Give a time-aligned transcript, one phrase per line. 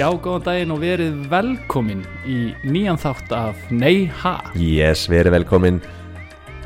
[0.00, 4.30] Já, góðan daginn og verið velkomin í nýjan þátt af Nei Ha?
[4.56, 5.80] Yes, verið velkomin.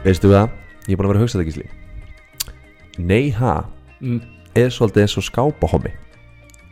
[0.05, 0.53] Veistu það,
[0.87, 1.65] ég er búin að vera að hugsa þetta gísli.
[3.03, 3.57] Nei ha
[3.99, 4.21] mm,
[4.55, 5.91] er svolítið eins og skápahommi.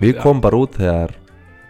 [0.05, 1.17] Við komum bara út þegar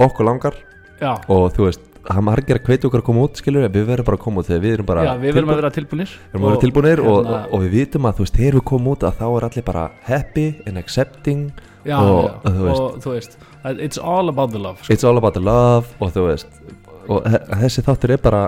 [0.04, 0.60] okkur langar
[1.00, 4.08] Já, og þú veist, það margir að hveita okkur að koma út skilur við verðum
[4.08, 6.46] bara að koma út þegar við erum bara já við verðum að vera tilbúinir erum
[6.46, 8.90] að vera tilbúinir og, hérna, og, og við vitum að þú veist, þegar við komum
[8.92, 11.44] út að þá er allir bara happy and accepting
[11.82, 14.90] Já, og, já, þú veist, og þú veist It's all about the love sko.
[14.90, 16.62] It's all about the love og þú veist
[17.10, 18.42] og þessi þáttur er bara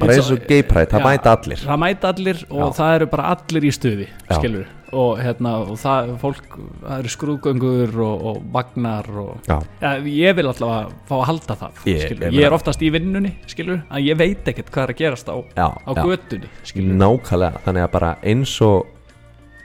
[0.00, 2.66] bara eins og pride, það Já, mæta allir Það mæta allir og Já.
[2.80, 4.36] það eru bara allir í stuði Já.
[4.38, 6.46] skilur og hérna og það, fólk,
[6.82, 11.26] það eru skrúðgöngur og, og vagnar og Já, ja, ég vil alltaf að fá að
[11.28, 14.94] halda það Ég- ég er oftast í vinnunni skilur, að ég veit ekkert hvað er
[14.96, 16.02] að gerast á, já, á já.
[16.02, 18.86] götunni skilur, Nákvæmlega, þannig að bara eins og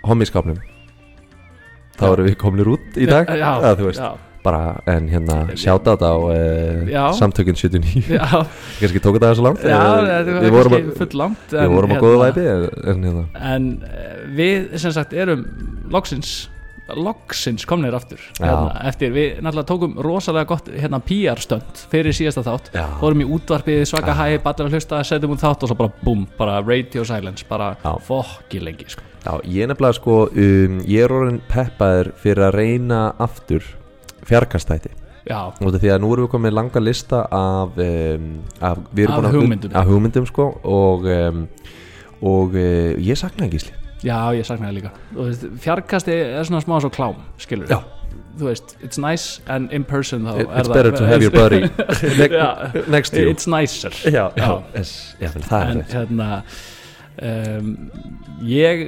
[0.05, 0.61] homiskapnum
[1.97, 2.11] þá Já.
[2.13, 4.13] erum við komnir út í dag já, eða, þú veist, já,
[4.45, 4.61] bara,
[4.95, 6.17] en hérna sjáta þetta á
[6.93, 7.03] Já.
[7.19, 8.25] samtökun 79 já,
[8.79, 11.55] kannski tóku þetta svo langt já, eh, þetta við var vorum kannski að, full langt
[11.59, 15.47] við vorum að góða væpi en, en hérna, en eh, við sem sagt erum
[15.93, 16.35] loksins
[16.93, 18.45] loksins komnir aftur Já.
[18.45, 22.85] hérna, eftir, við náttúrulega tókum rosalega gott hérna PR stönd fyrir síðasta þátt Já.
[22.99, 26.27] fórum í útvarpið, svaka hæ, allir að hlusta setjum út þátt og svo bara búm,
[26.37, 27.95] bara radio silence bara Já.
[28.05, 29.01] fokki lengi sko.
[29.25, 33.65] já, ég nefnilega sko um, ég er orðin peppaður fyrir að reyna aftur
[34.29, 34.89] fjarkastæti.
[35.25, 38.27] Já, og því að nú erum við komið langa lista af, um,
[38.61, 39.71] af, Af hugmyndum.
[39.73, 41.47] af hugmyndum sko og, um,
[42.21, 43.73] og uh, ég saknaði gísli.
[44.05, 47.79] Já, ég sakna það líka veist, fjarkasti er svona smá svo klám skilur Já.
[48.37, 51.31] þú veist, it's nice and in person It- er it's það- better to have your
[51.33, 51.61] buddy
[52.19, 52.27] ne
[52.91, 53.31] next to you.
[53.33, 53.89] It's nicer.
[54.05, 54.29] Já,
[54.77, 55.93] yes, já, það er en rétt.
[55.95, 56.43] hérna
[57.23, 57.91] um,
[58.45, 58.83] ég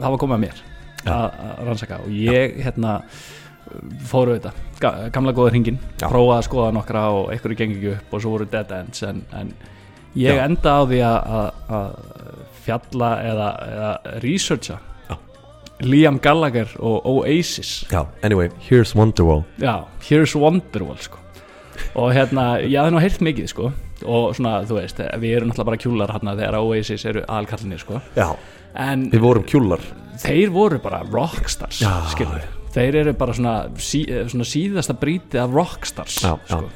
[0.00, 0.64] það var komið að mér
[1.06, 3.02] að rannsaka og ég hérna
[4.10, 8.14] fóru þetta, ga gamla góða hringin prófaði að skoða nokkra og einhverju gengi ekki upp
[8.14, 9.52] og svo voru dead ends en, en
[10.16, 10.44] ég Já.
[10.44, 11.94] enda á því að-
[12.64, 13.90] fjalla eða, eða
[14.24, 14.78] researcha
[15.10, 15.16] Já.
[15.80, 21.16] Liam Gallagher og Oasis já, anyway, here's Wonderwall Já, Here's Wonderwall sko.
[21.94, 23.72] og hérna, ég hafði nú heyrt mikið sko.
[24.04, 28.00] og svona, þú veist, við erum náttúrulega bara kjúlar hérna þegar Oasis eru aðalkallinir sko.
[28.16, 28.28] já,
[28.74, 29.80] en við vorum kjúlar
[30.20, 31.80] þeir voru bara rockstars
[32.12, 32.44] skilur
[32.74, 36.70] þeir eru bara svona, sí, svona síðasta brítið af rockstars Já, sko.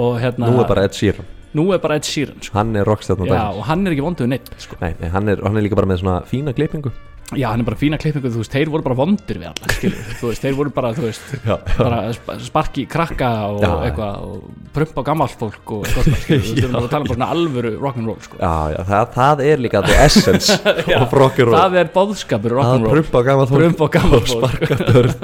[0.00, 2.56] og hérna nú er bara Ed Sheeran, nú er bara Ed Sheeran sko.
[2.58, 4.78] hann er rockstjarn Já, og hann er ekki vonduð neitt sko.
[4.80, 6.92] nei, nei, hann, er, hann er líka bara með svona fína klippingu
[7.38, 10.00] já, hann er bara fína klippingu, þú veist, þeir voru bara vondir við alla, skilur,
[10.20, 13.70] þú veist, þeir voru bara þú veist, já, bara sp- sparki krakka og Já.
[13.86, 16.90] eitthvað og prumpa á gammalt fólk og eitthvað skilur, þú veist, við erum bara að
[16.96, 18.40] tala um bara svona alvöru rock'n'roll sko.
[18.40, 20.58] já, já það, það er líka the essence
[21.02, 21.56] of rock'n'roll.
[21.60, 22.94] það er bóðskapur að rock'n'roll.
[22.98, 24.56] prumpa á gammal fólk prumpa á gammalt og fólk.
[24.58, 25.14] sparka börn.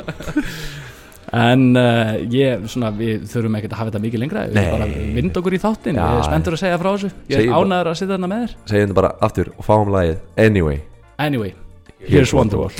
[1.36, 4.66] En uh, ég, svona, við þurfum ekkert að hafa þetta mikið lengra við Nei.
[4.70, 4.86] bara
[5.16, 6.04] vind okkur í þáttin Já.
[6.06, 7.10] ég er spenntur að segja frá þessu.
[7.32, 8.52] Ég er bara- ánæður að sitja þarna með þér.
[8.70, 10.78] segjum þetta bara aftur og fáum lagið anyway.
[11.26, 11.50] Anyway,
[11.98, 12.72] here's Wonderwall.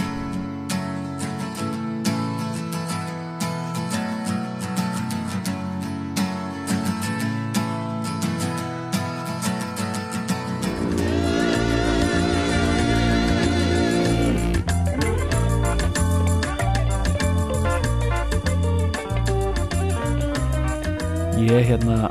[21.37, 22.09] Ég hérna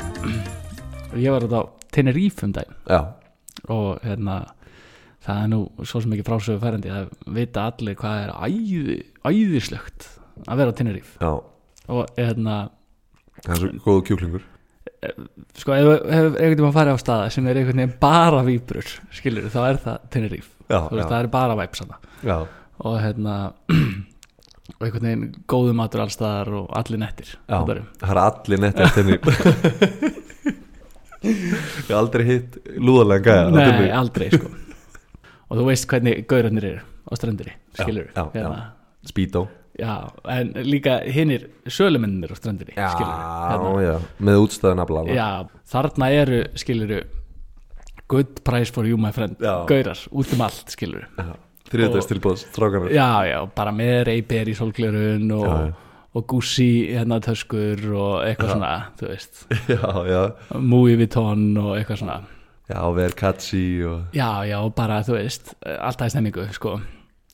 [1.16, 2.76] ég var þetta á Tenerife um daginn.
[2.88, 3.00] Já,
[3.68, 4.55] og hérna
[5.26, 10.10] það er nú svo sem ekki frásögu færandi að vita allir hvað er æði, æðislegt
[10.46, 11.16] að vera á Tenerife.
[11.22, 11.32] Já,
[11.96, 12.58] og hérna
[13.42, 14.44] það er svo góðu kjúklingur.
[15.60, 19.60] sko ef einhvern veginn farið á staða sem er einhvern veginn bara víbrur skilur þá
[19.68, 19.98] er það
[20.66, 22.38] já, það er bara væps hana já,
[22.82, 23.36] og hérna
[24.76, 27.36] og einhvern veginn góðu matur allstaðar og allir nettir.
[27.46, 27.60] Já.
[27.62, 29.18] Það er allir netti að tenni
[31.26, 34.52] ég aldrei hitt lúðalega gæja á Nei, aldrei sko
[35.50, 38.50] og þú veist hvernig gaurarnir eru á strandinni skilur já, já.
[39.06, 39.48] Speedo.
[39.76, 45.28] Já, en líka hinnir sölumennir á strandinni já, skilurðu, já, með útstöðun að blana Já,
[45.68, 47.02] þarna eru skiluru
[48.08, 49.36] good price for you my friend.
[49.42, 49.66] Já.
[49.68, 51.04] gaurar, út um allt skiluru
[51.70, 55.74] þriðdags tilbúð, strákanar Já, já, bara með reyper í sólglerun og, Já, já.
[56.16, 59.44] og gússi hérna töskur og eitthvað svona, þú veist.
[59.76, 60.22] Já, já,
[60.56, 62.22] Louis Vuitton og eitthvað svona
[62.70, 66.78] já, Verkatsi og Já, já, bara, þú veist, alltaf í stemmingu, sko.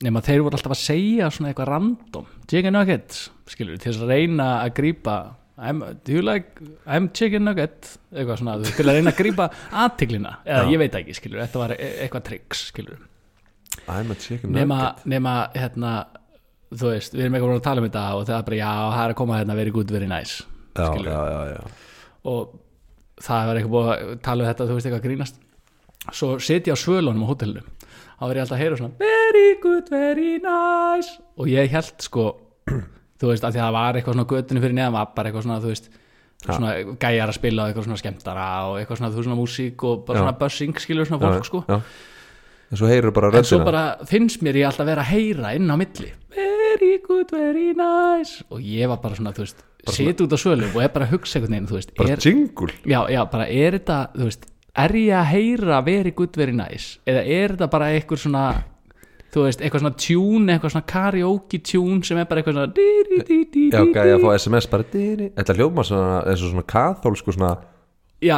[0.02, 2.26] Nema þeir voru alltaf að segja svona eitthvað random.
[2.50, 5.20] Chicken nuggets, skilur til þess að reyna að grípa
[5.62, 6.58] I'm, do you like,
[6.88, 9.46] I'm chicken nugget eitthvað svona, þú til að reyna að grípa
[9.84, 10.70] aðtiklina, eða Já.
[10.72, 13.02] ég veit ekki, skilur þetta var e- eitthvað tricks, skilur
[13.86, 15.04] I'm a chicken nema, nugget.
[15.12, 15.92] nema, hérna
[16.72, 19.04] þú veist, við erum eitthvað að tala um þetta og það er bara, já, það
[19.04, 22.02] er að koma hérna very good, very nice já, skilur já, já, já.
[22.32, 22.58] og
[23.22, 25.40] það var eitthvað búið að tala um þetta þú veist eitthvað að grínast.
[26.12, 27.62] Svo ég á svölunum á hótelinu.
[28.18, 31.16] Þá verð ég alltaf að heyra svona very good, very nice.
[31.38, 32.28] Og ég held sko
[33.22, 35.72] þú veist að það var eitthvað svona göttinu fyrir neðan var bara eitthvað svona þú
[35.72, 35.90] veist
[36.42, 39.84] svona gæjar að spila og eitthvað svona skemmtara og eitthvað svona þú veist svona músík
[39.86, 40.22] og bara Já.
[40.24, 41.62] svona buzzing skilur svona fólk sko.
[41.68, 41.78] já.
[42.72, 45.68] En svo heyrur bara en svo bara finnst mér ég alltaf vera að heyra inn
[45.68, 46.08] á milli.
[46.32, 48.40] Very good, very nice.
[48.48, 49.60] Og ég var bara svona þú veist
[49.92, 52.24] sit út á svölum og er bara að hugsa einhvern veginn þú veist bara er,
[52.24, 52.72] jingle.
[52.88, 54.46] Já, já, bara er þetta þú veist,
[54.84, 56.98] er ég að heyra very good, very nice?
[57.04, 58.44] Eða er þetta bara eitthvað svona
[59.32, 63.84] þú veist, eitthvað svona tune, eitthvað svona karaoke tune sem er bara eitthvað svona já,
[63.96, 67.54] gæja að fá sms bara þetta hljóma svona eins og svona kathólsku svona
[68.22, 68.36] já,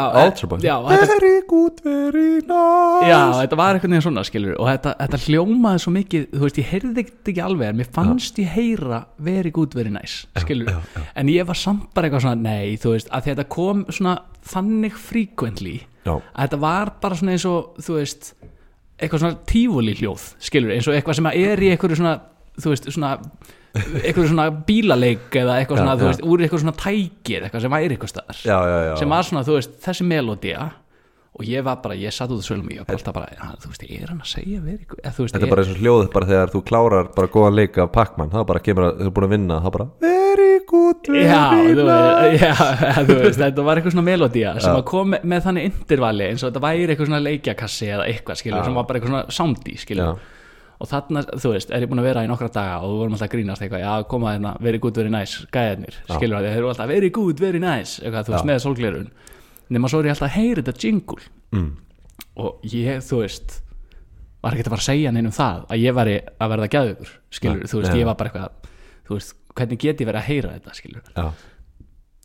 [0.65, 4.95] já, þetta, very good, very nice já, þetta var eitthvað neginn svona skilur og þetta,
[5.03, 8.55] þetta hljómaði svo mikið þú veist, ég heyrði þetta ekki alveg en mér fannst ég
[8.55, 9.01] heyra
[9.31, 10.79] very good, very nice skilur,
[11.15, 14.17] en ég var samt bara eitthvað svona, nei, þú veist, að þetta kom svona
[14.55, 18.33] þannig frequently já, að þetta var bara svona eins og þú veist,
[18.97, 22.17] eitthvað svona tífúli hljóð skilur, eins og eitthvað sem er í eitthvað svona,
[22.57, 23.19] þú veist, svona
[23.75, 26.11] eitthvað svona bílaleik eða eitthvað Já, svona, þú já.
[26.13, 28.95] veist, úr eitthvað svona tæki eða eitthvað sem væri eitthvað staðar já, já, já.
[29.01, 30.71] sem var svona, þú veist, þessi melodía
[31.35, 33.33] og ég var bara, ég satt út á svölum og ég var bara alltaf bara,
[33.35, 36.05] ja, þú veist, er hann að segja þú veist, Þetta er bara eins og hljóð
[36.15, 39.17] bara þegar þú klárar bara góðan leik af Pac-Man, það bara kemur að þú er
[39.17, 41.43] búin að vinna, það bara very good, very Já,
[41.75, 42.55] þú nice já,
[43.11, 46.53] þú þetta var eitthvað svona melodía sem að kom með, með þannig intervali eins og
[46.53, 48.69] þetta væri eitthvað svona leikjakassi eða eitthvað, skilur, Já.
[48.69, 50.31] sem var bara eitthvað svona soundi, skilur Já.
[50.83, 53.15] Og þarna, þú veist, er ég búin að vera í nokkra daga og við vorum
[53.17, 56.71] alltaf að grínast eitthvað, já, koma hérna very good, very nice, gæðarnir, skilur þeir eru
[56.73, 58.49] alltaf very good, very nice, eitthvað, þú veist, Já.
[58.51, 59.11] með sólglerun
[59.75, 61.23] nema svo er ég alltaf að heyra þetta jingle.
[61.55, 61.71] Mm.
[62.43, 63.61] og ég, þú veist
[64.43, 67.61] var ekkert að fara að segja neinum það að ég væri að verða gæðugur skilur,
[67.63, 68.01] Nei, þú veist, nei.
[68.01, 68.51] ég var bara eitthvað
[69.07, 71.27] þú veist, hvernig get ég verið að heyra þetta, skilur Já,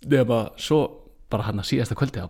[0.10, 0.80] nema svo
[1.30, 2.24] bara hann að síðasta kvöldi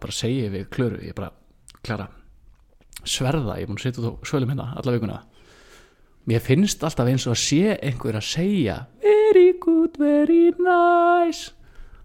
[6.30, 11.52] mér finnst alltaf eins og að sé einhver að segja very good, very nice.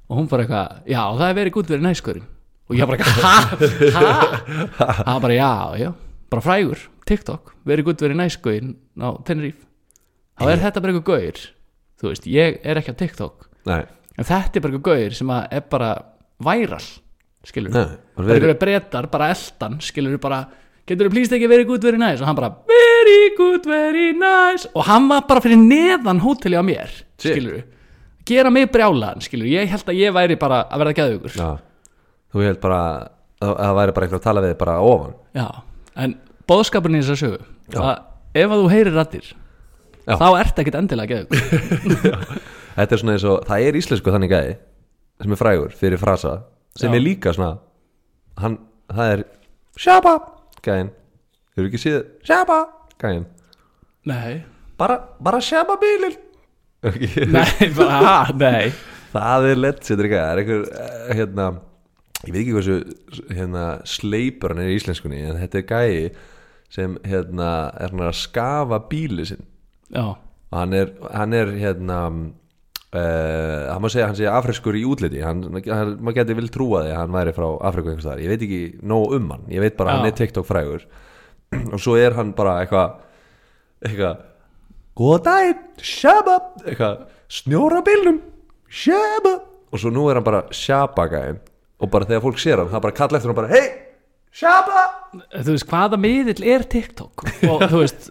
[0.08, 2.26] Og hún bara eitthvað, já, það er very good, very nice skurinn
[2.64, 4.88] og ég bara eitthvað, ha, ha?
[5.10, 5.50] Hann bara, já,
[5.82, 5.90] já,
[6.32, 9.60] bara frægur TikTok, very good, very nice skurinn á Tenerife.
[10.40, 11.44] Þá er þetta bara eitthvað gaur
[12.00, 13.48] þú veist, ég er ekki á TikTok.
[13.68, 13.82] Nei,
[14.16, 15.90] en þetta er bara eitthvað gaur sem er bara
[16.44, 16.84] væral
[17.44, 20.44] skilur nei bara einhverju breytar, bara eldan skilur bara,
[20.88, 22.20] getur þú plýst ekki very good, very nice?
[22.20, 24.68] Og hann bara, very good, very nice.
[24.74, 27.32] Og hann var bara fyrir neðan hóteli á mér, Shit.
[27.34, 27.62] skilur
[28.24, 31.48] gera mig brjálaðan, skilur ég held að ég væri bara að verða gæðugur Já,
[32.32, 33.10] þú held bara að
[33.44, 35.14] að það væri bara einhver að tala við bara ofan.
[35.36, 35.46] Já,
[36.00, 36.14] en
[36.48, 37.98] bóðskapurinn í þess að sögu að
[38.40, 39.26] ef að þú heyrir rættir
[40.04, 41.42] þá ert ekkit endilega gæðugur
[42.78, 44.54] Þetta er svona eins og, það er íslensku þannig gæði
[45.24, 46.32] sem er frægur fyrir frasa
[46.74, 46.96] sem Já.
[46.98, 47.52] er líka svona
[48.40, 48.56] hann,
[48.90, 49.24] það er
[49.78, 50.14] Shabba
[50.64, 50.90] gæðin,
[51.54, 52.58] hefur ekki séð Shabba.
[53.00, 53.26] Gæðin,
[54.10, 54.42] nei,
[54.80, 56.18] bara, bara Shabba bílinn.
[56.84, 57.28] Okay.
[57.36, 58.74] nei, bara, ha, nei.
[59.14, 61.48] Það er legendary gæði, það er einhver eh, hérna,
[62.24, 62.78] ég veit ekki hversu
[63.30, 66.06] hérna, sleipur hann er í íslenskunni en þetta er gæði
[66.74, 69.44] sem hérna, er hann að skafa bíli sinn.
[69.94, 72.00] Já, og hann er, hann er hérna
[72.94, 75.22] uh, hann má segja að hann sé afriskur í útliti.
[75.24, 78.62] Maður geti vil trúa því að hann væri frá Afriku einhvers staðar, ég veit ekki
[78.86, 79.48] nóg um hann.
[79.52, 80.86] Ég veit bara að hann er TikTok frægur.
[81.74, 83.00] Og svo er hann bara eitthvað
[83.84, 84.22] eitthvað
[84.94, 87.02] góða daginn, shabba eitthvað,
[87.34, 88.20] snjóra bílnum
[88.70, 89.34] shabba
[89.70, 91.40] og svo nú er hann bara shabba gæðin
[91.82, 93.64] og bara þegar fólk sér hann, það bara kalla eftir hann bara hei,
[94.34, 94.84] shabba
[95.34, 97.26] þú veist, hvaða miðill er TikTok?
[97.50, 98.08] Og þú veist,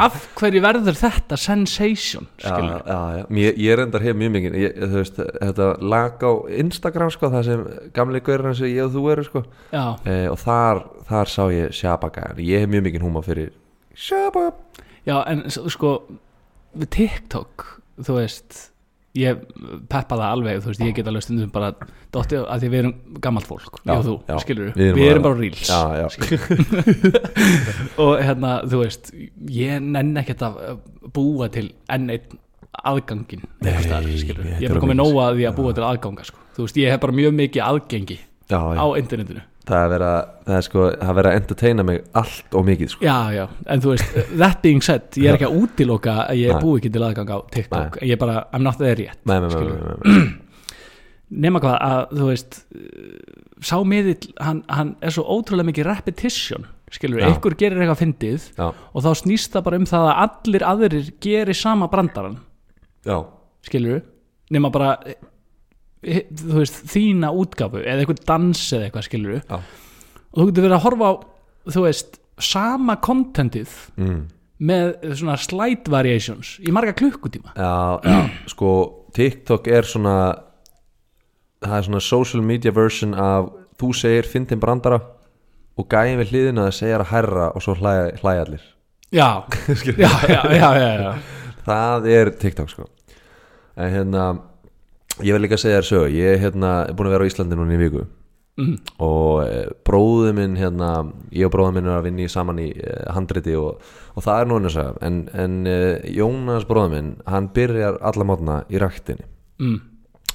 [0.00, 3.24] af hverju verður þetta sensation, já, já, já.
[3.28, 6.32] Mér, ég reyndar hef mjög mikið þú veist, þetta lag á
[6.62, 7.64] Instagram sko, það sem
[7.96, 9.44] gamli gaurir hans ég og þú eru sko.
[9.72, 13.52] já, e, og þar, þar sá ég Shabba-gæðan ég hef mjög mikið húma fyrir
[13.92, 14.48] Shabba
[15.04, 15.94] já, en sko
[16.72, 17.66] við TikTok,
[18.00, 18.71] þú veist
[19.18, 19.40] ég
[19.92, 21.72] peppa það alveg þú veist, ég get alveg stundum bara
[22.14, 24.36] dotti að því við erum gammalt fólk, Já, þú, já.
[24.40, 25.68] skilur Við erum við erum bara- reels
[28.04, 29.12] og hérna, þú veist
[29.52, 30.78] ég nenn ekkert að uh,
[31.12, 32.40] búa til enn einn
[32.88, 36.40] aðgangin Nei, þetta ég er bara komið nóga að því að búa til aðganga sko.
[36.56, 38.16] þú veist, ég hef bara mjög mikið aðgengi
[38.48, 38.60] já.
[38.80, 43.06] á internetinu það er verið að það sko, að entertaina mig allt og mikið sko.
[43.06, 43.42] já, já,
[43.74, 46.62] en þú veist, that being said ég er ekki að útiloka að ég Nei.
[46.64, 49.48] búi ekki til aðgang á TikTok, ég er bara, I'm not there yet nei, nei,
[49.52, 50.30] nei, nei, nei, nei.
[51.46, 56.66] nema hvað að þú veist uh, sá miðill, hann, hann er svo ótrúlega mikið repetition
[56.92, 60.66] skilur, einhver gerir eitthvað fyndið Já, og þá snýst það bara um það að allir
[60.68, 62.40] aðrir gerir sama brandaran
[63.06, 63.16] já,
[63.64, 64.02] skilur
[64.52, 64.96] nema bara
[66.02, 69.58] þú veist, þína útgáfu eða eitthvað dans eða eitthvað skilur Já.
[69.58, 71.14] og þú getur verið að horfa á
[71.72, 74.20] þú veist, sama kontentið mm.
[74.66, 74.88] með
[75.20, 78.18] svona slight variations í marga klukkutíma Já, já,
[78.50, 78.72] sko
[79.14, 80.16] TikTok er svona
[81.62, 84.98] það er svona social media version af þú segir fyndin brandara
[85.78, 88.64] og gæin við hliðina það segir að herra og svo hlæja, hlæja allir
[89.12, 89.28] já,
[90.02, 91.12] já, já, já, já, já.
[91.68, 92.88] það er TikTok sko
[93.78, 94.32] en hérna
[95.20, 97.76] ég vil líka segja þér sög ég er hérna búin að vera á Íslandi núna
[97.76, 98.08] í viku.
[98.60, 98.74] Mm.
[99.00, 102.66] og e, bróðu minn hérna, ég og bróðu minn er að vinna í saman í
[102.68, 103.80] e, handriti og,
[104.12, 105.76] og það er nú einu að en, en e,
[106.12, 109.24] Jónas bróðu minn hann byrjar alla mótna í ræktinni.
[109.62, 109.78] Mm.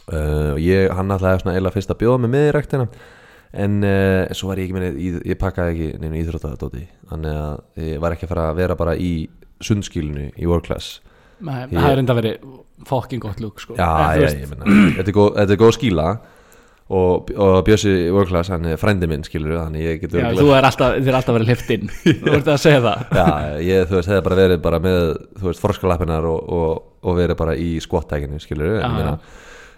[0.09, 2.87] uh, og ég, hann ætlaði svona eila fyrst að bjóða mig með í ræktina.
[3.57, 6.87] En uh, svo var ég ekki minni ég, ég pakkaði ekki neina íþróttadóti.
[7.11, 9.11] Þannig að ég var ekki að fara að vera bara í
[9.61, 11.03] sundskílinu í world class
[11.39, 12.47] Nei, það er enda verið
[12.87, 13.75] fokking gott lúk sko.
[13.77, 14.65] já, já, ég menna
[14.97, 15.29] þetta er góð,
[15.77, 16.07] skíla
[16.87, 20.29] og, og Bjössi í world class, hann er frændi minn skilur þannig ég getur já,
[20.37, 21.89] þú er alltaf, þið er alltaf verið hlift inn.
[22.23, 23.01] Þú ert að segja það.
[23.17, 23.25] Já,
[23.67, 25.01] ég, þú veist, hefði bara verið bara með,
[25.41, 29.17] þú veist, forskalappinnar og, og, og verið bara í skottækinu, skilur Já, en, meina,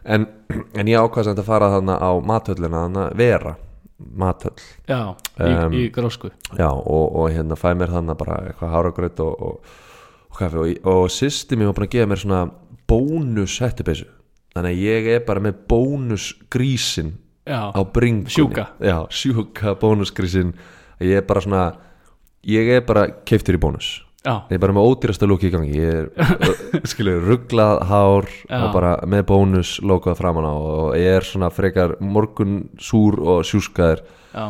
[0.06, 0.28] en,
[0.78, 1.01] en ég
[1.32, 3.56] þetta að fara þarna á mathöllina, þarna vera
[4.00, 4.56] mathöll,
[4.88, 5.01] já,
[5.42, 6.30] í, Um, í grósku.
[6.56, 8.78] já, og, og hérna fæ mér þarna bara eitthvað
[9.25, 9.88] og, og
[10.39, 12.41] kaffi og, og sýsti mér var búin að gefa mér svona
[12.89, 14.08] bónus hættupeysu,
[14.55, 17.13] þannig að ég er bara með bónus grísin
[17.46, 18.34] já, á bringunni.
[18.34, 18.69] Sjúka.
[18.81, 20.53] já, sjúka bónusgrísin
[21.00, 21.63] ég er bara svona
[22.48, 24.00] ég er bara keiftur í bónus.
[24.19, 25.77] Já, ég er bara með ódýrasta lúki í gangi.
[25.79, 26.10] Ég er,
[26.91, 28.58] skilur, rugglað hár Já.
[28.65, 33.46] og bara með bónus logoð framan á og ég er svona frekar morgun súr og
[33.48, 34.03] sjúskaður.
[34.34, 34.50] Já,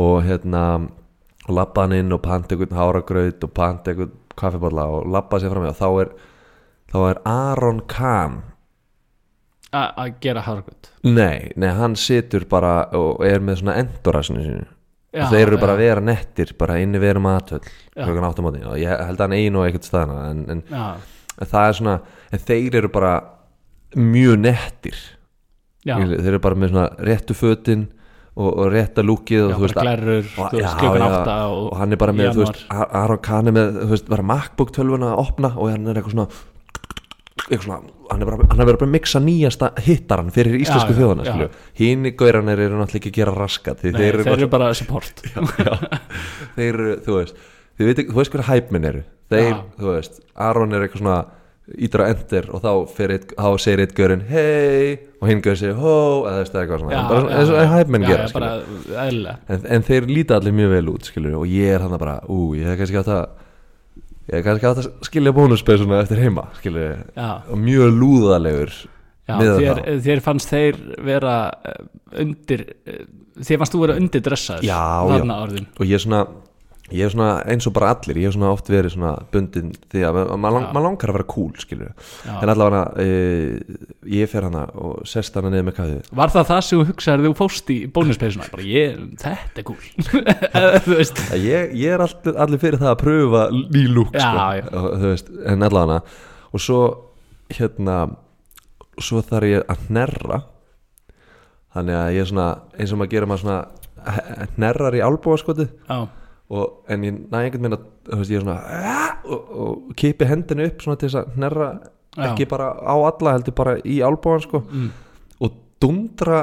[0.00, 0.64] og hérna
[1.44, 5.54] og labba hann inn og panta einhvern háragraut og panta einhvern kaffiballa og labba sér
[5.54, 6.12] fram og þá er
[6.94, 8.42] þá er Aron Kahn.
[9.74, 14.68] Að gera hárgöld nei, nei, hann situr bara og er með svona endorasinu sínu.
[15.14, 18.02] Já, þeir eru bara að vera nettir bara inni veru matöll Já.
[18.02, 21.50] klokkan áttum átti og ég held að hann einu og eitthvað staðana en, en, en
[21.52, 21.94] það er svona
[22.34, 23.12] en þeir eru bara
[23.94, 25.02] mjög nettir.
[25.86, 27.84] Já, þeir eru bara með svona réttu fötin
[28.34, 32.00] og, og rétta lúkið og já veist glærur, og- veist, já, já, og, hann er
[32.00, 35.86] bara með, veist, Ar- Aron Kahn er með, veist, MacBook tölvuna að opna og hann
[35.86, 36.28] er eitthvað svona
[37.44, 37.78] eitthvað svona,
[38.10, 41.48] hann er bara, hann er bara að mixa nýjasta hittaran fyrir íslensku þjóðana,
[41.78, 45.22] hín í gauranir eru náttúrulega ekki að gera raskat Nei, þeir eru bara, bara support.
[46.56, 47.42] Þeir eru, þú veist
[47.78, 49.02] þú veist hverja hæpminn eru.
[49.32, 51.16] Þeir, þú veist, Aron er eitthvað svona
[51.80, 52.70] ítur á enter og þá,
[53.08, 55.94] eitt, þá segir eitt gaurin hei og hinn gaur segir hó
[56.28, 59.06] eða eitthvað svona, bara svona, eins og hæpmenn já, gera já, bara
[59.54, 62.52] en, en þeir líta allir mjög vel út skilur, og ég er hann bara, ú,
[62.58, 63.24] ég hef kannski átt að
[64.28, 68.74] ég hef kannski átt að skilja bónuspeysuna eftir heima, skilur já, og mjög lúðalegur
[69.24, 71.84] já þér, þér fannst þeir vera eh,
[72.20, 73.04] undir eh,
[73.40, 76.26] þér fannst þú vera undir dressaður Já, og ég svona
[76.92, 80.02] ég er svona eins og bara allir, ég hef svona oft verið svona bundin því
[80.04, 80.72] að ma- ma- lang, Já.
[80.76, 81.92] maður langar að vera cool, skilur
[82.26, 82.34] Já.
[82.42, 83.06] en allavega e,
[84.18, 87.22] ég fer hana og sest hana niður með kæðið Var það það sem þú hugsaðir
[87.24, 88.48] þegar þú fóst í bónuspeysuna?
[88.52, 89.80] Bara ég, þetta er cool
[91.48, 94.28] ég, ég er allir, allir fyrir það að pröfa ný lúk Já,
[94.68, 95.38] sko.
[95.54, 96.02] en allavega
[96.54, 96.80] og svo
[97.54, 97.96] hérna
[99.02, 100.42] svo þarf ég að hnerra
[101.74, 102.48] þannig að ég er svona
[102.78, 105.98] eins og maður gerir maður svona hnerrar í albúaskotið Já,
[106.50, 109.94] og, en ég næ einhvern veginn að þú veist, ég er svona "Ah!" og, og
[109.96, 111.68] kipi hendinu upp svona til þess að hnerra
[112.14, 112.24] Já.
[112.28, 114.60] ekki bara á alla heldur bara í albúan sko.
[114.70, 114.90] Mm.
[115.40, 116.42] og dundra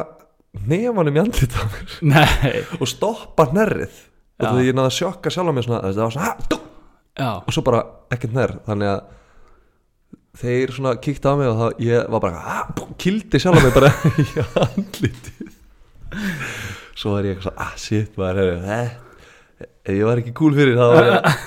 [0.68, 1.94] nefanum í andlit á mér.
[2.14, 2.64] Nei.
[2.82, 3.94] Og stoppa hnerrið.
[4.42, 6.38] Og þú veist ég náði að sjokka sjálf á mér svona það var svona "Ah,
[6.50, 6.60] dú!"
[7.46, 9.02] Og svo bara ekkert hnerr þannig að
[10.42, 12.68] þeir svona kíkti á mig og þá ég var bara ah,
[12.98, 13.92] kildi sjálf mig bara
[14.24, 14.28] í
[14.66, 15.56] andlitið.
[16.96, 18.92] Svo er ég eitthvað svona ah shit maður eh,
[19.82, 21.38] ef ég var ekki cool fyrir þá var ég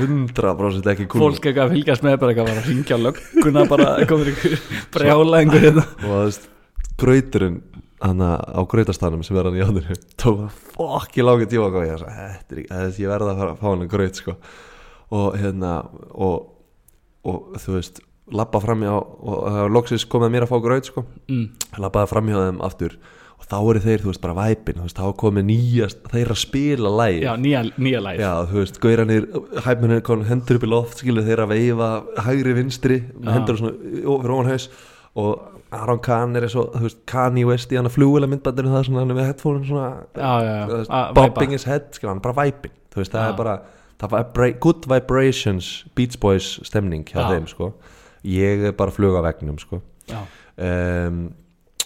[0.00, 3.88] 100% ekki cool fólk eitthvað að fylgjast með bara eitthvað var að ringja lögguna bara
[4.08, 4.54] komur ykkur
[4.96, 6.48] brjála einhver hérna og það veist
[6.96, 7.58] grauturinn
[8.00, 9.88] hann á grautastanum sem er hann í ándur
[10.20, 13.68] tók það fokki langi tíma og ég, sagði, ekki, ég verða að fara að fá
[13.68, 14.36] hann graut sko.
[15.16, 15.72] og hérna
[16.12, 16.50] og,
[17.28, 18.00] og þú veist
[18.32, 21.04] labba framjá og það var loksins komið að mér að fá graut sko.
[21.28, 21.46] mm.
[21.84, 22.98] labbaði framjá þeim aftur
[23.36, 26.38] og þá eru þeir, þú veist, bara væpin þú veist, þá komið nýjast, þeir að
[26.40, 29.26] spila læg Já, nýja, nýja læg Já, þú veist, gauranir,
[29.66, 31.90] hæfmennir kon hendur upp í loft, skilu þeir að veifa
[32.28, 34.68] hægri vinstri, hendur svona fyrir ofan haus.
[35.16, 38.70] Og Aron Kahn er eins og, þú veist, Kanye West í hann að flugula myndbandinu
[38.74, 41.46] það svona, hann er með headphone svona, Já, já, veist, væpa.
[41.50, 43.54] his head, skilu, hann bara væpin þú veist, það er bara,
[44.00, 47.26] það vibra good vibrations, Beach Boys stemning hjá Já.
[47.32, 47.70] þeim, sko.
[48.26, 49.80] Ég er bara að fluga á vegnum, sko.
[50.10, 50.20] Já,
[51.08, 51.26] um,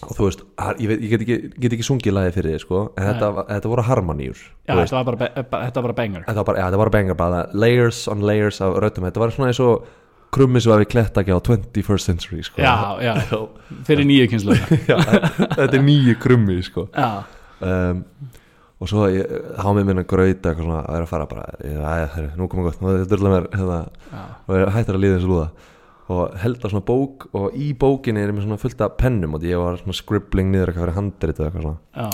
[0.00, 0.42] og þú veist,
[0.80, 3.72] ég, veit, ég get, ekki, get ekki sungið lagið fyrir þið sko, en þetta, þetta
[3.72, 6.24] voru harmoníur Já, veist, þetta var bara, þetta var bara banger.
[6.26, 9.08] Þetta var bara, já, þetta var bengar bara layers on layers af röddum.
[9.08, 9.88] Þetta var svona eins og
[10.34, 12.62] krummi sem var við kletta ekki á 21st century sko.
[12.62, 13.14] Já, já,
[13.88, 14.56] fyrir nýju kynslu
[14.90, 14.96] Já,
[15.58, 16.86] þetta er nýju krummi sko.
[17.60, 18.04] Um,
[18.80, 22.48] og svo þá með minna svona að vera að fara bara ég, að, herri, nú
[22.48, 23.80] komum gott, nú er þetta mér hérna,
[24.46, 25.50] og ég hættir að líða eins og lúða
[26.10, 29.46] og held á svona bók og í bókinni er mér svona fullt af pennum og
[29.46, 31.80] ég var svona scribbling niður eitthvað fyrir handrit eða eitthvað svona.
[31.94, 32.08] Já.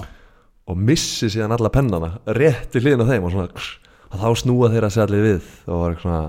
[0.67, 3.49] Og missi síðan alla pennana rétt í hliðin á þeim og svona
[4.07, 5.47] og þá snúa þeirra sig allir við.
[5.67, 6.25] Og var eitthvað svona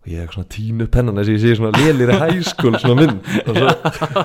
[0.00, 2.98] og ég eitthvað svona tínu pennana þess að ég sé svona lélir í hæskul svona
[3.00, 3.32] mynd.
[3.44, 3.72] Og svo,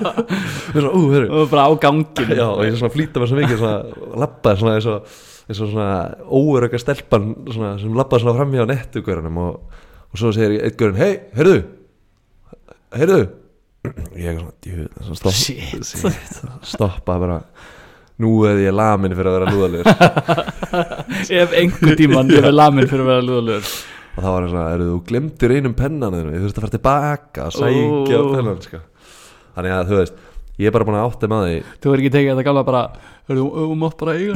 [0.73, 1.01] og svona, ú,
[1.39, 4.75] Og bara á ganginu já, og ég svona flýta mér svo mikið svona labbaði svona
[4.79, 5.17] eins og,
[5.47, 10.35] eins og svona óöröka stelpan svona, sem labbaði svona fram hjá nettugörunum og, og svo
[10.35, 11.59] segir eitt görun hei, heyrðu
[12.99, 13.23] heyrðu?
[14.17, 14.53] Ég er svona,
[15.05, 15.83] svona stopp, shit,
[16.65, 17.39] stoppa bara.
[18.23, 19.87] Nú er ég lamin fyrir að vera lúðalegur.
[21.43, 23.73] Ef einhver tíman ég er lamin fyrir að vera lúðalur
[24.15, 26.73] og þá var það svona, eru þú glemtir einum pennan þínum, ég þurfti að fara
[26.77, 28.23] tilbaka að sækja Ó.
[28.31, 28.79] pennan sko.
[29.57, 30.21] þannig að þú veist,
[30.55, 31.57] ég er bara búin að átta með því.
[31.83, 32.83] Þú er ekki tekið þetta gála bara
[33.25, 34.31] Þú þú mátt bara eiga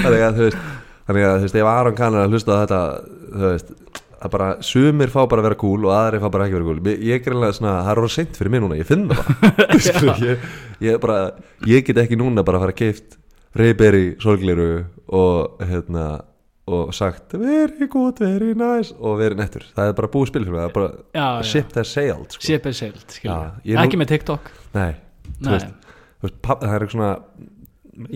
[0.00, 0.58] þannig að þú veist
[1.06, 2.80] þannig að þú veist, ef Aron kannar að hlusta þetta
[3.30, 3.72] þú veist,
[4.20, 6.84] að bara sumir fá bara að vera cool og aðri fá bara ekki að vera
[6.86, 9.20] Mér- ég er greinlega svona, það er orðið seint fyrir mig núna ég finn það
[9.20, 9.78] bara.
[9.86, 10.48] Skilur, ég,
[10.88, 11.18] ég, bara,
[11.70, 13.16] ég get ekki núna bara að fara að keift
[13.60, 14.66] reyðberi, sorgliru
[15.10, 16.08] og hérna
[16.70, 20.54] og sagt, very good, very nice og verið nettur, það er bara búið spil fyrir
[20.54, 21.46] mig það er bara, Já, já.
[21.50, 22.44] ship that sailed sko.
[22.46, 24.52] Ship is sailed, nú- Ekki með TikTok.
[24.76, 24.92] Nei,
[25.40, 25.72] Nei, veist,
[26.20, 27.10] þú veist papp, það er eitthvað svona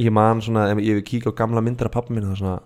[0.04, 2.60] ég man svona, ef ég kík á gamla myndir af pappa mínu það er svona,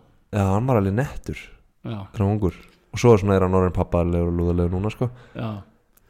[0.52, 1.40] hann var alveg nettur
[1.88, 2.58] hann var ungur
[2.92, 5.10] og svo er svona er hann orðin pappalegur og lúðalegur núna sko.
[5.36, 5.50] Já.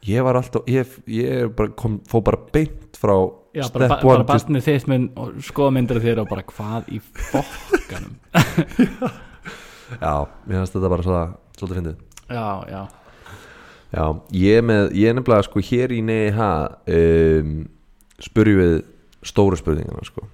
[0.07, 3.15] Ég var alltaf, ég, ég bara kom, fó bara beint frá
[3.51, 6.99] Já, bara, ba bara barnið þitt minn og skoða myndir þér og bara hvað í
[7.01, 8.13] fokkanum?
[10.03, 10.13] Já,
[10.45, 11.21] mér finnst þetta bara svo,
[11.57, 12.01] svolítið fyndið.
[12.29, 12.81] Já, já,
[13.89, 14.03] já,
[14.37, 16.43] ég með, ég nefnilega sko hér í NEH
[16.93, 17.55] um,
[18.21, 18.75] spurjum við
[19.25, 20.27] stóru spurningana sko.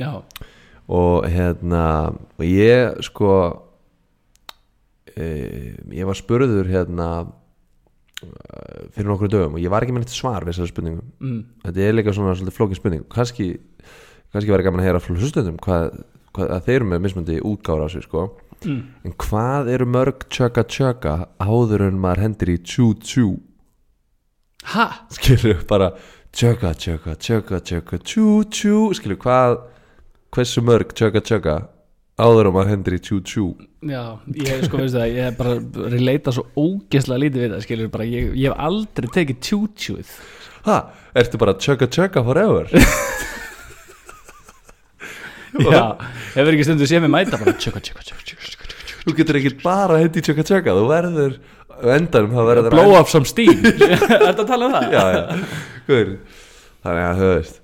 [0.00, 0.14] Já.
[0.92, 1.84] Og hérna
[2.38, 3.34] og ég sko
[5.16, 5.26] e,
[5.96, 7.08] ég var spurður hérna
[8.22, 11.42] eh, fyrir nokkru dögum og ég var ekki með neitt svar við þessari spurningum mm,
[11.66, 13.04] þetta er líka svona svolítið flókin spurning.
[13.12, 13.50] Kannski,
[14.32, 16.00] kannski verið gaman að heyra frá hlustundum hvað,
[16.36, 18.30] hvað að þeir eru með mismundi útgára á sig sko.
[18.62, 18.82] Mm.
[19.02, 23.32] en hvað eru mörg tjöka tjöka áður en maður hendir í tjú tjú?
[24.70, 24.84] Ha?
[25.10, 25.88] skilur bara
[26.30, 28.76] tjöka tjöka tjöka tjöka tjú tjú.
[28.94, 29.56] Skilur hvað
[30.32, 31.56] hversu mörg tjöka tjöka
[32.20, 33.46] áður en maður hendir í tjú tjú
[33.82, 34.02] Já,
[34.36, 35.54] ég sko veistu það, ég hef bara
[35.94, 40.12] relata svo ógeðslega lítið við það, skilur bara, ég, ég hef aldrei tekið tjútjúð
[40.68, 40.76] ha,
[41.18, 42.68] ertu bara tjöka tjöka forever
[45.52, 45.82] Já,
[46.36, 48.68] hefur ekki stundu séð mig mæta bara tjöka, tjöka, tjöka,
[49.02, 51.34] þú getur ekki bara hendi tjöka tjöka þú verður
[51.96, 54.94] endanum þá verður Blow off some steam Ertu að tala um það?
[54.94, 55.22] já, já,
[55.88, 56.14] Guður.
[56.86, 57.61] þannig að veist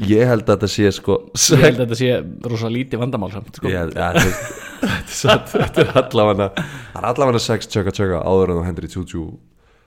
[0.00, 3.58] ég held að þetta sé sko Ég held að þetta sé rosa lítið vandamál samt
[3.58, 3.68] sko.
[3.68, 8.88] ég veist, þetta er allavega það er allavega sex tjöka tjöka áður en þú hendur
[8.88, 9.24] í tjú tjú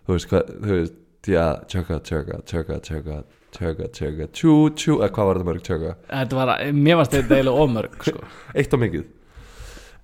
[0.06, 3.18] þú veist hvað, þú veist já, tjöka tjöka tjöka tjöka
[3.56, 6.54] tjöka tjöka tjú tjú eða hvað var þetta mörg tjöka Þetta var,
[6.86, 8.26] mér varst þetta eiginlega ofmörg sko.
[8.54, 9.06] eitt á mikið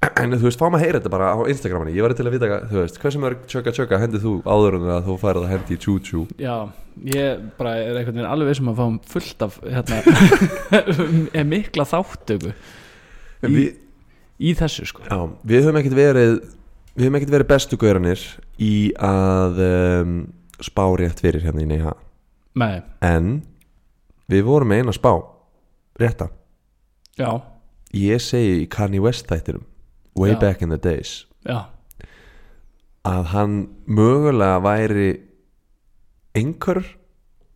[0.01, 2.47] en þú veist, fáum að heyra þetta bara á Instagramani ég var til að vita,
[2.71, 5.77] þú veist, hversu mörg tjöka tjöka hendið þú áður en að þú færið að hendi
[5.83, 6.55] tjú tjú Já,
[7.13, 12.55] ég bara er einhvern veginn alveg vissum að fáum fullt af hérna, mikla þáttöku
[13.45, 13.67] í,
[14.41, 15.05] í þessu sko.
[15.05, 15.19] Já,
[15.53, 16.35] við höfum ekkert verið
[16.95, 20.19] við höfum ekkert verið bestu gauranir í að um,
[20.65, 21.93] spá rétt fyrir hérna í Neiha
[22.57, 23.35] Nei, en
[24.31, 25.13] við vorum eina spá
[26.01, 26.31] rétta,
[27.21, 27.29] já,
[27.93, 29.67] ég segi í Kanye West þættinum
[30.15, 30.39] way Já.
[30.39, 31.25] back in the days.
[31.45, 31.65] Já.
[33.05, 33.53] Að hann
[33.87, 35.11] mögulega væri
[36.37, 36.83] einhver.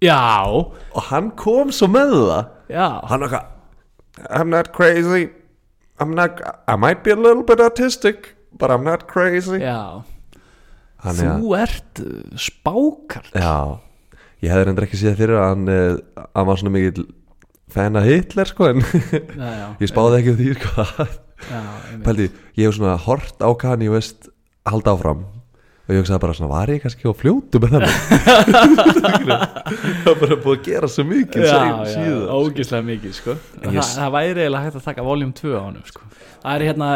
[0.03, 2.47] Já, og hann kom svo með það.
[2.69, 2.87] Já.
[3.09, 3.51] Hann eitthvað
[4.31, 5.29] I'm not crazy.
[5.99, 9.59] I'm not, I might be a little bit autistic but I'm not crazy.
[9.59, 10.03] Já,
[11.03, 13.79] að- þú ert uh, spákar Já,
[14.43, 17.05] ég hefði reyndar ekki séð fyrir að hann, uh, hann var svona mikill
[17.75, 20.87] fan af Hitler sko en já, já, ég spáði ekki um því sko.
[22.05, 24.29] Pældi, ég hef svona hort á Kanye West
[24.65, 25.23] halda áfram
[25.85, 27.85] og ég hugsaði bara svona, var ég kannski á fljótu með það
[29.05, 31.45] það var bara búið að gera svo mikið
[32.33, 33.35] ógislega mikið sko.
[33.61, 36.01] En það, ég s- það væri eiginlega hægt að taka voljum 2 á honum sko.
[36.45, 36.89] það er hérna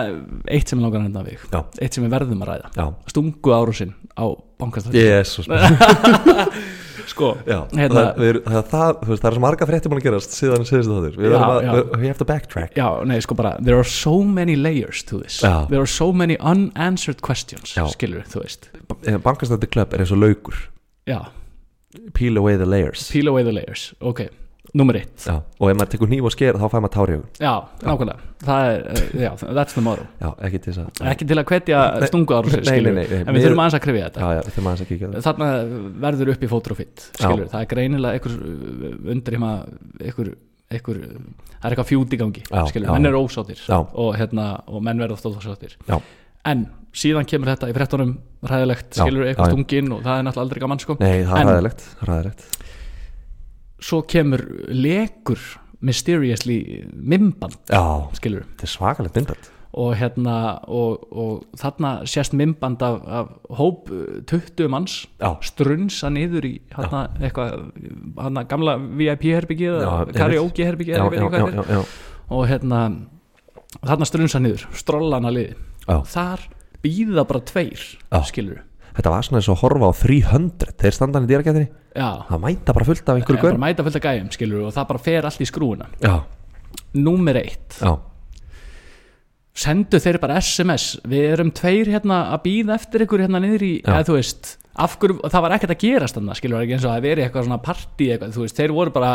[0.57, 1.45] eitt sem er langar hérna við.
[1.81, 2.67] Eitt sem við verðum að ræða.
[2.79, 4.25] Já, stungu árusinn á
[4.59, 5.45] bankastæð jésus
[7.09, 10.07] sko, Já, hérna, það, við, það, það, veist, það er svo marga frétti búin að
[10.07, 12.77] gerast síðan síðustu þáttur Við verðum að, backtrack.
[12.79, 15.41] Já, nei, sko bara there are so many layers to this.
[15.43, 15.67] Já.
[15.71, 17.85] there are so many unanswered questions Já.
[17.93, 18.69] skilur, þú veist.
[19.25, 20.61] Bankastætti Club er eins og laukur.
[21.09, 21.23] Já,
[22.13, 23.07] Peel away the layers.
[23.09, 24.27] Peel away the layers, ok
[24.77, 27.15] nummer eitt, Já, og ef maður tekur nýf og sker þá fær maður tár í
[27.17, 27.29] augun.
[27.41, 28.27] Já, nákvæmlega.
[28.45, 30.05] Það er, uh, já, that's the motto.
[30.21, 31.79] Já, ekki til að ekki til að hvetja
[32.11, 34.21] stungu ára en við þurfum aðeins að krifja þetta.
[34.21, 35.49] Já, já, að það þarna
[36.05, 38.37] verður upp í fótur og fitt það er greinilega einhver
[39.15, 39.51] undir heima
[39.99, 40.31] einhver,
[40.69, 41.01] einhver,
[41.57, 42.89] það er eitthvað fjút í gangi Já, já.
[42.93, 45.75] menn eru ósáttir og, hérna, og menn verður ofta ósáttir.
[46.47, 48.15] En síðan kemur þetta í frettunum
[48.47, 50.95] ræðilegt, skilur, eitthvað stungin og það er náttúrulega aldrei gaman sko.
[51.01, 52.55] Nei, það er ræðilegt
[53.79, 55.39] svo kemur lekur
[55.79, 62.81] mysteriously mimband Já, skilur þetta er svakalegt myndbætt og hérna og, og þarna sést mimband
[62.81, 63.27] af, af
[63.59, 65.35] hóp uh, 20 manns Já.
[65.45, 67.67] strunsa niður í hérna eitthvað
[68.17, 70.39] hérna gamla VIP-herbyggið Já, eða er
[71.69, 71.83] já.
[72.33, 72.81] og hérna
[73.77, 75.53] þarna strunsa niður, strollana liði
[75.85, 76.01] Já.
[76.15, 76.47] þar
[76.81, 78.23] býða bara tveir Já.
[78.25, 78.63] skilur
[78.97, 81.69] Þetta var svona eins og horfa á 300 Þeir standa hann í dýrakettinni
[82.29, 85.03] Það mæta bara fullt af einhverju gaur mæta fullt af gæjum skilur og það bara
[85.09, 85.89] fer allt í skrúuna
[86.93, 87.91] númer eitt, já,
[89.59, 93.71] sendu þeir bara SMS við erum tveir hérna að býða eftir ykkur hérna niður í,
[93.83, 96.93] eða þú veist af hverju, það var ekkert að gerast þannig skilur ekki eins og
[96.93, 99.11] að veri eitthvað svona partí eitthvað, þú veist, þeir voru bara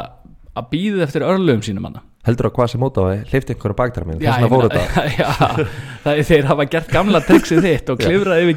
[0.54, 2.02] að býða eftir örlögum sínum hana.
[2.24, 4.52] Heldur að hvað sem móta á því Hleyfti einhverju baktar minn Já, Þess vegna ég
[4.54, 5.66] fóru meina- þetta já,
[6.04, 8.56] það er þeir hafa gert gamla triksið þitt og klifraði yfir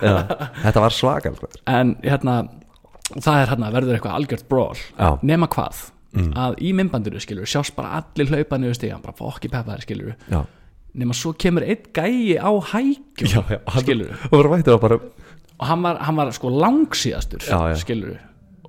[0.00, 0.14] já.
[0.62, 1.34] Þetta var svakal
[1.74, 2.36] en hérna
[3.18, 4.78] það er hérna verður eitthvað algjört brawl.
[4.96, 5.10] Já.
[5.22, 5.82] nema hvað?
[6.14, 6.30] Mm.
[6.38, 10.44] að í myndbandinu skilur sjást bara allir hlaupa niður stigan bara fokki peppaðir skilur Já,
[10.94, 15.02] nema svo kemur einn gæi á hækjum já, já hann- skilur Og
[15.58, 17.42] og hann var, hann var sko langsíðastur
[17.82, 18.14] skilur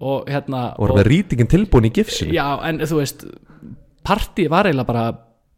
[0.01, 3.25] og hérna Voru með rýtingin tilbúin í gifsinu já en þú veist
[4.05, 5.05] partí var eiginlega bara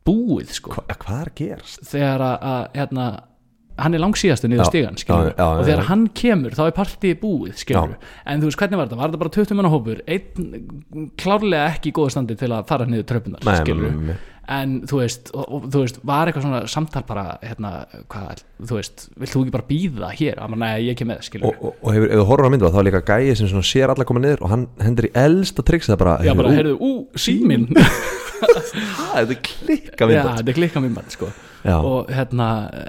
[0.08, 1.82] búið sko Hva, Hvað er að gerast?
[1.89, 3.08] þegar að hérna,
[3.78, 4.72] hann er langsíðastu niður
[5.38, 7.66] já, og þegar hann kemur þá er partíið búið
[8.26, 11.92] en þú veist hvernig var þetta, var þetta bara 20 manna hópur einn klárlega ekki
[11.92, 13.46] í góða standi til að fara niður tröpunar
[14.48, 17.72] en þú veist, og, þú veist var eitthvað svona samtal bara hérna,
[18.12, 21.32] hvað, þú veist, vilt þú ekki bara býða hér, að maður, nei, ég ekki með,
[21.42, 23.94] og, og, og hefur, ef þú horfður á myndu þá er líka gæi sem sér
[23.94, 26.78] alla koma niður og hann hendur í elsta triksi það bara, já, bara, ú, heyrðu,
[26.80, 27.68] ú, síminn.
[28.38, 30.20] Ha, þetta er klikka já,
[31.67, 32.47] er og hérna,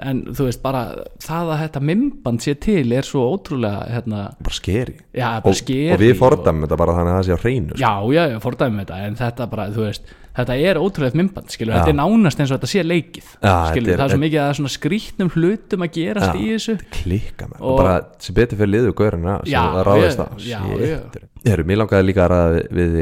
[0.09, 0.83] en þú veist bara
[1.25, 5.59] það að þetta minnband sé til er svo ótrúlega, hérna bara skeri já, og, bara
[5.63, 7.83] skeri og við fordæmum þetta bara þannig að það sé á hreinu sko.
[7.83, 11.73] já, já, já, fordæmum þetta en þetta bara, þú veist, þetta er ótrúlega myndband, skilur,
[11.73, 11.79] Já.
[11.81, 14.39] þetta er nánast eins og þetta sé leikið, Já, skilur, er- það er svo mikið
[14.45, 18.57] að svona skrýtnum hlutum að gerast í þessu klikka með Og- og bara sem betur
[18.61, 21.17] fyrir liðu gaurina sem það ráðist ég- já, Shit.
[21.49, 22.95] Heyrðu, mér langaði líka að ræða við,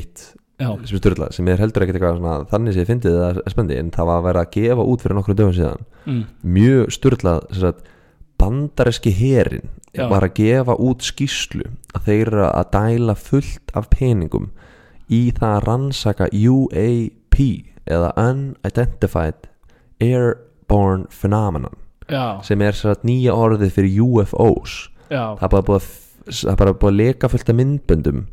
[0.00, 0.26] eitt
[0.60, 3.42] já, sem er styrla, sem er heldur ekkert eitthvað svona, þannig sem ég fyndið það
[3.42, 5.84] er spendi en það var að vera að gefa út fyrir nokkru dögum síðan.
[6.06, 6.22] Mm,
[6.56, 7.36] mjög styrla
[8.38, 10.08] bandareski herin Já.
[10.10, 14.50] var að gefa út skýslu að þeir eru að dæla fullt af peningum
[15.08, 17.38] í það að rannsaka UAP
[17.86, 19.48] eða Unidentified
[20.02, 21.78] Airborne Phenomenon
[22.10, 25.88] já, sem er sér nýja orðið fyrir UFOs það er bara búið
[26.52, 28.26] að, að leka fullt af myndböndum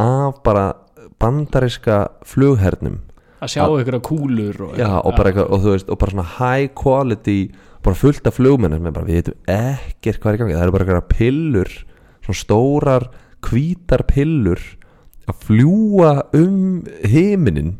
[0.00, 0.72] af bara
[1.22, 3.00] bandariska flughernum.
[3.44, 6.28] Að sjá ykkur að kúlur og, já, og, bara eitthvað, og, veist, og bara svona
[6.38, 7.38] high quality
[7.84, 8.38] bara fullt af
[8.96, 10.56] bara, við veitum ekkert hvað er í gangi.
[10.56, 11.74] Það eru bara eitthvað pillur
[12.24, 13.08] svona stórar
[13.44, 14.62] hvítar pillur
[15.28, 17.76] að fljúa um heiminin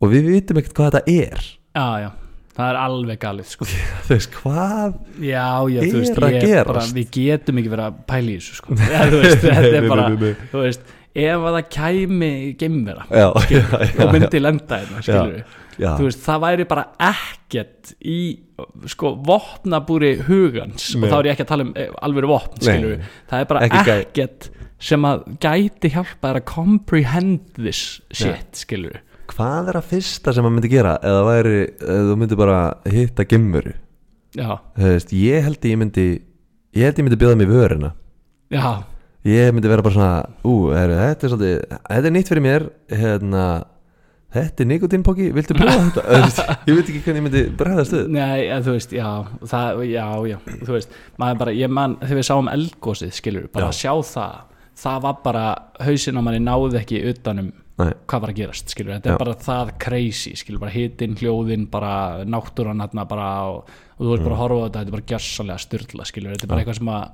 [0.00, 1.46] og við vitum ekkert hvað þetta er.
[1.76, 2.08] Já, já,
[2.56, 3.68] það er alveg galið sko.
[4.06, 8.32] þú veist, hvað já, já, Er veist, að bara, við getum ekki verið að pæla
[8.32, 8.78] í þessu sko.
[9.12, 10.08] þú veist, þetta er bara
[10.56, 15.02] veist, ef að það kæmi geimvera og myndi lenda hérna,
[16.04, 18.20] veist, það væri bara ekkert í
[18.92, 21.02] sko vopnabúri hugans Nei.
[21.06, 22.62] og þá er ég ekki að tala um eh, alvöru vopn,
[23.30, 29.00] það er bara Ekki gæ- ekkert sem að gæti hjálpa að comprehend this shit, við
[29.30, 32.58] hvað er að fyrsta sem maður myndi gera eða væri, eða þú myndi bara
[32.90, 33.26] hitta
[34.94, 36.06] veist, ég held ég myndi
[36.76, 37.92] ég held ég myndi bjóða mig vörina.
[38.50, 38.82] Já,
[39.28, 40.14] ég myndi vera bara svona
[40.48, 43.44] ú, er, þetta er svolítið, þetta er nýtt fyrir mér hérna,
[44.32, 47.96] þetta er nikotínpóki viltu bjóða þetta, Þú veist, ég veit ekki hvernig ég myndi bregðast
[47.96, 49.08] við nei, en þú veist, já
[49.52, 53.68] það, já, já, þú veist maður bara, ég man, þegar við sáum eldgósið, skilur bara
[53.68, 53.72] Já.
[53.74, 54.38] að sjá það,
[54.84, 55.44] það var bara
[55.84, 59.20] hausinn á manni náði ekki utanum Nei, hvað var að gerast, skilur, þetta er Já.
[59.22, 61.92] bara það crazy, skilur, bara hitin, hljóðin bara
[62.28, 65.06] náttúran hérna bara og, og þú veist bara að horfa á þetta, þetta er bara
[65.14, 66.66] gjössalega styrla, skilur, þetta er bara Mm.
[66.66, 67.06] Eitthvað sem að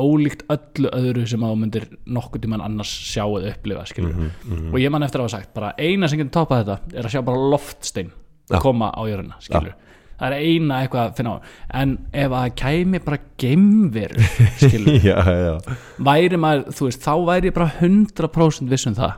[0.00, 1.84] ólíkt öllu öðru sem að þú myndir
[2.16, 5.54] nokkuð tímann annars sjá eða upplifa skilur Mhm, og ég man eftir að hafa sagt
[5.54, 8.10] bara eina sem getur toppað þetta er að sjá bara loftstein
[8.50, 8.58] Já.
[8.60, 9.74] koma á jörðina skilur
[10.18, 11.38] það er eina eitthvað að finna á.
[11.74, 13.18] En ef að kæmi bara
[15.02, 15.54] já, já,
[15.98, 19.14] væri maður veist, þá væri bara 100% viss um það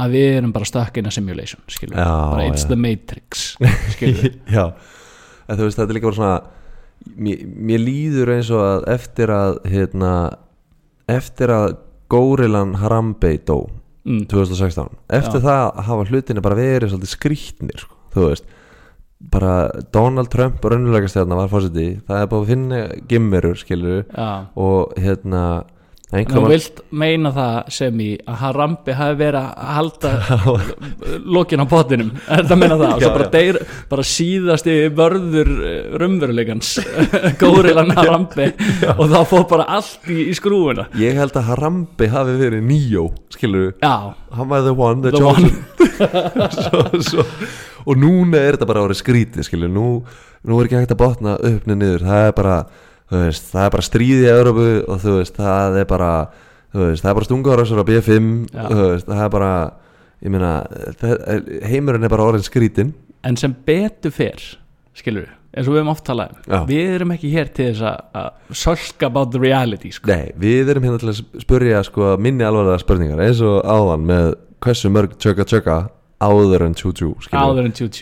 [0.00, 1.60] að við erum bara stuck in a simulation
[2.00, 3.56] bara it's the matrix
[4.56, 4.72] já.
[5.50, 6.59] En þú veist þetta er líka bara svona
[7.16, 10.12] mér, mér líður eins og að eftir að hérna
[11.10, 11.76] eftir að
[12.10, 13.68] górilan Harambe dó
[14.06, 18.56] mm, 2016 eftir það hafa hlutinni bara verið svolítið skrýtnir sko, þú veist.
[19.30, 19.54] Bara
[19.92, 22.78] Donald Trump raunverulega stjarnar var fórseti það er búið að finna
[23.10, 24.30] gimmerur skilur já.
[24.56, 25.42] og hérna
[26.10, 30.10] Þú vilt meina það sem í að Harambi hafi verið að halda
[31.36, 32.90] lokin á pottinum er það að meina það?
[32.96, 33.30] Og svo Já, bara, já.
[33.36, 33.58] deyr,
[33.92, 35.50] bara síðasti vörður
[36.02, 36.72] raumveruleikans
[37.42, 38.48] górilan Harambi
[38.96, 40.88] og þá fór bara allt í, í skrúfuna.
[40.98, 43.94] Ég held að Harambe hafi verið Neo skilur já,
[44.34, 45.54] hann var the one, the, The chosen.
[46.58, 47.28] svo, svo,
[47.86, 49.86] og núna er þetta bara orðið skrítið skilur, nú,
[50.42, 52.02] nú er ekki hægt að botna upp niður.
[52.10, 52.89] Það er bara þú
[53.26, 56.10] veist, það er bara stríði í Európu og þú veist, það er bara
[56.70, 58.64] þú veist, það er bara stungarásur á B5 Já.
[58.70, 59.52] þú veist, það er bara
[60.20, 60.52] ég meina,
[61.00, 61.14] það,
[61.72, 62.92] heimurinn er bara orðin skrítin
[63.26, 64.40] en sem betur fer
[64.96, 66.42] skilur við, eins og við höfum oft talað um.
[66.54, 66.60] Já.
[66.68, 70.08] við erum ekki hér til þess að- sölka about the reality sko.
[70.10, 74.34] Nei, við erum hérna til að spurja sko, minni alvarlega spurningar eins og áðan með
[74.60, 75.76] hversu mörg tjöka tjöka
[76.20, 77.14] áður en tjú tjú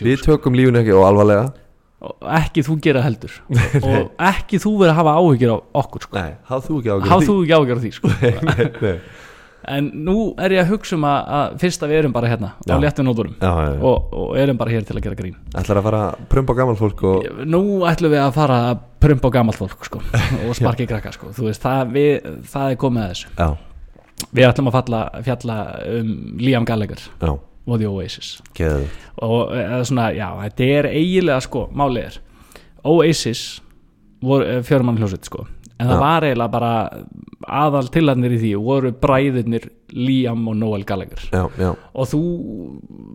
[0.03, 1.53] Við tökum lífinu ekki og alvarlega
[1.99, 3.33] og ekki þú gera heldur
[3.89, 6.19] og ekki þú verið að hafa áhyggjur á okkur sko.
[6.19, 8.11] Nei, hafð þú ekki áhyggjur á því sko.
[8.49, 8.93] nei, nei.
[9.75, 12.53] en nú er ég að hugsa um að, að fyrst að við erum bara hérna
[12.55, 12.77] á Já.
[12.79, 13.81] léttu nóturum Já, já, já.
[13.91, 16.77] og, og erum bara hér til að gera grín Ætlar að fara að prumpa gammal
[16.79, 20.01] fólk og nú ætlum við að fara að prumpa á gamalt fólk sko,
[20.47, 21.33] og sparki krakka sko.
[21.35, 23.49] Veist, það, við, það er komið að þessu Já,
[24.39, 25.59] við ætlum að falla, fjalla
[25.99, 26.09] um
[26.39, 27.31] Liam Gallagher já,
[27.69, 28.33] og The Oasis.
[28.57, 28.87] Geðu
[29.25, 32.19] og eða svona, já, þetta er eiginlega sko, málið er
[32.87, 33.45] Oasis
[34.23, 35.45] voru fjörumann hljósveit sko.
[35.79, 35.99] En það Já.
[36.03, 36.69] var eiginlega bara
[37.47, 41.21] aðal tilarnir í því voru bræðirnir Liam og Noel Gallagher.
[41.31, 42.19] Já, já, og þú,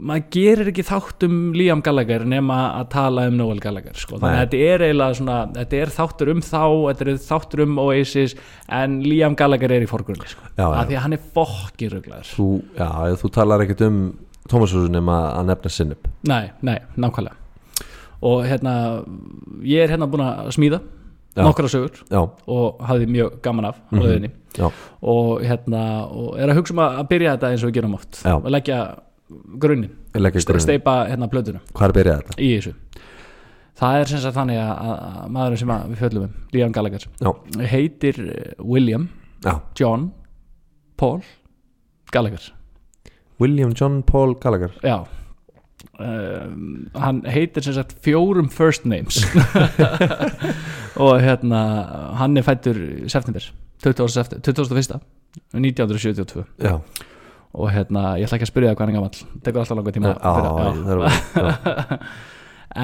[0.00, 4.16] maður gerir ekki þátt um Liam Gallagher nema að tala um Noel Gallagher sko.
[4.16, 7.78] þannig að þetta er eiginlega svona þetta er þáttur um þá, þetta er þáttur um
[7.84, 8.36] Oasis
[8.80, 10.48] en Liam Gallagher er í forgrunni sko.
[10.56, 12.48] Af því að hann er fokkiruglaður þú,
[12.80, 12.90] já,
[13.20, 14.00] þú talar ekkert um
[14.50, 17.40] Tómashúsin nema að nefna sinnub nei, nei, nákvæmlega.
[18.24, 18.74] Og hérna,
[19.64, 20.80] ég er hérna búin að smíða
[21.34, 21.42] Já.
[21.42, 24.30] nokkra sögur Já, og hafði mjög gaman af leiðinni.
[24.56, 24.68] Já,
[25.02, 27.98] og hérna, og er að hugsa um að að byrja þetta eins og við gerum
[27.98, 28.20] oft.
[28.22, 28.36] Já.
[28.36, 28.78] og leggja
[29.60, 29.92] grunninn.
[30.62, 31.64] Steipa hérna plötuna.
[31.74, 32.38] Hvað er byrjað þetta?
[32.38, 32.74] í þessu.
[33.74, 37.06] Það er sem sagt þannig að, að maðurinn sem að við fjöllum um, Liam Gallagher
[37.18, 37.30] Já,
[37.72, 39.08] heitir eh, William
[39.42, 40.12] já, John
[41.00, 41.24] Paul
[42.14, 42.52] Gallagher
[43.40, 45.04] William John Paul Gallagher já
[45.98, 49.24] um, hann heitir sem sagt fjórum first names
[51.02, 51.60] og hérna
[52.20, 53.50] hann er fættur september
[53.84, 54.08] 20.
[54.08, 55.00] september, 21.
[55.52, 56.78] 1972 Já,
[57.54, 59.94] og hérna, ég ætla ekki að spyrja það hvað hann er gamall tekur alltaf langa
[59.94, 60.18] tíma já.
[60.22, 60.30] Já.
[61.34, 62.08] það já,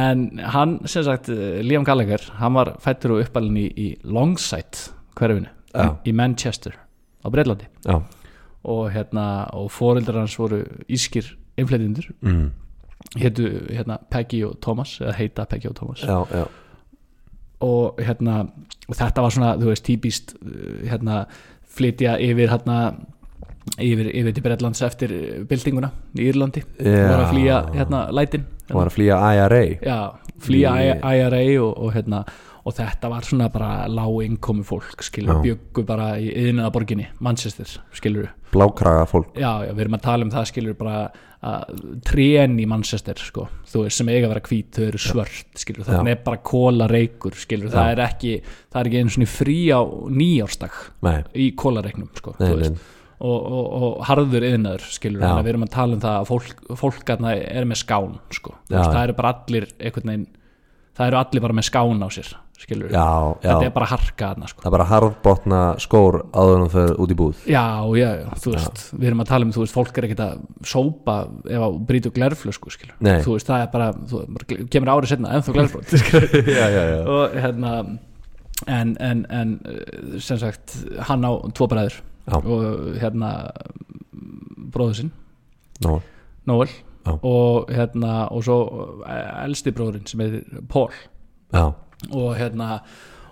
[0.00, 1.30] en hann sem sagt
[1.66, 5.50] Liam Gallagher, hann var fættur og uppalinn í, í Longside hverfinu
[6.06, 6.74] í Manchester
[7.22, 8.00] á Breitlandi já,
[8.64, 11.24] og hérna og foreldrar hans voru ískir
[11.58, 12.50] innflytjendur, mm,
[13.20, 16.02] hétu hérna Peggy og Thomas, eða heita Peggy og Thomas.
[16.04, 16.44] Já, já,
[17.60, 18.40] og hérna
[18.88, 20.34] og þetta var svona, þú veist, típist
[20.88, 21.24] hérna,
[21.70, 22.78] flytja yfir hérna
[23.80, 25.12] yfir, yfir til Bretlands eftir
[25.48, 26.62] byltinguna í Írlandi.
[26.80, 29.98] Og var að flýja hérna lætin var að flýja IRA já,
[30.40, 32.24] flýja Í- IRA og, og hérna
[32.70, 37.80] og þetta var svona bara lág innkomi fólk skilur, byggu bara í yðnaða borginni Manchester,
[37.96, 39.34] skilur Blákraga fólk.
[39.38, 40.94] Já, já, við erum að tala um það skilur bara
[41.40, 45.52] að trén í Manchester sko, þú veist, sem eiga að vera hvít þau eru svört,
[45.56, 47.92] skilur, það er bara kólareikur, skilur, það Já.
[47.94, 49.80] er ekki það er ekki einu svona frí á
[50.20, 55.24] nýjársdag Nei, í kólareiknum, sko nei, þú veist, nei, og, og, og harður yðnaður, skilur,
[55.40, 59.16] við erum að tala um það að fólk, fólk er með skán, sko, það eru
[59.22, 60.28] bara allir veginn,
[60.98, 63.04] það eru allir bara með skán á sér, skilur, já,
[63.40, 63.54] já.
[63.54, 64.62] Þetta er bara harka þarna, sko.
[64.62, 67.38] Það er bara harðbotna skór áður en þau út í búð.
[67.48, 67.62] Já,
[67.96, 70.42] já, já, þú veist, við erum að tala um, þú veist, fólk er ekkert að
[70.72, 71.16] sópa
[71.48, 73.16] ef að brýtu glerflösku, skilur Nei.
[73.24, 77.00] þú veist, það er bara, þú kemur árið setna ennþá glerflöt, skilur Já, já, já.
[77.16, 77.74] Og hérna
[78.68, 80.76] en, en, en eh, sem sagt
[81.08, 81.96] hann á tvo bræður
[82.28, 82.36] Já.
[82.44, 83.34] og hérna
[84.70, 85.12] bróður sinn,
[85.80, 85.96] Nó,
[86.46, 86.68] Noel.
[87.08, 87.14] Já.
[87.24, 88.58] og hérna, og svo
[89.08, 90.92] eh, elsti bróðurinn sem heitir Paul.
[91.56, 91.70] Já
[92.08, 92.80] og hérna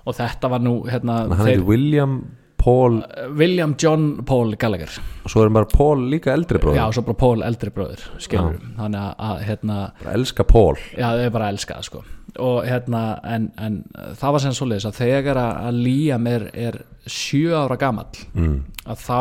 [0.08, 2.20] og þetta var nú hérna, Hann heitir William
[2.58, 2.98] Paul
[3.38, 4.90] William John Paul Gallagher.
[5.24, 8.04] Og svo er bara Paul líka eldri bróður já, og svo bara Paul eldri bróður
[8.18, 10.78] þannig að, að hérna bara elska Paul.
[10.96, 12.04] Já, þau er bara að elska það sko.
[12.44, 13.78] Og hérna, en, en
[14.18, 18.58] það var sem svoleiðis að þegar að Liam er, er sjö ára gamall mm.
[18.90, 19.20] að þá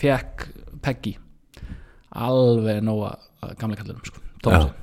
[0.00, 0.48] fekk
[0.80, 1.14] Peggy
[2.16, 3.14] alveg nóga
[3.60, 4.76] kallinum sko, Thomasin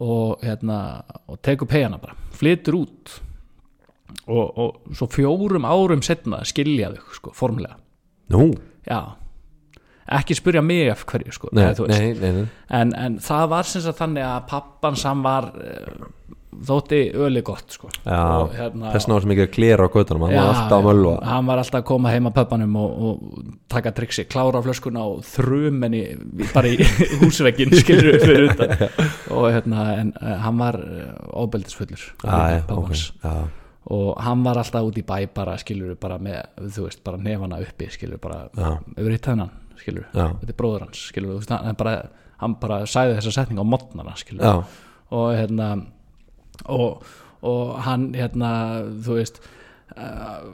[0.00, 0.78] og hérna
[1.28, 3.16] og tekur pegana bara, flytur út.
[4.30, 7.76] Og, og svo fjórum árum setna skilja þau sko, formulega,
[8.34, 8.50] nú,
[8.86, 9.00] já.
[10.10, 12.46] Ekki spyrja mig af hverju sko nei, nei, nei, nei.
[12.74, 16.08] en, en það var sem sagt þannig að pappan sam var uh,
[16.50, 17.88] þótti öli gott sko.
[18.04, 21.12] Og hérna þess var sem ekki að klera á göttunum hann var alltaf að mölva.
[21.28, 25.86] Hann var alltaf að koma heima pöppanum og, og taka triksi, klára flöskuna og þrum
[25.86, 26.02] henni
[26.50, 26.88] bara í
[27.22, 28.74] húsvegin skilur við fyrir utan.
[29.36, 30.76] Og hérna, en uh, hann var
[31.38, 32.90] óbeldisfullur Já, já, ok,
[33.22, 33.34] já,
[33.94, 36.42] og hann var alltaf út í bæ bara skilur við bara með,
[36.74, 40.58] þú veist, bara nefana uppi skilur við bara, yfir hitt hennan skilur við, þetta er
[40.58, 41.94] bróður hans skilur við, hann bara,
[42.42, 44.76] hann bara sæði þessa setning á modnana skilur við
[45.20, 45.70] og hérna
[46.68, 47.04] og,
[47.42, 48.50] og hann hérna
[49.00, 49.40] þú veist
[49.96, 50.44] uh,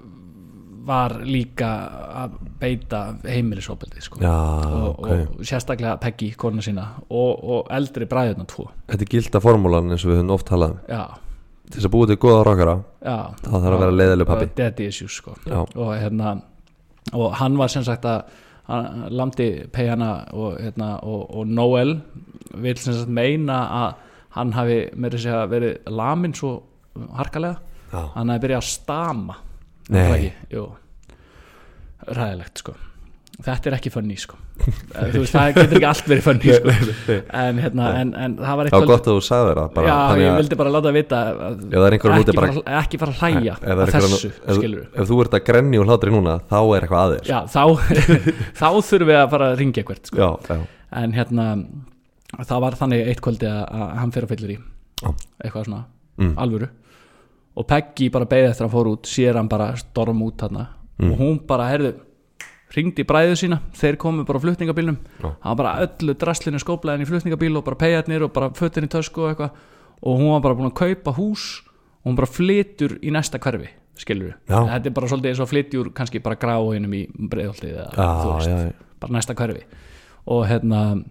[0.87, 1.69] var líka
[2.23, 4.21] að beita heimilisofbeldi sko.
[4.23, 9.13] já, og, ok og sérstaklega Peggy, kona sína og, og eldri bræðuna tvo Þetta er
[9.17, 11.23] gilda formúlan eins og við höfum oft talað um
[11.67, 14.49] Til þess að búið til góða rockara já Það þarf að vera leiðileg pabbi.
[14.55, 15.33] daddy issues sko.
[15.75, 16.37] Og hérna
[17.15, 18.23] og hann var sem sagt að
[18.67, 21.97] hann landi pegana og, hérna, og, og Noel
[22.55, 24.06] vil sem sagt meina að
[24.37, 26.55] hann hafi meiri segja verið lamin svo
[27.19, 27.59] harkalega.
[27.93, 29.39] Já, hann hafi byrjað að stama.
[32.07, 32.75] Ræðilegt sko.
[33.37, 34.39] Þetta er ekki funny sko.
[35.13, 37.17] Veist það getur ekki allt verið funny sko.
[37.37, 40.31] En hérna en, en það var eitthvað gott að þú sagði það bara, já ég
[40.31, 43.57] að vildi bara láta vita að, á móti ekki, bara- fara, ekki fara að hlæja
[43.61, 44.63] að þessu ef,
[45.03, 47.63] ef þú ert að grenni og hlátri núna þá er eitthvað aðeins já þá
[48.63, 50.31] þá þurfum við að fara að ringja hvert sko.
[51.03, 51.47] en hérna
[52.45, 54.59] það var þannig eitt kvöldi að, hann fyrir að fyllir í
[55.45, 55.85] eitthvað svona
[56.17, 56.33] Mm.
[56.41, 56.69] alvöru.
[57.57, 60.67] Og Peggy bara beðið eftir að hann fór út sér hann bara storm út hann
[60.99, 61.13] Mm.
[61.13, 61.95] og hún bara heyrðu
[62.75, 64.97] ringdi í bræðu sína, þeir komu bara á flutningabílnum.
[65.43, 69.23] Hann bara öllu draslinu skóplaðin í flutningabíl og bara peiðarnir og bara fötin í tösku
[69.23, 69.51] og eitthvað.
[70.03, 71.63] Og hún var bara búin að kaupa hús
[72.05, 74.65] og hún bara flytur í næsta hverfi skilur Já.
[74.69, 78.73] þetta er bara svolítið eins og flytjur kannski bara gráinum í já.
[79.01, 79.63] bara næsta hverfi.
[80.27, 81.05] Og hérna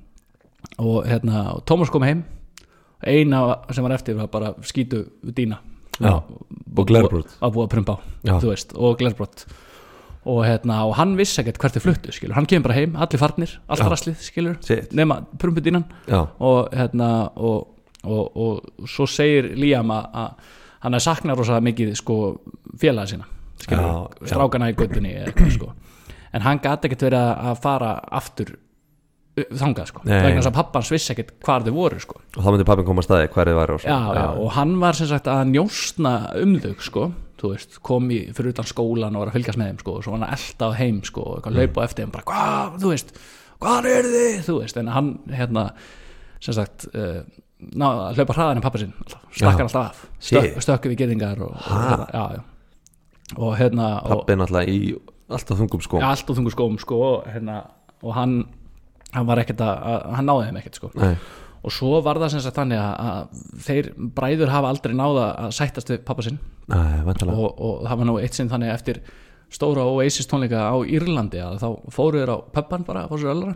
[0.79, 2.23] og hérna Tómas kom heim
[3.05, 5.57] eina sem var eftir var bara skítu dýna
[6.01, 6.17] Já,
[6.75, 7.29] og glerbrot.
[7.41, 8.39] að búa prumpa á Já.
[8.43, 9.45] veist, og glerbrot
[10.25, 13.19] og hérna, og hann vissi ekkert hvert þið fluttu skilur, hann kemur bara heim, allir
[13.21, 13.85] farnir allt Já.
[14.65, 14.91] Shit.
[14.93, 17.67] nema prumpudínan já, og hérna og,
[18.03, 20.33] og, og svo segir Líam að,
[20.81, 22.41] hann saknar rosa mikið sko
[22.81, 23.25] félaga sína
[23.61, 24.27] skilur, Já, já.
[24.33, 25.71] strákana í göttunni sko.
[26.33, 28.55] en hann gæti ekkert verið að- fara aftur
[29.35, 32.19] þangað sko, vegna þess að pappans vissi ekkert hvar þau voru sko.
[32.37, 34.15] Og þá myndi pappin koma að staði hverju væri og já, svona.
[34.15, 37.07] já, og hann var sem sagt að njósna um þau sko,
[37.41, 40.05] þú veist, kom í fyrir utan skólan og var að fylgjast með þeim sko, og
[40.05, 42.27] svo var hann að elta á heim sko, og eitthvað laupa á eftir þeim bara,
[42.31, 43.15] hvað, þú veist,
[43.65, 44.37] hvað er þið?
[44.47, 45.65] þú veist, en hann, hérna
[46.45, 47.19] sem sagt, uh,
[47.75, 48.95] ná, að hlaupa hraðan en pappa sinn,
[49.35, 50.05] stakkar alltaf af.
[50.19, 50.63] Stök, Shit.
[50.63, 52.43] stökku við gerðingar og, og, já, já.
[53.35, 54.79] Og hérna, pappin alltaf í
[55.33, 57.63] alltaf þungum sko ja, allt á þungu skóm sko, hérna,
[58.05, 58.35] og hann
[59.15, 60.91] hann var ekkert að, að hann náði þeim ekkert sko.
[60.99, 61.15] Nei,
[61.65, 65.55] og svo var það sem sagt þannig að, að þeir bræður hafa aldrei náða að
[65.57, 66.39] sættast við pappa sinn.
[66.71, 69.01] Nei, og, og það var nú eitt sinn þannig eftir
[69.53, 73.55] stóra Oasis tónleika á Írlandi að þá fóru þeir á pubban bara fá sér öllra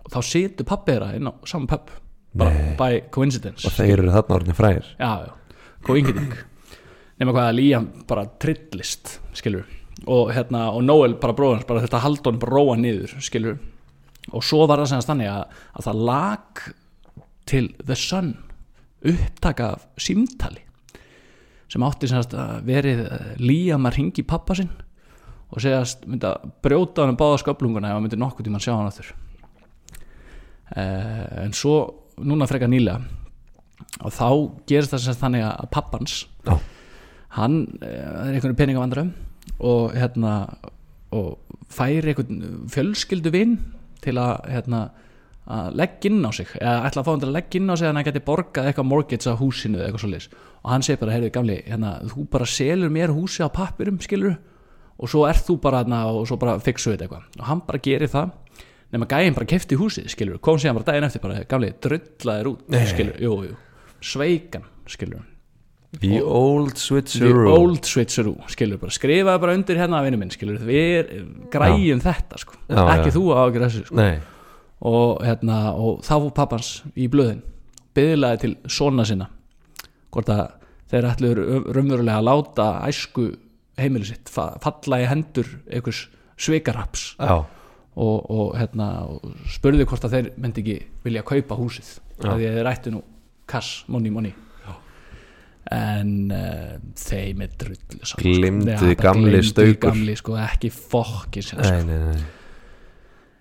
[0.00, 1.92] og þá situr pappi þeirra inn á saman pub
[2.40, 3.66] bara by coincidence.
[3.68, 4.94] Og þeir eru þarna orðin frægir.
[5.00, 6.38] Já, já, coinciding
[7.20, 9.68] nema hvað að Liam bara trillist skilur
[10.08, 13.58] og hérna og Noel bara bróðans bara þetta haldun bara róa niður skilur
[14.30, 16.64] og svo var það sem þannig að, að það lag
[17.50, 18.34] til The Sun
[19.10, 20.64] upptaka af símtali
[21.70, 24.70] sem átti sem sagt að verið eh, Liam að ringi pappa sinn
[25.50, 28.66] og segjast myndi að brjóta hann um báða sköflunguna ef hann myndi nokkuð tíma að
[28.66, 29.08] sjá hann aftur.
[30.78, 31.76] Eh, en svo
[32.20, 33.00] núna frekar nýlega
[34.04, 34.28] og þá
[34.68, 36.54] gerist það sem sagt þannig að pappans Já,
[37.38, 39.14] hann eh, er einhvern peningavandrum
[39.66, 40.34] og hérna
[41.16, 43.56] og færi einhvern fjölskyldu vinn
[44.04, 44.82] til að hérna
[45.50, 47.74] að leggja inn á sig eða ætla að fá hann til að leggja inn á
[47.74, 51.00] sig að hann geti borgað eitthvað mortgage á húsinu eða eitthvað svo og hann segir
[51.00, 54.36] bara, heyrðu gamli, hérna, þú bara selur mér húsi á pappirum, skilur
[55.00, 57.28] og svo ert þú bara hérna og svo bara fixu þetta eitthvað.
[57.40, 58.34] Og hann bara gerir það
[58.92, 62.78] nema gæinn bara kefti húsið, skilur kom síðan bara daginn eftir bara, gamli, drullaðir út
[62.92, 63.58] skilur, jú, jú,
[64.04, 65.24] sveikan skilur
[65.98, 67.48] The old The switcheroo.
[67.50, 71.08] old switcheroo, skilur bara skrifaði bara undir hérna að vinnu minn, skilur við
[71.50, 73.14] græjum þetta, sko, Já, ekki já.
[73.16, 73.96] þú að gera þessu, sko.
[73.98, 74.20] Nei,
[74.86, 77.40] og hérna, og þá fór pappans í blöðin,
[77.98, 79.26] byðlaði til svona sinna,
[80.14, 80.44] hvort að
[80.92, 81.40] þeir ætluður
[81.74, 83.24] raunverulega að láta æsku
[83.80, 86.04] heimili sitt fa- falla í hendur einhvers
[86.40, 87.34] svikarhaps já,
[87.96, 91.96] og, og, hérna, og spurði hvort að þeir myndi ekki vilja kaupa húsið.
[92.22, 92.30] Já.
[92.36, 93.02] því að þeir ættu nú
[93.50, 94.34] kass, money, money
[95.70, 98.34] en uh, þeim er saman, sko.
[98.66, 99.90] Bara gamli staukur.
[99.90, 101.62] gamli, sko, ekki fokki sko.
[101.62, 102.28] nei, nei, nei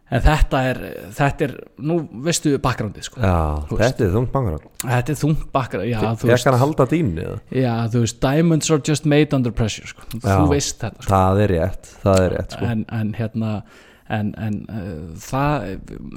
[0.09, 0.79] en þetta er,
[1.15, 1.51] þetta er
[1.85, 3.21] nú veistu bakgrándið sko.
[3.21, 3.35] Já,
[3.69, 8.03] þetta er þungt bangar þetta er þungt bakgránd Ég kann að halda dýni já, þú
[8.05, 10.07] veist, diamonds are just made under pressure sko.
[10.17, 10.31] Já.
[10.31, 11.11] þú veist þetta sko.
[11.13, 12.71] Það er rétt, það er rétt sko.
[12.73, 13.53] en, en hérna
[14.09, 15.65] en, en uh, það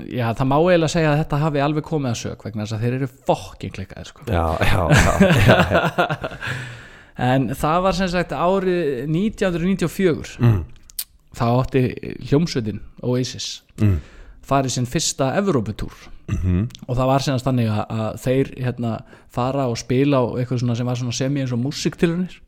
[0.09, 2.87] já, það má eiginlega segja að þetta hafi alveg komið að sök vegna þess að
[2.87, 4.29] þeir eru fokkin klikkaðir sko.
[4.33, 6.39] Já, já, já, já,
[7.33, 10.63] en það var sem sagt árið 1994 mm,
[11.37, 11.85] þá átti
[12.31, 13.51] hljómsveitin Oasis
[13.83, 13.99] mm,
[14.47, 16.09] farið sinn fyrsta Evróputúr.
[16.33, 18.93] Mhm, og það var sem sagt þannig að, að þeir hérna
[19.35, 22.39] fara og spila á eitthvað svona sem var svona semi eins og músiktilunir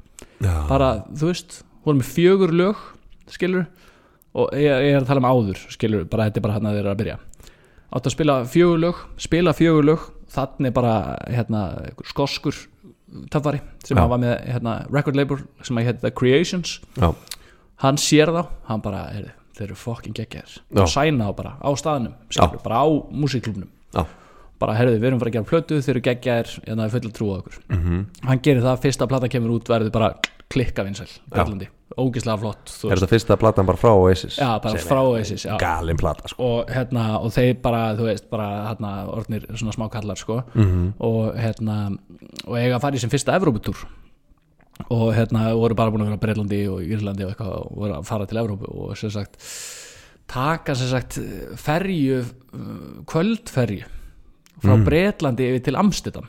[0.70, 2.80] bara, þú veist, voru með fjögur lög
[3.32, 3.66] skilur
[4.34, 6.76] og ég, ég er að tala um áður, skilur, bara þetta er bara hann að
[6.78, 7.16] þeir eru að byrja.
[7.94, 10.94] Átt að spila fjögur lög spila fjögur lög, þannig bara
[11.30, 11.60] hérna,
[12.10, 12.58] skoskur
[13.30, 16.80] töffari sem hann var með hérna, record label sem að hérna The Creations.
[16.98, 17.12] Já,
[17.84, 20.58] hann sér þá, hann bara heyrðu, þeir eru fucking geggjaðir.
[20.74, 20.82] Já.
[20.82, 24.02] og sæna þá bara á staðnum, skilur, bara á músiklubnum já,
[24.58, 27.14] bara heyrðu, við erum bara að gera plötu, þeir eru geggjaðir en það er full
[27.14, 27.60] trú á okkur.
[27.70, 28.02] Mhm.
[28.26, 30.10] Hann gerir það, fyrsta plata kemur út verður bara
[30.50, 34.36] klikka vinsæl, Breitlandi ógislega flott, Er þetta fyrsta platan bara frá Oasis?
[34.38, 35.46] já, bara frá Oasis.
[35.60, 39.88] Galin plata sko og hérna, og þeir bara þú veist, bara hérna, orðnir svona smá
[39.90, 40.94] kallar sko, Mhm.
[41.00, 41.96] og hérna
[42.46, 43.76] og eiga að fara í sem fyrsta Evróputúr
[44.90, 47.94] og hérna, voru bara búin að vera á Breitlandi og Írlandi og eitthvað og voru
[48.00, 49.36] að fara til Evrópu og sem sagt
[50.26, 51.18] taka sem sagt
[51.56, 52.24] ferju
[53.06, 53.84] kvöldferju
[54.62, 54.84] frá Mm.
[54.86, 56.24] Breitlandi yfir til Amsterdam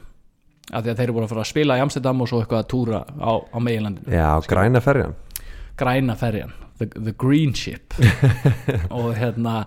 [0.73, 2.63] af því að þeir eru búin að fara að spila í Amsterdam og svo eitthvað
[2.63, 5.13] að túra á, á meginlandinu Já, græna ferjan
[5.79, 7.93] græna ferjan the, the green ship.
[8.95, 9.63] Og hérna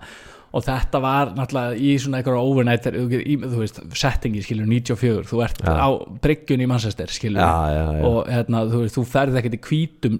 [0.49, 5.59] og þetta var náttúrulega í svona eitthvað overnight þú veist, settingi skilur 94, þú ert
[5.61, 5.75] Já.
[5.77, 5.89] á
[6.23, 7.43] bryggjun í Manchester skilur.
[7.43, 10.17] Já, já og hérna, þú, þú ferð ekkert í hvítum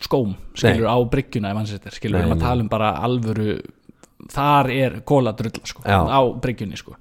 [0.00, 2.46] skóm skilur á bryggjuna í Manchester skilur, Nei, við erum að nei.
[2.48, 3.58] tala um bara alvöru
[4.32, 6.96] þar er kóladrulla sko, á bryggjunni sko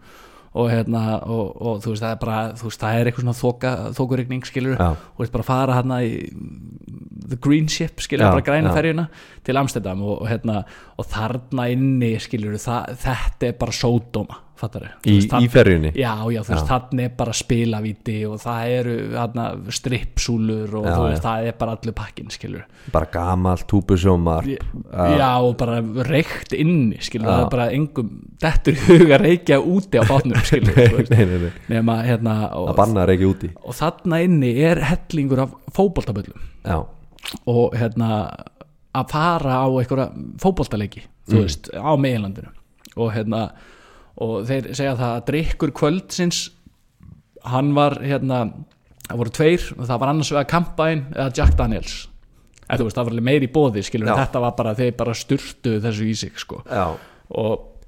[0.55, 3.37] og hérna, og, og þú veist, það er bara þú veist, það er eitthvað svona
[3.41, 6.13] þoka, þokurigning skilur Já, og veist bara fara hérna í
[7.25, 9.07] the green ship skilur Já, bara græna ferjuna
[9.45, 10.61] til Amsterdam og, og hérna
[10.95, 15.91] og þarna inni skilur það, þetta er bara sódóma fattar í, í ferjunni?
[15.99, 19.45] Já, já, þú veist, þannig er bara spilavíti og það eru hérna,
[19.75, 22.63] strippsúlur og Já, veist, það er bara allur pakkin, skilur.
[22.93, 27.33] Bara gamalt túbusjómar Já, og bara reykt inni, skilur, Já.
[27.35, 28.09] það er bara engum
[28.45, 31.51] dettur í huga reykja úti á bátnum, skilur, Nei, veist, nei, nei, nei.
[31.75, 33.51] Nema, hérna, og, bannar ekki úti.
[33.63, 36.39] og þarna inni er hellingur af fótboltaböllum.
[36.65, 36.79] Já,
[37.49, 38.09] og hérna
[38.95, 41.41] að fara á einhverja fótboltaleiki þú Mm.
[41.41, 42.51] veist, á meginlandinu.
[42.95, 43.39] Og hérna
[44.21, 46.41] og þeir segja það að drikkur kvöldsins
[47.45, 48.45] hann var hérna
[49.05, 51.97] það voru tveir, það var annars vegar Kampain eða Jack Daniels
[52.65, 54.17] eða þú veist, það var alveg meiri í bóði, skilur Já.
[54.23, 57.85] þetta var bara, þeir bara sturtu þessu í sig sko og,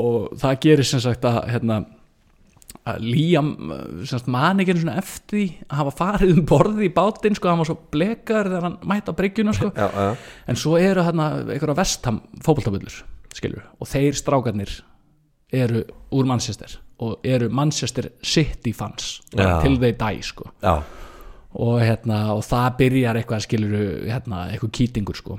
[0.00, 1.84] og það gerir sem sagt að hérna
[3.02, 3.48] Líam
[4.30, 7.74] man ekki eftir því að hafa farið um borði í bátinn sko, hann var svo
[7.90, 9.72] blekar þegar hann mætti á bryggjuna sko.
[9.74, 10.12] já, já.
[10.46, 13.00] en svo eru hérna einhverja vestam fótboltabullur
[13.34, 14.76] skilur, og þeir strákarnir
[15.52, 15.82] eru
[16.12, 19.60] úr Manchester og eru Manchester City fans Já.
[19.62, 20.48] til þeir dæ sko.
[20.62, 20.82] Já.
[21.56, 23.76] og, hérna, og það byrjar eitthvað skilur
[24.10, 25.38] hérna, eitthvað kýtingur sko.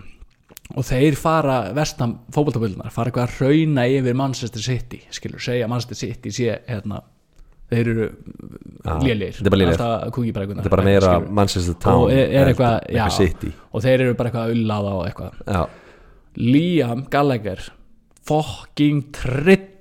[0.75, 5.95] Og þeir fara vestam fótboltaböldunar fara eitthvað að rauna yfir Manchester City skilur, segja Manchester
[5.95, 7.01] City sé hérna,
[7.71, 8.07] þeir eru
[8.85, 9.37] Já, lélegir.
[9.43, 13.05] þetta er bara meira Manchester Town Og er- er heldur- eitthvað- já.
[13.05, 13.53] eitthvað City.
[13.73, 15.33] og þeir eru bara eitthvað að ullaða og eitthvað.
[15.47, 15.67] Já,
[16.37, 17.59] Liam Gallagher
[18.25, 19.73] fucking trillist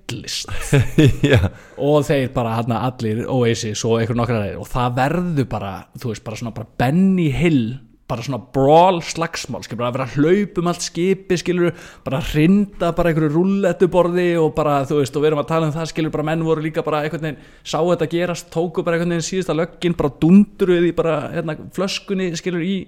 [1.30, 1.40] já,
[1.78, 6.12] og þeir bara hann allir Oasis og einhver nokkra þeir og það verður bara, þú
[6.12, 7.64] veist, bara svona bara Benny Hill,
[8.07, 11.74] bara svona brawl slagsmál, skilur, bara að vera að hlaupa um allt skipi, skilur,
[12.07, 15.70] bara að hrinda bara einhverju rullettuborði og bara þú veist, og við erum að tala
[15.70, 19.00] um það, skilur, bara menn voru líka bara einhvern veginn, sá þetta gerast, tóku bara
[19.00, 22.78] einhvern veginn síðasta löggin, bara dundruð í bara hérna flöskunni, skilur, í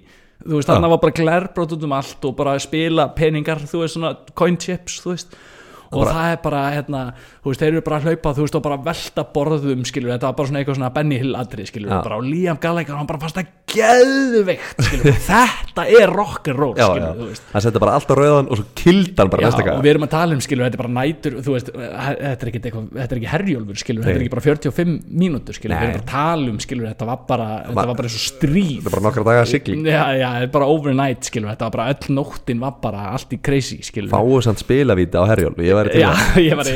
[0.45, 3.97] þú veist, þannig var bara glerbrót út um allt og bara spila peningar, þú veist,
[3.97, 5.35] svona coin chips, þú veist
[5.91, 7.03] og það er bara, hérna,
[7.39, 10.11] þú veist, þeir eru bara að hlaupa þú veist, og bara að velta borðum, skilur
[10.13, 11.99] þetta var bara svona eitthvað svona Benny Hill atrið, skilur Já.
[12.03, 17.63] bara og Liam Gallagher, hann bara fannst það geðveikt, skilur þetta er rock'n'roll, skilur hann
[17.65, 20.35] setti bara allt á rauðan og svo kildan bara Já, og við erum að tala
[20.35, 22.61] um, skilur, þetta er bara nætur þú veist, þetta er ekki,
[23.05, 25.93] er ekki herjólfur, skilur, þetta er ekki bara 45 mínútur, skilur, við Nei.
[25.93, 28.73] erum bara að tala um, skilur, þetta var bara, þetta var bara eins og stríð.
[28.79, 29.87] þetta er bara nokkra daga sigling.
[29.87, 33.35] Já, já, þetta er bara overnight, skilur, þetta var bara öll nóttin var bara allt
[33.35, 36.41] í crazy, skilur fáu samt spilavíti á herjólf ég væri til Já, það.
[36.49, 36.71] ég var,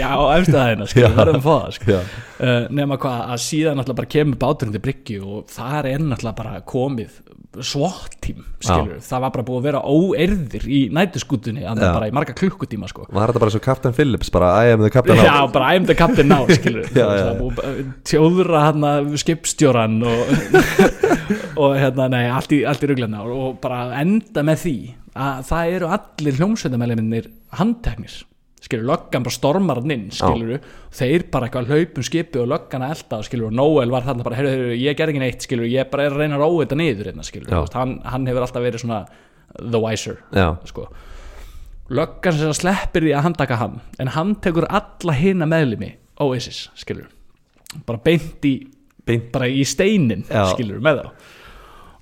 [0.54, 1.18] já, efstæðina, skilur, Já.
[1.20, 2.00] verðum að fá það, Já.
[2.40, 6.40] uh, nema hvað að síðan náttúrulega bara kemur báturinn til bryggju og þar er náttúrulega
[6.40, 7.22] bara komið
[7.54, 11.92] skilur, það var bara búið að vera óerðir í nætuskútunni þannig Já.
[11.94, 14.90] bara í marga klukkutíma, sko var þetta bara svo Captain Phillips bara I am the
[14.94, 17.30] Captain Já, now bara I'm the captain now, Já, já, já.
[17.38, 20.34] já, Tjóðra hann skipstjóran og,
[21.62, 24.78] og hérna, nei, allt í, allt í ruglana og bara enda með því
[25.14, 27.30] að það eru allir hljómsveitamæliminir
[27.60, 28.22] handteknir
[28.64, 30.62] skilur, löggan bara stormar hann inn skilur,
[30.96, 34.40] þeir bara eitthvað hlaupum skipi og löggan að elda, skilur, og Noel var þarna bara,
[34.40, 36.78] heyrðu, heyrðu, ég ger ekki neitt, skilur, ég bara er að reyna að róa þetta
[36.80, 39.02] niður hérna, skilur, veist, hann, hann hefur alltaf verið svona
[39.60, 40.88] the wiser, já, sko.
[41.94, 45.92] Löggan sem sleppir því að handtaka hann en hann tekur alla hina meðlimi
[46.24, 47.12] Oasis, skilur
[47.88, 48.54] bara beint í,
[49.06, 49.30] beint.
[49.34, 50.46] bara í steinin Já.
[50.54, 51.33] skilur, með þá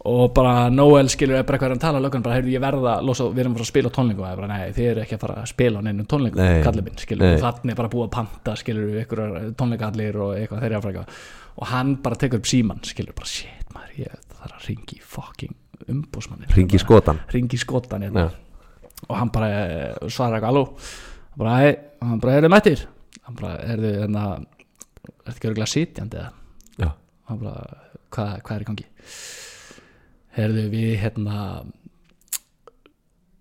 [0.10, 2.94] og bara Noel skilur er bara eitthvað að tala að löggan bara, heyrðu ég verða,
[3.06, 5.02] losa, við erum að fara að spila tónlingu og það er bara, nei, þið eru
[5.04, 7.26] ekki að fara að spila á neinum tónlingu, kallið minn, skilur.
[7.26, 7.36] Nei.
[7.36, 9.22] og þannig bara búið að panta, skilur við ykkur
[9.60, 11.20] tónlingallir og eitthvað frá eitthvað.
[11.62, 15.58] Og hann bara tekur upp síman, skilur bara, shit maður, ég þarf að ringi fucking
[15.92, 18.26] umbúsmannin ringi skotan ringi skotan hérna.
[18.26, 21.72] Já, og hann bara eh, svarar eitthvað hann bara, hei,
[22.02, 22.84] hann bara, þið mættir.
[23.28, 24.26] Hann bara, þið hérna
[26.18, 26.92] eða?
[27.30, 27.80] Hann bara,
[28.10, 28.70] hvað, hvað er í
[30.36, 31.38] heyrðu við hérna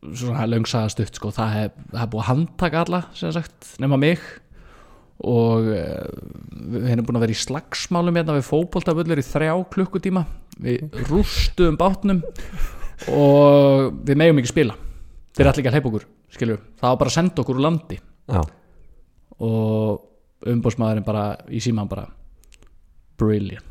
[0.00, 1.72] svona löngsaða stutt sko, það er
[2.10, 4.22] búið að handtaka alla sem sagt, nema mig.
[5.20, 6.06] Og eh,
[6.72, 10.22] við erum búin að vera í slagsmálum hérna við fótboltabullur í þrjá klukkutíma.
[10.60, 12.22] Við rústuðum bátnum
[13.12, 14.78] og við megum ekki spila.
[15.36, 17.64] Þeir er allir ekki að hleypa okkur skilur, það var bara að senda okkur úr
[17.66, 17.98] landi.
[18.30, 18.40] Já,
[19.40, 22.06] og umbóðsmaðurinn bara í síman bara
[23.20, 23.69] brilliant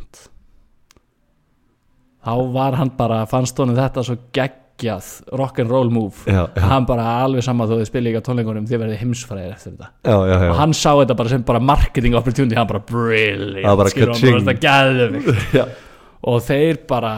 [2.25, 5.09] þá var hann bara fannst honum þetta svo geggjað
[5.39, 6.23] rock'n'roll move.
[6.27, 9.53] Já, já, hann bara alveg sama þó þið spila ekki á tónleikunum þið verðið heimsfræðir
[9.55, 9.91] eftir þetta.
[10.03, 10.49] Já, já, já.
[10.49, 15.67] og hann sá þetta bara sem bara marketing opportunity hann bara brilliant skilur, hann bara
[16.29, 17.13] og þeir bara,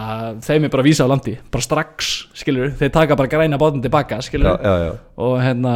[0.45, 4.21] þeim er bara vísa á landi bara strax, skilur, þeir taka bara græna bátinn tilbaka,
[4.25, 4.59] skilur.
[4.61, 4.91] Já, já.
[5.17, 5.75] og hérna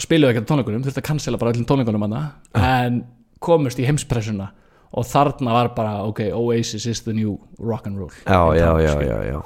[0.00, 2.22] spiluðu ekki á tónleikunum, þurfti að cancela bara öllum tónleikunum hana,
[2.56, 3.02] en
[3.42, 4.50] komust í heimspressuna
[4.90, 8.10] og þarna var bara ok, Oasis is the new rock and roll.
[8.26, 9.38] Já, já, já, já, já.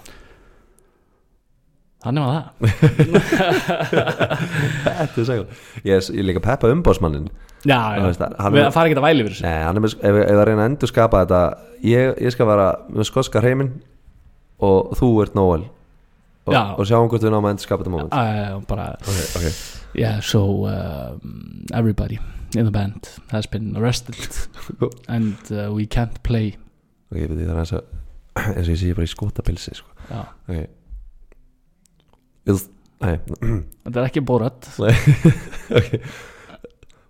[2.04, 2.44] þannig var það.
[4.84, 5.46] Þetta er segul
[5.88, 7.28] Ég ég líka peppa umbásmannin
[7.64, 8.20] já, við
[8.60, 9.44] er- ekki að væli yfir þessu.
[9.46, 11.38] Nei, er með, ef, ef að reyna að endur skapa þetta
[11.88, 13.70] ég, ég skal vera með skotska hreiminn
[14.64, 15.64] og þú ert Noel.
[16.44, 18.12] Og, og sjáum hvort við náum að endur skapa þetta moment.
[18.12, 19.46] Já, já, já, bara, Ok, ok.
[19.96, 22.18] Yeah, so um, everybody
[22.56, 24.16] in the band has been arrested
[25.08, 26.54] and uh, we can't play
[27.10, 27.84] Ok, ég veit því það er
[28.58, 29.90] eins og ég sé bara í skotapilsi sko.
[30.48, 30.54] Ok
[32.44, 32.70] Ég-
[33.04, 34.70] þetta er ekki borat
[35.78, 35.90] Ok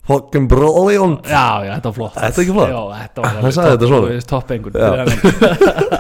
[0.05, 2.73] Fucking brilliant já, já, þetta var flott Þetta er ekki flott?
[2.75, 4.19] já, þetta var Hann sagði þetta svona?
[4.35, 4.89] topp einhvern Já.
[4.91, 5.21] fyrir þennan.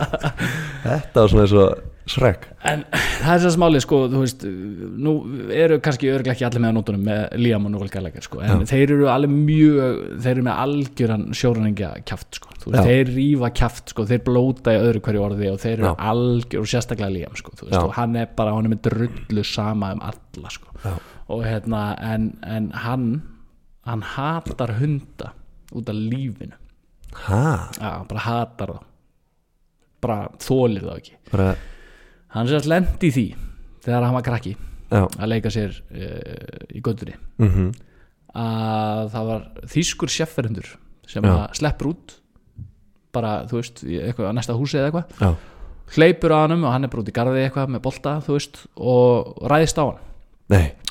[0.84, 1.68] Þetta var svona eins og
[2.04, 4.42] Shrek En það er þess að máli sko, þú veist,
[5.04, 5.12] nú
[5.56, 8.64] eru kannski örglega ekki allir með að nótunum með Liam og Noel Gallagher sko, en
[8.68, 12.88] þeir eru alveg mjög, þeir eru með algjöran sjóræningja kjaft sko, þú veist, Já.
[12.90, 15.94] þeir rífa kjaft sko, þeir blóta í öðru hverju orði og þeir eru Já.
[16.12, 17.82] algjör og sérstaklega Liam sko, þú veist, Já.
[17.88, 20.94] og hann er bara, hann er með drullu sama um alla sko, Já.
[21.32, 23.08] og hérna, en, en hann,
[23.88, 25.32] hann hatar hunda
[25.72, 26.56] út af lífinu,
[27.14, 27.44] Hæ?
[27.80, 28.82] já, hann bara hatar þá,
[30.04, 31.54] bara þólir þá ekki Bara
[32.34, 33.26] hann sérst lendi því
[33.86, 34.54] þegar hann var krakki
[34.90, 35.04] Já.
[35.08, 37.72] að leika sér uh, í göttunni Mhm.
[38.34, 40.68] Að það var þýskur sjefferendur
[41.06, 41.22] sem
[41.54, 42.14] sleppur út
[43.14, 45.36] bara, þú veist, eitthvað á næsta húsi eða eitthvað.
[45.94, 48.58] Hleypur á hannum og hann er bara út í garði eitthvað með bolta, þú veist,
[48.74, 50.00] og ræðist á hann.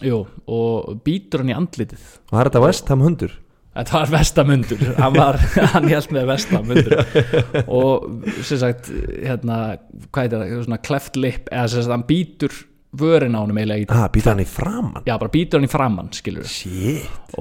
[0.07, 2.05] Jú, og býtur hann í andlitið.
[2.31, 3.35] Og það er þetta West Ham hundur
[3.73, 4.83] Þetta var vestamundur.
[4.99, 5.39] Hann, var,
[5.73, 6.99] hann held með vestamundur.
[7.79, 9.79] Og sem sagt hérna,
[10.13, 12.59] hvað er þetta, svona cleft lip eða sem sagt hann býtur
[12.99, 15.71] vörin á honum eiginlega í ah, býta hann í framann já, bara býtur hann í
[15.71, 16.45] framann, skilur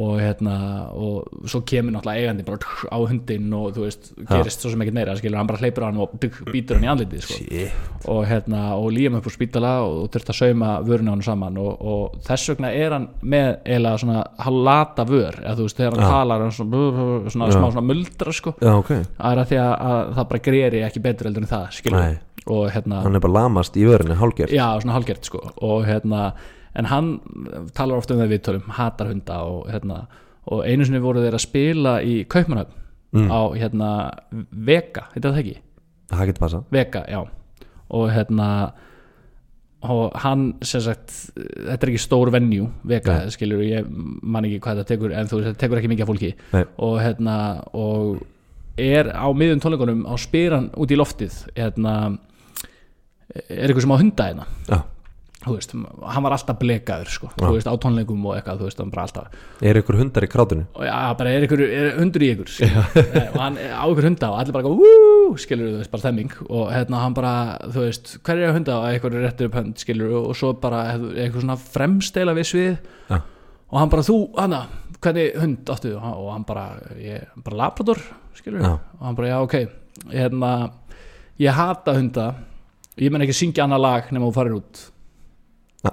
[0.00, 0.54] og hérna,
[0.96, 4.84] og svo kemur náttúrulega eigandi bara tsk, á hundinn og þú veist, gerist svo sem
[4.84, 6.14] ekkert meira, skilur, hann bara hleypur hann og
[6.48, 7.66] býtur hann í andlitið, sko.
[8.12, 11.60] Og hérna, og lífum upp úr spítala og þurft að sauma vörun á hann saman
[11.60, 15.98] og, og þess vegna er hann með eiginlega svona halata vör, eða þú veist, þegar
[15.98, 16.12] hann Já.
[16.16, 16.82] talar hann svona,
[17.28, 17.58] svona, Já.
[17.58, 18.56] smá svona muldra, sko.
[18.62, 18.92] Já ok.
[19.20, 22.00] Það er að því að, að það bara greri ekki betur heldur en það, skilur
[22.00, 22.20] Nei.
[22.46, 26.32] Og hérna, hann er bara lamast í vörinni hálger já, svona hálgert sko og hérna,
[26.74, 27.10] en hann
[27.74, 30.06] talar ofta um það við tölum, hatar hunda og hérna,
[30.50, 32.78] og einu sinni voru þeir að spila í Kaupmannhöfn
[33.12, 33.28] Mm.
[33.28, 33.88] á hérna
[34.50, 35.56] Vega, þetta það ekki?
[36.08, 37.18] það getur passa Vega, já
[37.92, 38.72] og hérna
[39.82, 43.30] og hann sem sagt þetta er ekki stór venue, Vega Nei.
[43.34, 43.84] skilur, ég
[44.22, 46.64] man ekki hvað þetta tekur en þú tekur ekki mikið af fólki Nei.
[46.78, 47.36] og hérna
[47.74, 48.22] og
[48.80, 51.96] er á miðjum tónleikunum á spyran út í loftið hérna
[53.32, 54.82] er eitthvað sem á hunda hérna.
[55.42, 58.78] Þú veist, hann var alltaf blekaður sko, þú veist, á tónleikum og eitthvað veist,
[59.66, 60.66] er ykkur hundar í krátinu?
[60.86, 63.00] Já, bara er er hundur í ykkur, skilur,
[63.32, 66.70] og hann á ykkur hunda og allir bara, wúúú, skilur þú veist, bara þemming og
[66.70, 67.32] hérna hann bara,
[67.74, 68.76] þú veist hver er hunda?
[68.78, 72.78] Og eitthvað er réttur upp hönd, skilur og svo bara eitthvað svona fremstela við svið
[73.18, 74.62] og hann bara, þú, hana
[75.02, 76.68] hvernig hund áttu, og hann bara
[77.02, 77.98] ég, bara labrador,
[78.38, 79.58] skilur og hann bara, já, ok,
[80.14, 80.54] hérna
[81.42, 82.30] ég hata hunda
[83.00, 84.82] ég menn ekki syngja annað lag nema þú farir út.
[85.82, 85.92] Já.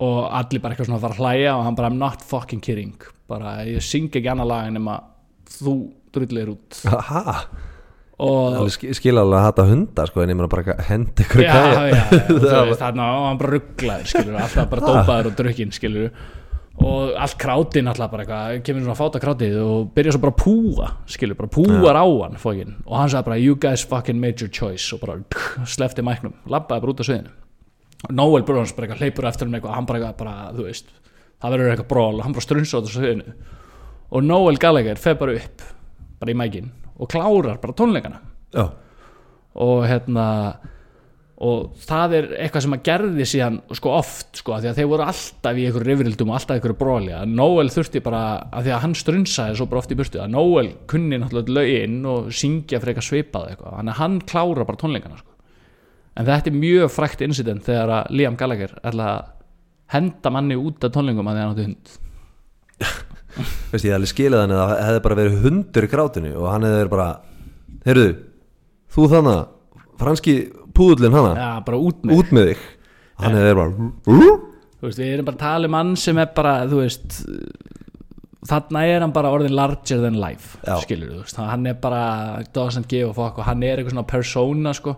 [0.00, 2.60] og allir bara eitthvað svona að fara að hlæja og hann bara I'm not fucking
[2.64, 2.96] kidding.
[3.30, 5.00] Bara ég syng ekki annað lag nema
[5.58, 5.74] þú
[6.14, 6.80] drullir út.
[6.90, 7.40] Aha.
[8.20, 11.54] og skil að hata hundar sko en ég meina bara hendi ykkur já,
[11.88, 16.10] já, og þú veist þarna og hann bara rugglaður alltaf bara dópaður og drukkin skilur
[16.80, 20.40] og allt krátið náttúrulega bara eitthvað, kemur svona fáta krátið og byrja svo bara að
[20.40, 22.74] púa skilur, bara púar á hann fókin.
[22.86, 24.88] og hann sagði bara you guys fucking made your choice.
[24.94, 25.20] Og bara
[25.66, 27.34] slefti mæknum, labbaði bara út af sviðinu.
[28.08, 30.92] Og Noel Burns bara eitthvað hleypur eftir hann eitthvað, hann bara eitthvað, bara, þú veist
[31.40, 33.36] það verður eitthvað bról og hann bara strunsa út af sviðinu.
[34.10, 35.66] Og Noel Gallagher fer bara upp
[36.20, 38.20] bara í mækin og klárar bara tónleikana.
[38.56, 38.70] Já,
[39.54, 40.26] og hérna
[41.40, 45.04] og það er eitthvað sem að gerði síðan sko oft sko því að þeir voru
[45.08, 48.22] alltaf í einhverju rifrildum og alltaf í einhverju bróli að Noel þurfti bara
[48.52, 51.96] að því að hann strunsaði svo bara oft í burtu að Noel kunni náttúrulega lögin
[52.12, 53.78] og syngja fyrir eitthvað svipað eitthvað.
[53.80, 55.32] Að hann klára bara tónleikana sko.
[56.20, 58.76] en þetta er mjög frækt incident þegar að Liam Gallagher
[59.90, 61.94] henda manni út af tónleikum að því að hann átti hund.
[63.70, 66.66] Veist ég alveg skilið hann að það hefði bara verið hundur í krátinu og hann
[66.66, 67.08] hefði verið bara
[67.86, 68.08] heyrðu,
[68.92, 69.40] þú þannig
[70.00, 70.34] franski
[70.80, 71.32] púðullin hana?
[71.38, 72.66] Ja, bara út með út með þig.
[73.20, 73.90] hann verið bara
[74.80, 77.18] þú veist, við erum bara að tala um mann sem er bara, þú veist
[78.50, 80.78] þarna er hann bara orðin larger than life Já.
[80.84, 82.04] skilur þú veist, hann er bara
[82.56, 84.94] doesn't give a fuck og hann er eitthvað svona persona sko,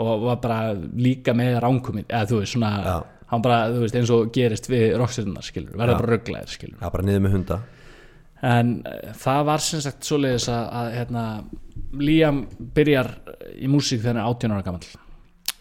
[0.00, 0.60] og var bara
[0.96, 2.96] líka með ránkuminn, eða þú veist svona Já.
[3.34, 6.00] hann bara, þú veist, eins og gerist við rocksirnar, skilur, verða Já.
[6.00, 7.60] bara rugglaðir skilur, já, bara niður með hunda.
[8.46, 11.22] En uh, það var sem sagt svoleiðis að, að hérna,
[11.96, 12.42] Liam
[12.76, 13.12] byrjar
[13.56, 14.88] í músík þegar hann er 18 ára gamall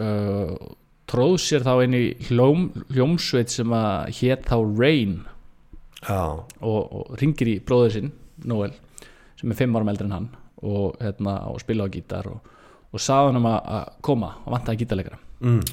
[0.03, 0.55] uh,
[1.09, 5.15] tróð sér þá inn í hljóm, hljómsveit sem að hét þá Rain.
[6.05, 6.21] Já,
[6.61, 8.11] og, og ringir í bróður sinn
[8.45, 8.73] Noel,
[9.39, 10.27] sem er fimm árum eldri en hann
[10.61, 12.51] og, hérna, og spila á gítar og,
[12.91, 15.63] og sagði hann um að, að koma og vantaði gítarleikara mm.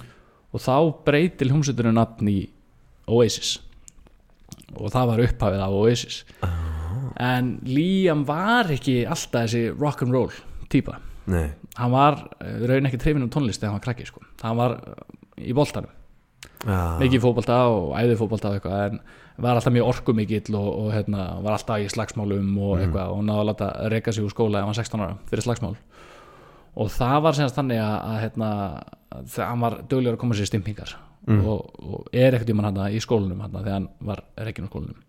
[0.52, 2.38] og þá breytir hljómsveiturinn nafn í
[3.12, 3.56] Oasis.
[4.78, 6.18] Og það var upphafið af Oasis.
[7.20, 10.30] En Liam var ekki alltaf þessi rock'n'roll
[10.72, 11.00] típa
[11.30, 11.48] nei,
[11.78, 14.22] hann var eh, raun ekki trefin um tónlist þegar hann var krakki sko.
[14.42, 15.02] hann var eh,
[15.50, 15.98] í boltanum.
[16.62, 19.00] Já, mikið í fótbolta og æði fótbolta og eitthvað en
[19.42, 23.42] var alltaf mjög orkumikill og, og hérna, var alltaf í slagsmálum og eitthvað og náða
[23.42, 25.76] að láta reyka sig úr skóla ef hann var 16 ára fyrir slagsmál.
[26.72, 28.50] Og það var semast þannig að, að hérna,
[29.38, 30.94] hann var duglegur að koma sér stimpingar
[31.26, 34.72] og, og er ekkert í mann hann í skólanum hann þegar hann var reikin úr
[34.72, 35.02] skólanum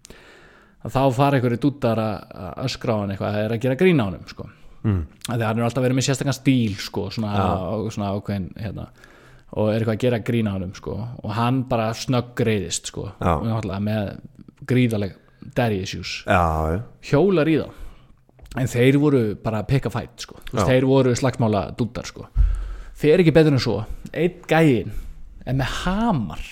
[0.84, 4.08] þá fara einhverju dúttar að öskra á hann eitthvað að er að gera grína á
[4.10, 4.48] hann sko.
[4.84, 5.02] Mm.
[5.26, 7.34] því að hann er alltaf verið með sérstakann stíl sko, svona,
[7.94, 8.88] svona ákveðin hérna,
[9.54, 13.10] og er eitthvað að gera grína á hann sko, og hann bara snögg greiðist sko,
[13.20, 14.12] náttúrulega með
[14.70, 15.20] gríðaleg
[15.56, 16.22] daddy issues.
[16.28, 17.70] Já, hjólar í þá.
[18.62, 20.38] En þeir voru bara pick a fight sko.
[20.54, 22.28] Þeir voru slagsmála dúttar sko.
[23.04, 23.80] þeir ekki betur en svo.
[24.14, 24.92] Einn gæin
[25.44, 26.44] er með hamar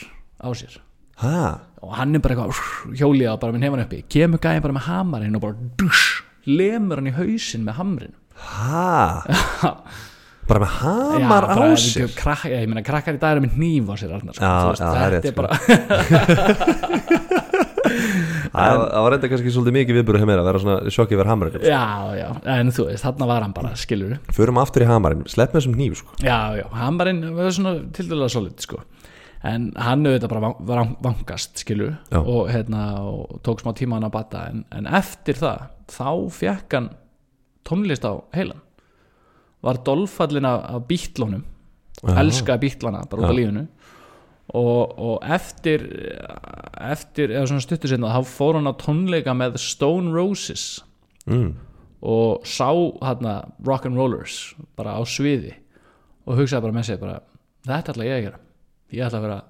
[0.42, 0.80] á sér.
[1.22, 4.02] Hæ og hann er bara eitthvað hjólið á bara með nefn uppi.
[4.12, 8.18] Kemur gæin bara með hamarinn og bara dusch, lemur hann í hausinn með hamrin
[8.50, 9.72] hæ
[10.52, 13.54] bara með hamar á bara, sér við- krak, ég meina krakkar í dag eru með
[13.60, 14.44] hníf á sér Arnar, sko.
[14.44, 15.50] Já, veist, já, það er þetta er bara
[18.52, 21.84] það var reynda kannski svolítið mikið viðbúru að vera svona sjokk yfir hamarinn já,
[22.20, 25.62] já, en þú veist, þarna var hann bara skilur förum aftur í hamarinn, slepp með
[25.62, 26.18] þessum hníf sko.
[26.26, 28.82] já, já, hamarinn var svona til dæla solid sko.
[29.48, 32.20] en hann auðvitað bara var vangast skilur Já.
[32.22, 36.10] og, hérna, og tók smá tíma hann að bata en, en eftir það þá
[36.42, 36.92] fekk hann
[37.68, 38.62] tónlist á heilan
[39.62, 40.88] var dolfallin af,
[42.02, 42.16] Já.
[42.18, 43.38] elskaði bítlana bara út af Já.
[43.38, 43.68] lífinu.
[44.52, 45.84] Og, og eftir
[46.82, 50.82] eftir, eða svona stuttu sinna þá fór hann á tónleika með Stone Roses.
[51.30, 51.54] Mm.
[52.02, 55.54] og sá hérna rock'n'rollers bara á sviði.
[56.26, 57.20] Og hugsaði bara með sig bara,
[57.68, 58.40] þetta ætla ég að gera.
[58.92, 59.42] Ég ætla að vera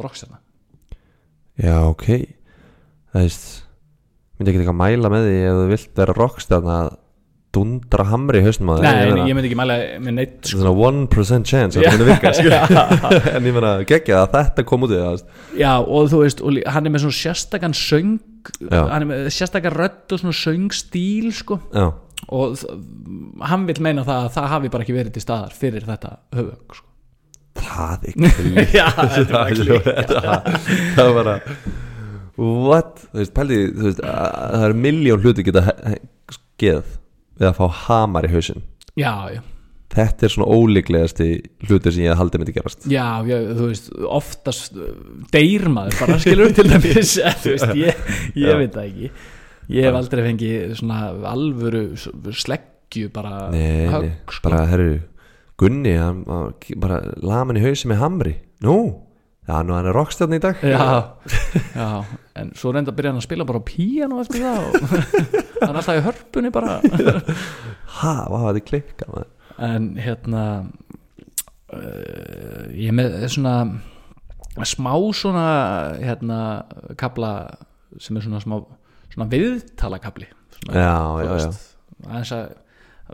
[0.00, 0.40] rockstjarna
[1.60, 2.06] Já, ok.
[3.12, 3.44] Það veist
[4.34, 6.88] myndi ekki eitthvað mæla með því ef þú vilt vera rockstjarn að
[7.54, 8.84] dundra hamri í hausnum á þér
[9.14, 10.60] Nei, Ég myndi ekki mæla með neitt sko.
[10.60, 12.32] Svona 1% chance að það myndi virka.
[13.38, 15.24] En ég meina, geggja að þetta kom út í það
[15.60, 18.16] Já, og þú veist, og hann er með svona sérstakann söng
[18.68, 18.80] Já.
[18.90, 21.60] hann er með sérstakann rödd og svona söngstíl sko.
[22.34, 22.60] Og
[23.44, 26.76] hann vil meina það að það hafi bara ekki verið til staðar fyrir þetta höfug
[26.78, 26.86] sko.
[27.60, 30.48] það er klík Já, þetta var klík það
[30.96, 31.34] það var bara
[32.34, 35.62] what, þú veist, pældi þú veist, að það er miljón hluti geta
[36.34, 36.88] skeð
[37.40, 38.64] við að fá hamar í hausinn.
[38.98, 39.42] Já, já.
[39.94, 41.28] Þetta er svona ólíklegasti
[41.68, 42.86] hluti sem ég haldi myndi gerast.
[42.90, 44.90] Já, já, þú veist, oftast uh,
[45.34, 47.14] deyr maður bara skilur til dæmis.
[47.44, 48.00] Þú veist, ég,
[48.42, 49.10] ég veit það ekki.
[49.74, 50.98] Ég hef aldrei fengið svona
[51.30, 54.48] alvöru sleggju bara nei, nei, högg, sko.
[54.48, 54.90] bara herru
[55.62, 56.24] Gunni, hann
[56.82, 58.34] bara laman í hausin með hamri.
[58.66, 58.76] Nú,
[59.48, 60.60] já, nú hann er rockstjarn í dag.
[60.64, 60.84] Já,
[61.80, 61.88] já,
[62.40, 64.72] en svo reynda að byrja hann að spila bara á píano eftir það og
[65.64, 66.78] hann er alltaf í hörpunni bara.
[67.94, 69.28] Ha, vá, þetta er klikka maður.
[69.62, 70.40] en hérna
[71.70, 73.52] uh, ég með svona
[74.66, 75.44] smá svona
[76.00, 76.38] hérna
[76.98, 77.30] kapla
[78.02, 78.56] sem er svona smá
[79.14, 80.26] svona viðtalakabli
[80.56, 80.90] svona, já,
[81.22, 81.48] já, já,
[82.08, 82.44] aðeins að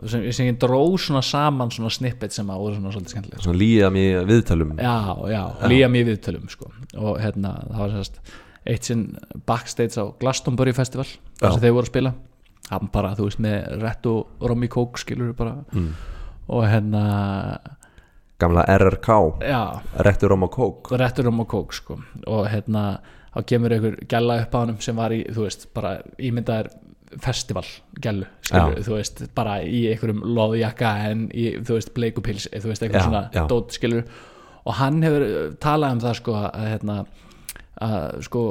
[0.05, 3.59] sem, sem ég dró svona saman svona snippet sem að voru svona svolítið skemmtilega svona
[3.61, 4.95] líða mér viðtalum já,
[5.33, 6.71] já, líja mér viðtölum sko.
[6.97, 8.21] og hérna, það var sérst
[8.65, 9.05] eitt sinn
[9.49, 11.07] backstage á Glastonbury Festival
[11.41, 11.49] Já.
[11.49, 12.13] sem þeir voru að spila.
[12.69, 15.55] Hann bara, þú veist, með Rett og Romy Coke skilur bara.
[15.73, 15.93] Mm.
[16.51, 17.01] og hérna,
[18.41, 19.07] gamla RRK,
[19.47, 19.81] já.
[20.03, 21.97] Rettur Róm og Kók Rettur Romy Coke sko.
[22.27, 22.99] Og hérna,
[23.31, 26.71] þá kemur einhver gæla upp á hann sem var í, þú veist, bara ímyndaðir
[27.19, 27.65] festival
[28.01, 28.83] gælu, skilur, Já.
[28.87, 33.07] þú veist bara í einhverjum loðjakka en í, þú veist, bleikupils, þú veist, eitthvað Já,
[33.07, 33.43] svona já.
[33.51, 34.05] dót, skilur,
[34.65, 36.97] og hann hefur uh, talað um það sko að hérna
[37.81, 38.43] að sko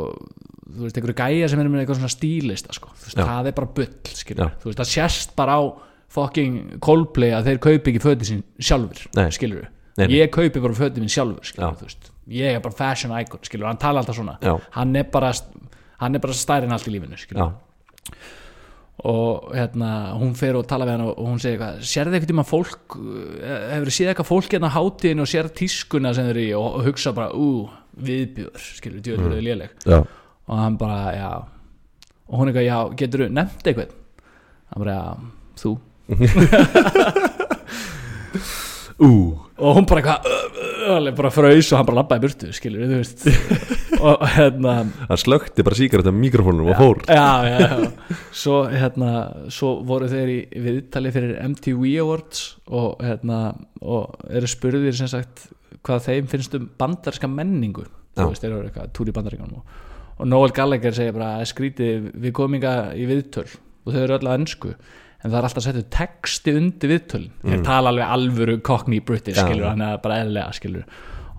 [0.70, 3.26] þú veist, einhverju gæja sem er með eitthvað svona stílista sko, þú veist, Já.
[3.30, 5.62] það er bara bull skilur, þú veist, það sést bara á
[6.10, 9.28] fucking Coldplay að þeir kaupi ekki föti sín sjálfur, Nei.
[9.34, 9.68] skilur
[10.00, 12.06] Nei, ég kaupi bara föti mín sjálfur, skilur, þú veist.
[12.30, 14.36] Ég er bara fashion icon, skilur, hann tala alltaf svona.
[14.72, 15.32] Hann er bara
[16.00, 17.50] hann er bara stærri en allt í lífinu, skilur
[19.08, 19.90] og hérna,
[20.20, 23.62] hún fer og tala við hann og hún segir eitthvað, sérðu eitthvað tíma fólk eh,
[23.74, 26.50] hefur séð eitthvað fólk hérna á hátíðinu og sér tískuna sem þeir eru í?
[26.58, 29.44] Og, og hugsa bara, ú, viðbjör skilur, djölur mm.
[29.46, 29.70] léleg.
[29.88, 31.30] Já, og hann bara, já.
[32.28, 33.96] Og hún eitthvað, já, getur þú nefnt eitthvað?
[34.74, 35.04] Hann bara, já,
[35.64, 35.72] þú.
[39.00, 39.12] Ú.
[39.60, 40.20] Og hún bara eitthvað,
[40.96, 43.26] alveg bara fraus og hann bara labbaði í burtu, skilur, þú veist.
[44.00, 47.02] Og hérna hann slökti bara síkart af mikrofónum og fór.
[47.04, 48.16] Já, já, já.
[48.32, 49.10] Svo, hérna,
[49.52, 53.40] svo voru þeir í viðtali fyrir MTV Awards og, hérna,
[53.84, 55.50] og eru spurðir sem sagt
[55.84, 57.84] hvað þeim finnst um bandarska menningu.
[58.16, 59.76] Þú veist, þeir eru eitthvað túr í bandaríkanum og,
[60.16, 63.48] og Noel Gallagher segir bara að skríti við komum inga í viðtöl
[63.84, 64.74] og þau eru öll að ennsku
[65.20, 67.30] en það er alltaf settu texti undir viðtölin.
[67.44, 70.84] Þeir tala alveg alvöru cockney british skilur, hann er bara eðlega skilur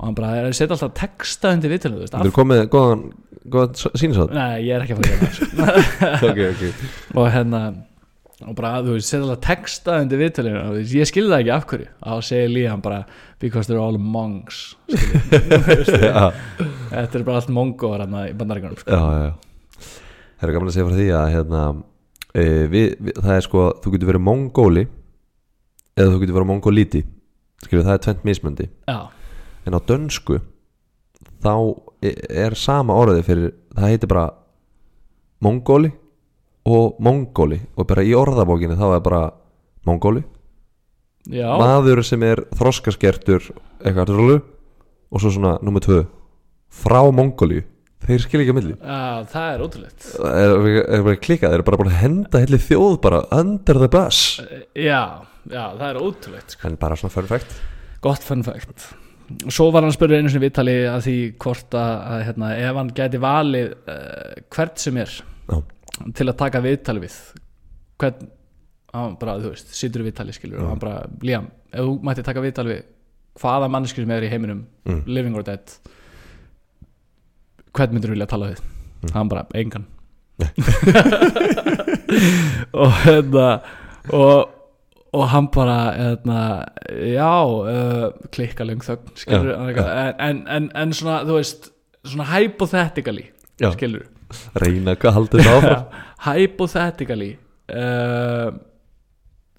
[0.01, 3.01] og hann bara, þeir setja alltaf texta undir viðtölin þú er komið góðan,
[3.53, 5.35] góðan sínisátt Nei, ég er ekki að fara að gera það.
[5.37, 6.29] Sko.
[6.31, 6.63] ok, ok.
[7.21, 7.61] Og hérna
[8.41, 11.67] og bara, þú veist, setja alltaf texta undir viðtölinu og ég skilði það ekki af
[11.69, 11.89] hverju.
[12.01, 12.99] Og þá segir Líðan bara,
[13.43, 14.63] because they're all monks.
[16.91, 18.89] Þetta er bara allt mongóar hann í bandaríkanum sko.
[18.89, 19.87] já, já.
[20.41, 21.61] Það er gaman að segja frá því að hérna,
[22.33, 24.85] e, við, við, það er sko þú getur verið mongóli
[25.95, 27.03] eða þú getur verið mongólíti
[27.61, 30.39] skilur það er tvent mismöndi en á dönsku
[31.41, 31.53] þá
[32.05, 34.27] e- er sama orðið fyrir það heitir bara
[35.41, 35.91] mongóli
[36.69, 39.21] og mongóli og bara í orðabókinu þá er bara
[39.87, 40.23] mongóli.
[41.29, 43.51] Já, maður sem er þroskaskertur
[43.81, 44.41] eitthvað
[45.11, 46.01] og svo svona nummer tvö
[46.71, 47.61] frá mongóli
[48.05, 49.01] þeir skilja ekki að milli já,
[49.33, 52.95] það er ótrúlegt er, er, bara klikkað, þeir eru bara búin að henda helli þjóð
[53.03, 54.21] bara under the bus
[54.77, 55.01] já,
[55.51, 56.67] já, það er ótrúlegt sko.
[56.71, 57.55] en bara svona fun fact
[58.01, 58.87] gott fun fact
[59.47, 62.89] svo var hann að spyrja einu sinni viðtali að því hvort að, hérna, ef hann
[62.97, 65.13] gæti valið uh, hvert sem er
[65.51, 65.57] Já.
[66.17, 67.15] til að taka viðtali við
[68.01, 68.25] hvern
[68.91, 72.25] hann bara, þú veist, situr í viðtali skilur og hann bara, Liam, ef þú mætti
[72.27, 72.81] taka viðtali við
[73.39, 75.03] hvaða manneski sem er í heiminum Mm.
[75.05, 75.61] living or dead
[77.77, 78.63] hvern myndir vilja tala við?
[79.15, 79.85] Hann bara, engan.
[82.81, 83.47] Og hérna
[84.09, 84.49] og,
[85.13, 86.37] og hann bara hérna,
[86.89, 91.69] já uh, klikka löng þögn skilur, Já, en, en, en, en svona þú veist,
[92.07, 93.27] svona hypothetically
[93.61, 93.69] Já.
[93.75, 94.07] skilur
[94.63, 95.85] reyna hvað haldið það áfram?
[96.27, 97.31] Hypothetically
[97.75, 98.49] uh,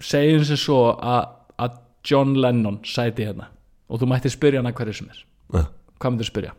[0.03, 1.23] segjum sem svo að
[1.63, 3.45] að John Lennon sæti hérna.
[3.87, 5.19] Og þú mætti spyrja hana hverju sem er.
[5.53, 5.63] Já.
[6.01, 6.53] hvað myndir spyrja?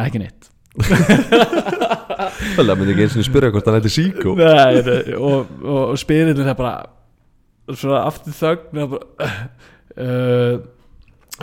[0.00, 0.48] Ekki neitt.
[2.56, 4.34] Það myndi ekki eins og spyrja hvort hann eitthvað síkó.
[4.38, 6.76] Nei, nei, og, og, og spyririnn er bara
[7.72, 9.28] svona aftur þögn bara,
[10.02, 10.54] uh,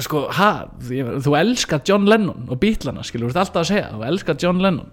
[0.02, 0.50] sko, ha
[0.82, 4.64] þú elskar John Lennon og Beatlana skilur, þú ert alltaf að segja, þú elskar John
[4.64, 4.90] Lennon.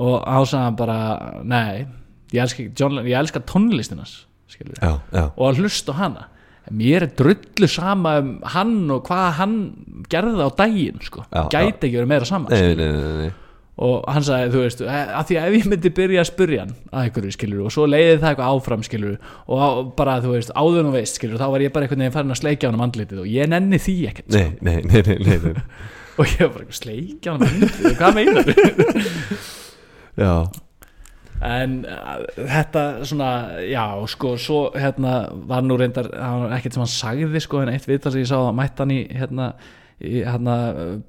[0.00, 0.98] Og á sagði hann bara
[1.46, 1.86] nei,
[2.34, 4.20] ég elskar, Lennon, ég elskar tónlistinas
[4.50, 6.26] skilur, já, já, og að hlusta hana
[6.70, 9.54] mér er drullu sama um hann og hvað hann
[10.12, 13.30] gerði á daginn sko, Já, gæti ekki verið meira sama nei, nei, nei, nei.
[13.80, 16.60] og hann sagði, þú veist, "Eh, að því að ef ég myndi byrja að spyrja
[16.66, 19.16] hann að einhverju skilur og svo leiði það eitthvað áfram skilur
[19.48, 22.30] og bara, þú veist, áður nú veist skilur þá var ég bara einhvern veginn farin
[22.36, 24.38] að sleikja hann um andlitið og ég nenni því ekkert sko.
[24.38, 25.62] Nei, nei, nei, nei, nei, nei.
[26.20, 28.44] og ég var bara, sleikja hann um andlitið hvað meinar
[30.20, 30.34] Já,
[31.40, 33.32] en uh, þetta svona,
[33.64, 35.18] já, sko svo hérna
[35.48, 38.30] var nú reyndar það var ekkert sem hann sagði, sko, en eitt viðtal sem ég
[38.30, 39.52] sá að mætti hann í, hérna
[40.00, 40.54] í hérna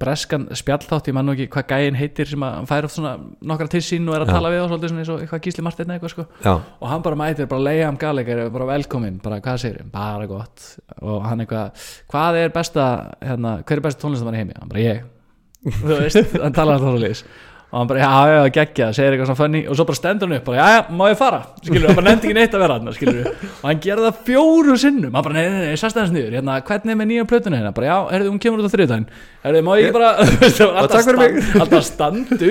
[0.00, 3.12] breskan spjallþátt ég man nú ekki hvað gæinn heitir sem að hann fær oft svona
[3.48, 4.34] nokkra til sín og er að Já.
[4.36, 6.26] tala við og svolítið svona eins og eitthvað gísli Marteinn eða eitthvað sko.
[6.44, 10.28] Já, og hann bara mætir, bara leiða um galegar bara velkomin, bara hvað segir bara
[10.28, 10.66] gott.
[11.00, 12.90] Og hann eitthvað, hvað er besta
[13.22, 14.58] hérna, hver er besta tónlistamæri heimi?
[14.60, 15.02] Hann bara ég,
[15.80, 17.24] þú veist hann talar alltaf
[17.72, 19.62] og hann bara, já, já, geggja, segir eitthvað svona funny.
[19.64, 21.38] Og svo bara stendur hann upp, bara, já, já, má ég fara?
[21.62, 24.76] Skilur, hann bara nefndi ekki neitt að vera hann skilur, og hann gerði það fjóru
[24.82, 25.16] sinnum.
[25.16, 27.72] Hann bara, nei, nei, nei, sast aðeins niður, hérna, hvernig er með nýja plötuna hérna,
[27.76, 29.06] bara, já, herrðu, hún kemur út á þriðdæn
[29.46, 30.10] herðu, má ég bara
[31.62, 32.50] alltaf, standu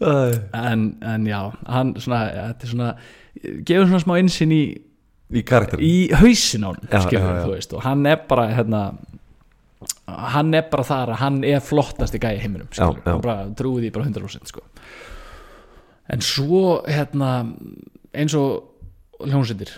[0.00, 1.40] en, en já,
[1.72, 2.90] hann svona, þetta er svona
[3.66, 4.62] gefur svona smá insinn í,
[5.32, 7.44] í í hausin á hann Já, skilur, já, já.
[7.46, 8.82] þú veist, og hann er bara hérna,
[10.06, 13.18] hann er bara þar að hann er flottasti gæi í heiminum skilur, Já, já.
[13.22, 14.62] bara trúi því bara 100% sko.
[16.08, 17.30] en svo hérna,
[18.14, 18.70] eins og
[19.26, 19.72] hljómsveitir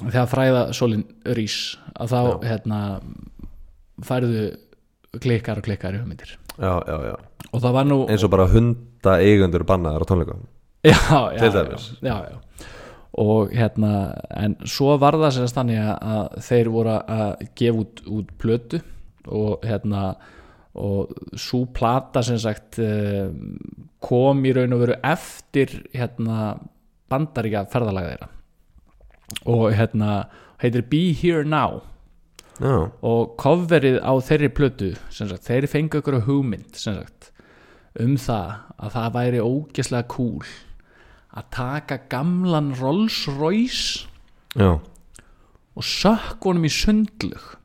[0.00, 1.04] þegar fræða sólin
[1.36, 1.56] rís
[2.00, 2.80] að þá hérna
[4.06, 4.44] færðu
[5.20, 6.36] klikkar og klikkar í hugmyndir.
[6.60, 7.16] Já, já, já.
[7.50, 10.44] Og það var nú Eins og bara hunda eigundur bannaðar á tónleikum
[10.86, 10.96] já,
[11.36, 12.38] já, já, já, já.
[13.20, 13.90] og hérna
[14.30, 18.80] en svo var það sérst þannig að- að þeir voru að gefa út, út plötu
[19.30, 20.14] og hérna
[20.80, 23.30] og svo plata sem sagt eh,
[24.02, 26.54] kom í raun og veru eftir hérna
[27.10, 28.28] bandaríka ferðalaga þeirra.
[29.50, 30.12] Og hérna
[30.62, 31.82] heitir Be Here Now.
[32.60, 37.30] Já, og coverið á þeirri plötu sem sagt, þeir fengu ykkur hugmynd sem sagt,
[37.96, 40.44] um það að það væri ógeslega cool
[41.30, 44.08] að taka gamlan Rolls Royce
[44.52, 44.76] já.
[44.76, 47.56] og sökk honum í sundlug.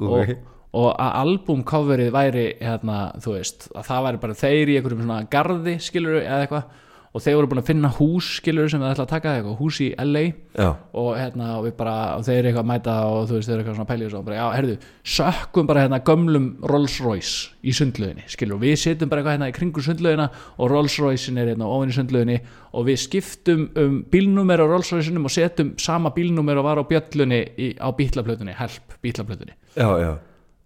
[0.00, 0.34] Og,
[0.78, 5.20] og að albumcoverið væri hérna, þú veist, að það væri bara þeir í einhverjum svona
[5.32, 6.84] garði skilur eða eitthvað
[7.14, 9.78] og þeir voru búin að finna hús skilur sem það ætla að taka eitthvað, hús
[9.84, 10.24] í LA
[10.58, 10.68] Já,
[11.00, 13.54] og hérna og við bara og þeir eru eitthvað að mæta og þú veist þeir
[13.54, 14.76] eru eitthvað svona pælið og bara já, herðu,
[15.14, 19.56] sökkum bara hérna gömlum Rolls Royce í sundlöginni skilur, við sitjum bara eitthvað hérna í
[19.56, 20.28] kringu sundlögina
[20.58, 22.38] og Rolls Roycein er hérna ofin í sundlöginni
[22.72, 26.84] og við skiptum um bílnúmer á Rolls Royceinum og setjum sama bílnúmer og var á
[26.88, 29.56] bjöllunni í, á bítlaplötunni, help bítlaplötunni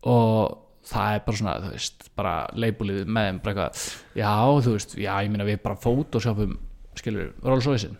[0.02, 0.58] og
[0.90, 3.82] það er bara svona, þú veist, bara leibulið með þeim, bara eitthvað,
[4.18, 4.32] já,
[4.66, 6.56] þú veist já, ég meina við bara photoshopum
[6.98, 7.94] skilur, Rolls Roycein.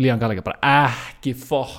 [0.00, 1.78] Líðan Gallagher bara ekki fokk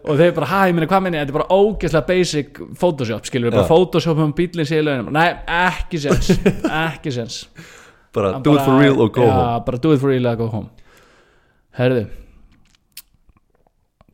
[0.00, 3.52] og þeir bara, hæ, ég meina hvað minni þetta er bara ógeðslega basic photoshop skilur
[3.54, 3.68] bara Já.
[3.70, 5.28] photoshopum bílinn sér í lögin nei,
[5.60, 6.30] ekki sens,
[6.66, 7.42] ekki sens
[8.14, 9.64] Bara do it for bara- real og go já, home.
[9.68, 10.70] bara do it for real og go home.
[11.78, 12.00] Herðu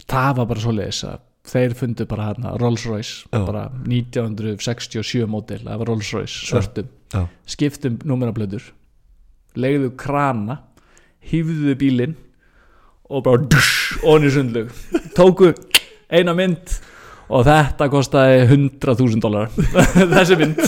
[0.07, 3.43] það var bara svoleiðis að þeir fundu bara hérna Rolls Royce Já.
[3.47, 6.89] bara 1967 mótil það var Rolls Royce, svörtum.
[7.15, 8.71] Já, skiptum númerablöður
[9.57, 10.59] legðu krana
[11.31, 12.17] hýfðu bílinn
[13.07, 14.73] og bara dusch, onni sundlug
[15.17, 15.53] tóku
[16.11, 16.75] eina mynd
[17.27, 19.49] og þetta kostaði 100.000 dólar
[20.15, 20.61] þessi mynd.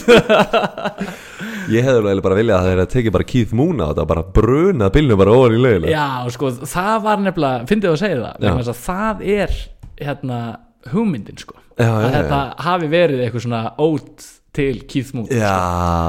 [1.68, 4.22] Ég hefði alveg bara viljað að þeir að tekið bara Keith Moon á þetta bara
[4.38, 8.46] bruna bílnum bara ofan í lögina já sko það var nefnilega fyndið að segja það
[8.48, 8.78] Já.
[8.86, 9.58] það er
[9.98, 10.38] hérna
[10.92, 11.56] hugmyndin sko.
[11.78, 14.26] Já, að þetta hafi verið eitthvað svona ót
[14.58, 15.58] til Keith Moon Já,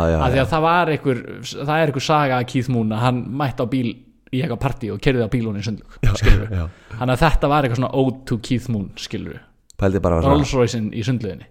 [0.10, 1.20] já, að því að það var einhver
[1.52, 4.90] það er einhver saga að Keith Moon að hann mætti á bíl í eitthvað partí
[4.94, 6.64] og kerði á bílunni já.
[6.96, 9.42] þannig að þetta var eitthvað svona ode to Keith Moon skilur
[9.80, 11.50] Rolls Roycein í sundluginni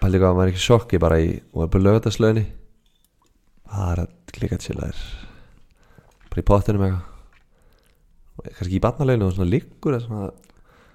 [0.00, 2.46] Pældi hvað, maður er ekki sjokki bara í og er bara lögataslöðinni
[3.70, 5.00] það er að klika til þær.
[6.30, 7.06] Bara í pottinum eitthvað.
[8.56, 10.30] Kannski í barnaleginu og svona liggur eða svona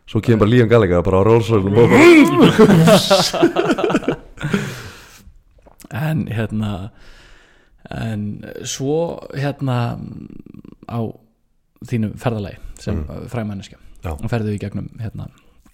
[0.05, 1.73] svo kemur bara Líðan Gallagher bara á rólsvöldum
[5.95, 6.91] en hérna
[7.89, 9.97] en svo hérna
[10.89, 10.99] á
[11.85, 13.27] þínu ferðalagi sem mm.
[13.31, 14.13] fræmanniska Já.
[14.13, 15.27] og ferðu í gegnum hérna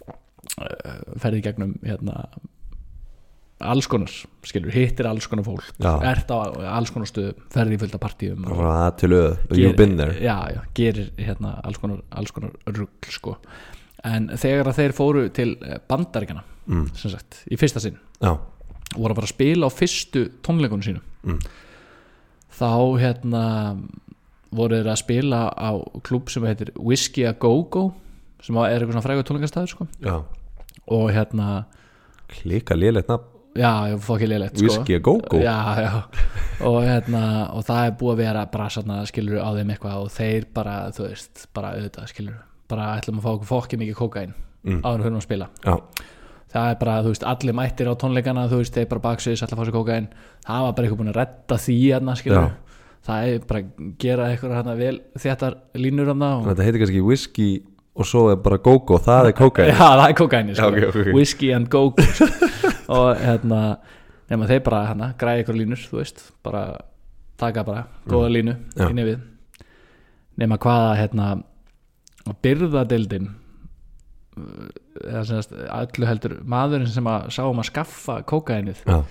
[0.08, 2.26] uh, ferðu í gegnum hérna
[3.62, 4.10] alls konar,
[4.48, 5.94] skilur, hittir alls konar fólk Já.
[6.12, 6.38] ert á
[6.74, 8.48] alls konar stöðu ferði í fullta partíum
[8.98, 13.38] til öð you've been there já, já, gerir hérna alls konar, alls konar rugl sko.
[14.08, 15.50] En þegar að þeir fóru til
[15.90, 16.86] bandaríkana mm.
[16.98, 18.34] sem sagt, í fyrsta sinn já,
[18.96, 21.38] voru að fara að spila á fyrstu tónleikunum sínum Mm.
[22.58, 23.42] þá hérna
[24.50, 25.70] voru þeir að spila á
[26.02, 27.84] klúb sem heitir Whiskey a Go Go
[28.42, 29.86] sem er eitthvað svona frægur tónleikastæður sko.
[30.90, 31.66] og hérna
[32.32, 34.68] klika lélegt nafn já, ég fór ekki leilegt sko.
[34.68, 35.42] Whiskey a Go-Go
[36.68, 37.24] og hérna
[37.56, 41.08] og það er búið að vera bara skilur á þeim eitthvað og þeir bara þú
[41.10, 42.40] veist, bara auðvitað skilur
[42.72, 44.82] bara ætlum að fá okkur fokki mikið kókain Mm.
[44.86, 45.74] áður en við höfum að spila já,
[46.54, 49.58] það er bara, þú veist, allir mættir á tónleikana þú veist, þeir bara baksviðis, allir
[49.58, 50.08] fá sér kókain
[50.46, 52.52] það var bara eitthvað búin að redda því hérna, skilur Já.
[53.08, 56.46] það er bara að gera eitthvað hérna vel þéttar línur hérna og...
[56.52, 57.48] þetta heitir kannski whisky
[57.98, 60.62] og svo er bara go-go, það er kókain já, það er kókaini, sko.
[60.62, 61.14] Já, ok, ok, ok.
[61.18, 62.30] whisky and go sko.
[63.02, 63.64] og hérna
[64.30, 66.68] nema þeir bara, hérna, græði eitthvað línur þú veist, bara
[67.42, 68.78] taka bara góða línu Mm.
[68.78, 68.92] Já.
[68.94, 69.20] í nefið
[70.38, 71.32] nema hvaða, hérna
[72.44, 73.32] byrðadeildin
[75.02, 79.02] eða sem sagt, öllu heldur maðurinn sem að sá um að skaffa kókainið já,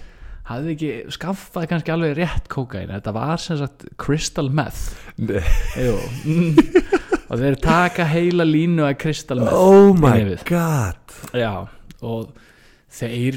[0.49, 4.89] hafði ekki skaffaði kannski alveg rétt kókain þetta var sem sagt crystal meth.
[7.31, 11.19] Og þeir taka heila línu að crystal meth oh my god.
[11.37, 11.69] Já,
[12.03, 12.33] og
[12.91, 13.37] þeir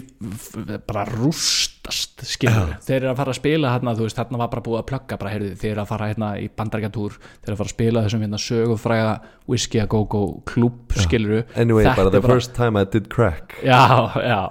[0.87, 4.63] bara rústast skilur, þeir eru að fara að spila hérna, þú veist, hérna var bara
[4.65, 7.61] búið að plugga bara, heyrðu, þeir eru að fara hérna í bandarækjatúr þeir eru að
[7.61, 9.13] fara að spila þessum hérna sögufræga
[9.51, 13.09] whisky a go go klúb skilur anyway, Þetta bara the bara- first time I did
[13.13, 13.57] crack.
[13.63, 14.41] Já, já.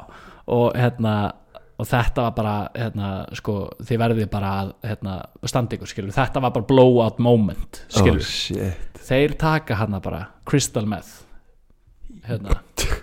[0.53, 1.33] Og hérna
[1.83, 5.15] og þetta var bara, hérna, sko þið verðið bara að, hérna,
[5.51, 8.73] standa ykkur, skilur þetta var bara blowout moment, skilur oh
[9.03, 11.25] þeir taka hana bara crystal meth.
[12.29, 12.61] Hérna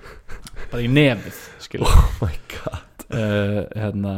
[0.72, 1.40] bara í nefið,
[1.82, 3.08] oh my god.
[3.10, 4.14] Uh, hérna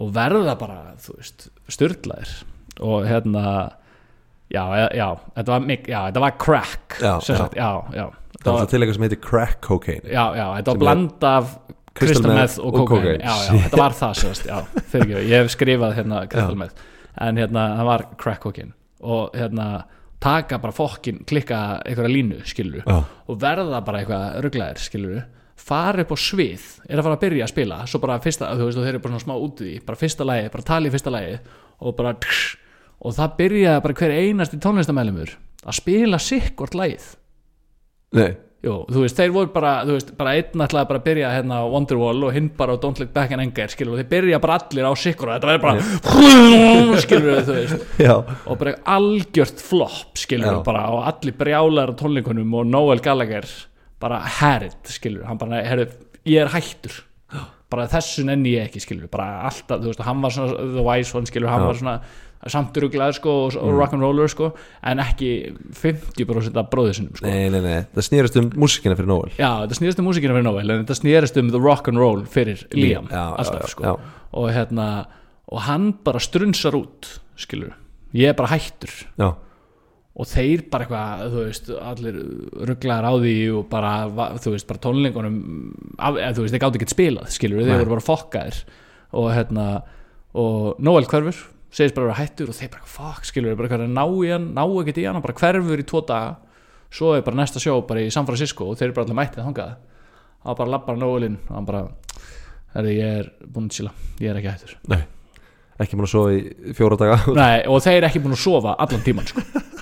[0.00, 0.78] og verða bara,
[1.68, 2.30] styrlaðir
[2.80, 3.44] og hérna
[4.48, 8.08] já, já, já, þetta var, já, þetta var crack Já, sagt, já,
[8.40, 10.08] það var til eitthvað sem heitir crack cocaine.
[10.08, 11.52] Já, já, þetta var blanda af
[12.00, 13.24] crystal crystal meth meth og kokain
[13.66, 14.20] þetta var það
[15.00, 16.60] ekki, ég hef skrifað hérna crystal Já.
[16.62, 16.84] meth,
[17.26, 19.66] en hérna það var crack kokain og hérna
[20.20, 21.58] taka bara fokkin, klikka
[21.88, 25.20] einhverja línu, skilur já, og verða bara eitthvað rugglaðir skilur
[25.60, 28.66] fara upp á svið er að fara að byrja að spila svo bara fyrsta, þú
[28.68, 30.90] veist, og þeir eru bara svona smá út í því bara fyrsta lagi, bara tala
[30.90, 31.38] í fyrsta lagi
[31.80, 32.14] og bara
[33.00, 37.10] og það byrjaði bara hver einasti tónlistamælumur að spila sikkort lagið.
[38.16, 38.30] Nei.
[38.60, 41.60] Jú, þú veist, þeir voru bara, þú veist, bara einn ætlaði bara að byrja hérna
[41.64, 44.40] á Wonderwall og hinn bara á Don't Look Back in Anger, skilur, og þeir byrja
[44.42, 49.64] bara allir á sikkort og þetta verður bara skilur, þú veist, já, og bara algjört
[49.64, 50.60] flopp skilur Já.
[50.66, 53.48] bara og allir brjálar á tónleikunum og Noel Gallagher
[54.00, 55.86] bara herrið skilur hann bara, herru,
[56.28, 57.02] ég er hættur.
[57.70, 61.14] Bara þessu nenni ég ekki skilur bara alltaf, þú veist, hann var svona the wise
[61.14, 61.68] one skilur, hann Já.
[61.70, 62.00] var svona
[62.48, 64.48] samt ruglaður sko og, og rock'n'roller sko
[64.88, 65.28] en ekki
[65.76, 67.28] 50% af bróðið sinum sko.
[67.28, 69.34] Nei, nei, nei það snýrist um músikina fyrir Noel.
[69.36, 73.10] Já, þetta snýrist um músikina fyrir Noel en þetta snýrist um the rock'n'roll fyrir Liam
[73.12, 73.94] já, alltaf já, sko.
[74.40, 74.88] og hérna,
[75.52, 77.76] og hann bara strunsar út skilur,
[78.16, 78.94] ég er bara hættur.
[79.20, 79.34] Já,
[80.20, 82.18] og þeir bara eitthvað, þú veist, allir
[82.68, 83.92] rugglaðar á því og bara,
[84.42, 88.58] þú veist, bara eða, þú veist, þeir gátt ekki spilað, skilur þeir voru bara fokkaðir.
[89.16, 89.66] Og hérna,
[90.38, 91.40] og Noel hverfur
[91.70, 94.50] segist bara að vera hættur og þeir bara, fuck, skilur bara að ná í hann,
[94.56, 96.34] ná ekkert í hann hann bara hverfur í tvo daga.
[96.90, 99.46] Svo er bara næsta sjó bara í San Francisco og þeir eru bara allir mættið
[99.46, 99.78] þangað.
[100.40, 101.86] Og bara lappar Noel inn og hann bara
[102.74, 104.76] herri, ég er búin að chilla, ég er ekki hættur.
[104.90, 105.00] Nei
[105.80, 107.18] ekki múin að sofa í fjóra daga.
[107.36, 109.44] Nei, og þeir eru ekki búin að sofa allan tíman sko.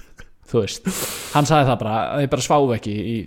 [0.49, 0.89] þú veist,
[1.35, 3.19] hann sagði það bara að þeir bara sváfu ekki í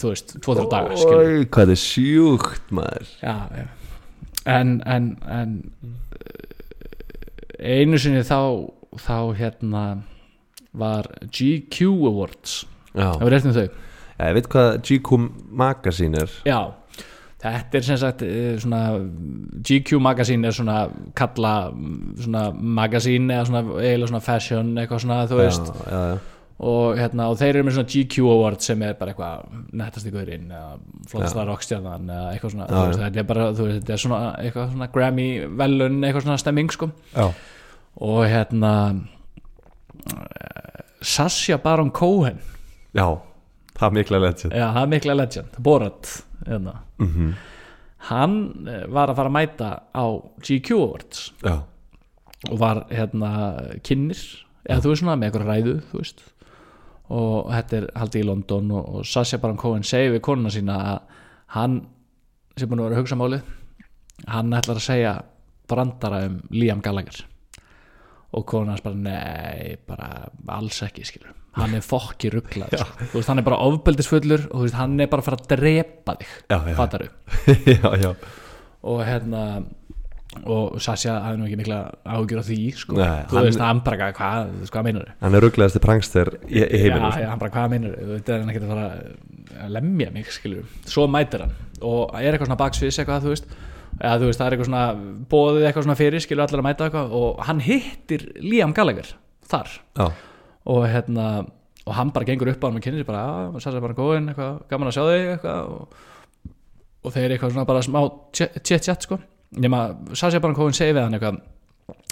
[0.00, 1.24] þú veist, tvo þrjá daga skilur.
[1.24, 3.12] Oj, hvað er sjúkt maður.
[3.22, 3.66] Já, já.
[4.56, 5.54] en en, en
[7.60, 8.40] eh, einu sinni þá
[9.00, 9.84] þá hérna
[10.72, 12.64] var GQ Awards.
[12.94, 13.68] Já, það var rétt um þau.
[14.20, 15.18] Ég veit hvað GQ
[15.62, 16.34] Magazine er.
[16.44, 16.60] Já,
[17.40, 18.80] þetta er sem sagt eh, svona,
[19.66, 20.80] GQ Magazine er svona
[21.16, 21.54] kalla
[22.20, 25.70] svona magazine eða svona eiginlega svona fashion eitthvað svona þú veist.
[25.72, 26.18] já, já, já.
[26.60, 30.12] og, hérna, og þeir eru með svona GQ Award sem er bara eitthvað nettast í
[30.12, 30.74] guðurinn eða
[31.08, 34.90] flottasta rockstjarnan eða eitthvað svona, veist, þetta er bara veist, þetta er svona eitthvað svona
[34.98, 35.30] Grammy
[35.62, 36.90] velun eitthvað svona stemming sko.
[37.14, 37.30] Já,
[38.10, 38.74] og hérna
[40.04, 42.38] eh, Sasha Baron Cohen.
[42.92, 43.06] Já,
[43.80, 44.52] það mikla legend.
[44.54, 46.12] Já, það er mikla legend, Borat
[46.46, 46.76] hérna.
[47.00, 47.32] mm
[48.08, 50.04] hann eh, var að fara að mæta á
[50.40, 51.56] GQ Awards já,
[52.48, 53.30] og var hérna
[53.84, 54.20] kynir
[54.64, 56.22] eða þú veist svona með eitthvað ræðu þú veist.
[57.10, 60.76] Og þetta er haldið í London og, og Sasha Baron Cohen segi við konuna sína
[60.92, 61.16] að
[61.56, 61.80] hann
[62.56, 63.50] sem búin að vera að hugsa málið
[64.30, 65.14] hann ætlar að segja
[65.70, 67.24] brandara um Liam Gallagher.
[68.30, 73.08] Og konan hans bara nei, bara alls ekki skilur hann er fokki rugglaður sko.
[73.10, 75.50] Þú veist, hann er bara ofbeldisfullur og þú veist, hann er bara að fara að
[75.56, 76.30] drepa þig
[77.74, 78.10] já, já.
[78.90, 79.44] og hérna
[80.46, 82.98] og Sasha hafði nú ekki mikla áhugjur á því sko.
[83.00, 87.10] Nei, þú veist, hann bara hvað, hvað meinar hann er rugglegasti prankster í, í heiminu
[87.10, 88.86] já, já, hann bara hvað meinar þú veit, er hann ekki að fara
[89.64, 91.58] að lemja mig skilur, svo mætir hann.
[91.80, 93.52] Og er eitthvað svona baksviss eitthvað, þú veist?
[94.00, 94.84] Eða þú veist, það er eitthvað svona
[95.32, 97.14] bóðið eitthvað svona fyrir, skilur allir að mæta eitthvað.
[97.18, 99.10] Og hann hittir Liam Gallagher
[99.50, 99.72] þar.
[99.98, 100.06] Já,
[100.70, 101.26] og hérna
[101.88, 104.28] og hann bara gengur upp á hann og kynir sér bara að Sasha bara góðin,
[104.30, 105.94] eitthvað, gaman að sjá þig eitthvað og,
[107.00, 108.00] og þeir eitthvað svona bara smá
[108.36, 109.18] tjett tjett sko.
[109.58, 109.80] Nema
[110.14, 111.40] Sasha bara góðin segi við hann eitthvað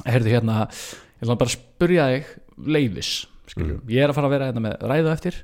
[0.09, 0.57] heyrðu hérna,
[1.19, 2.33] ég ætla bara að spurja þig
[2.75, 3.13] leifis,
[3.53, 5.39] skilju ég er að fara að vera hérna með ræðu eftir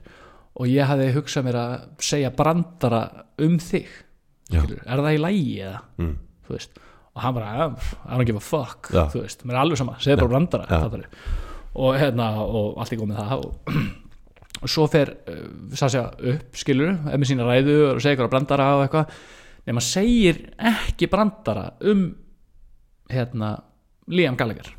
[0.54, 1.76] og ég hafði hugsað mér að
[2.08, 3.02] segja brandara
[3.44, 3.86] um þig
[4.50, 4.60] Já.
[4.64, 5.78] skilju, er það í lægi eða?
[6.00, 6.16] Mm.
[6.48, 6.80] þú veist.
[7.14, 9.06] Og hann bara, "Ah, I don't give a fuck Já.
[9.12, 11.04] þú veist, mér er alveg sama, segðu bara brandara.
[11.74, 13.44] Og hérna, og allt í góð með það.
[13.44, 13.78] Og,
[14.62, 15.46] og svo fer uh,
[15.76, 19.18] Sasha upp, skilur, er með sína ræðu og segir eitthvað brandara og eitthvað.
[19.64, 20.40] Nema segir
[20.72, 22.06] ekki brandara um
[23.10, 23.56] hérna
[24.12, 24.72] Liam Gallagher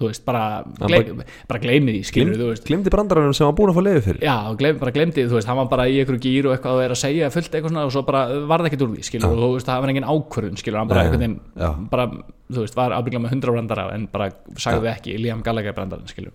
[0.00, 0.42] þú veist, bara,
[0.80, 1.20] gleym,
[1.50, 2.64] bara gleymi því, skilur, þú veist.
[2.64, 4.22] glimti brandaranum sem var búin að fá leiði fyrir.
[4.24, 6.84] Já, gleym, bara glemdi, þú veist, hann var bara í einhverju gýr og eitthvað og
[6.86, 9.44] er að segja fullt eitthvað svona og svo bara varð ekkert úr því, skilur, og
[9.44, 11.68] þú veist, það var engin ákvörðun, skilur, hann bara einhvern já.
[11.68, 12.08] veginn, bara,
[12.50, 16.32] þú veist, var ábyggla með 100 brandara en bara sagði ekki Liam Gallagher brandaran, skilur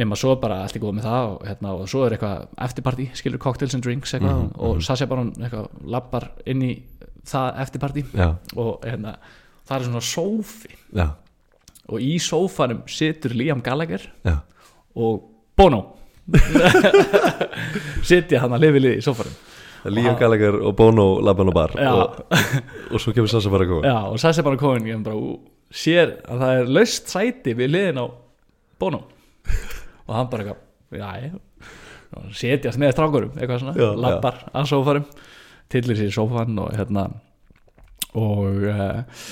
[0.00, 3.10] nema svo bara allt í góð með það og, hérna, og svo er eitthvað eftirparti,
[3.18, 6.70] skilur, cocktails and drinks eitthvað Mhm, og Sasha bara eitthvað lappar inn í
[7.28, 8.04] það eftirparti
[8.56, 9.12] og hérna,
[9.68, 10.72] það er svona sófi.
[10.96, 11.10] Já,
[11.90, 14.36] og í sófanum situr Liam Gallagher já.
[14.94, 15.28] og
[15.58, 15.82] Bono.
[18.08, 19.34] Sitja hann að lifi liði í sófanum.
[19.90, 21.74] Líam Gallagher og Bono labban og bar.
[21.76, 21.90] Já.
[21.92, 22.20] og,
[22.92, 25.34] og svo kemur Sassa bara að koma Já, og Sassi bara bara, ú,
[25.72, 28.06] sér að það er laust sæti við liðin á
[28.78, 29.04] Bono.
[30.08, 30.62] Og hann bara eitthvað,
[30.98, 31.36] já, já.
[32.36, 35.06] Setjast með strákurum, eitthvað svona Já, lappar að sófanum
[35.72, 37.06] tillir sér sófan og hérna
[38.18, 39.22] og uh,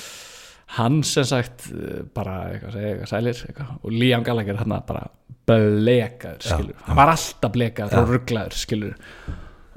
[0.77, 5.05] hann sem sagt eh, bara eitthvað, segja sælir eitthvað, og Liam Gallagher hann bara
[5.51, 8.95] blekaður, Já, skilur hann var alltaf blekaður og rugglaður, skilur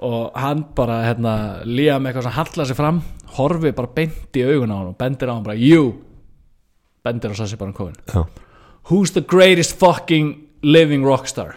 [0.04, 1.34] og hann bara hérna,
[1.66, 3.02] Liam eitthvað sem hallar sig fram
[3.38, 5.94] horfi bara beint í augun á hann og bendir á hann bara, you
[7.04, 8.24] bendir á Sassi bara kóin Já.
[8.90, 11.56] who's the greatest fucking living rockstar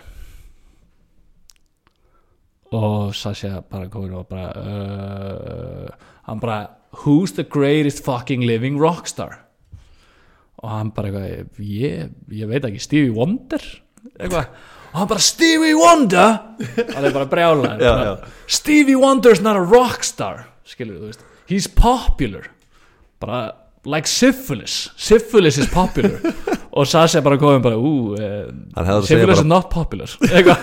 [2.72, 6.58] og Sasha bara kóin og bara uh, hann bara
[7.04, 9.44] who's the greatest fucking living rockstar
[10.58, 13.62] og hann bara eitthvað ég, ég veit ekki, Stevie Wonder?
[14.18, 14.48] Eitthvað.
[14.90, 16.32] Og hann bara Stevie Wonder?
[16.96, 17.28] Hann er bara
[17.86, 18.14] já.
[18.50, 21.22] Stevie Wonder's not a rockstar skilur þú veist,
[21.52, 22.50] he's popular.
[23.22, 23.54] Bara
[23.88, 24.90] like syphilis.
[24.98, 26.18] Syphilis is popular.
[26.78, 30.10] Og Sasha bara komið bara uh, syphilis bara- is not popular.
[30.28, 30.58] Eitthvað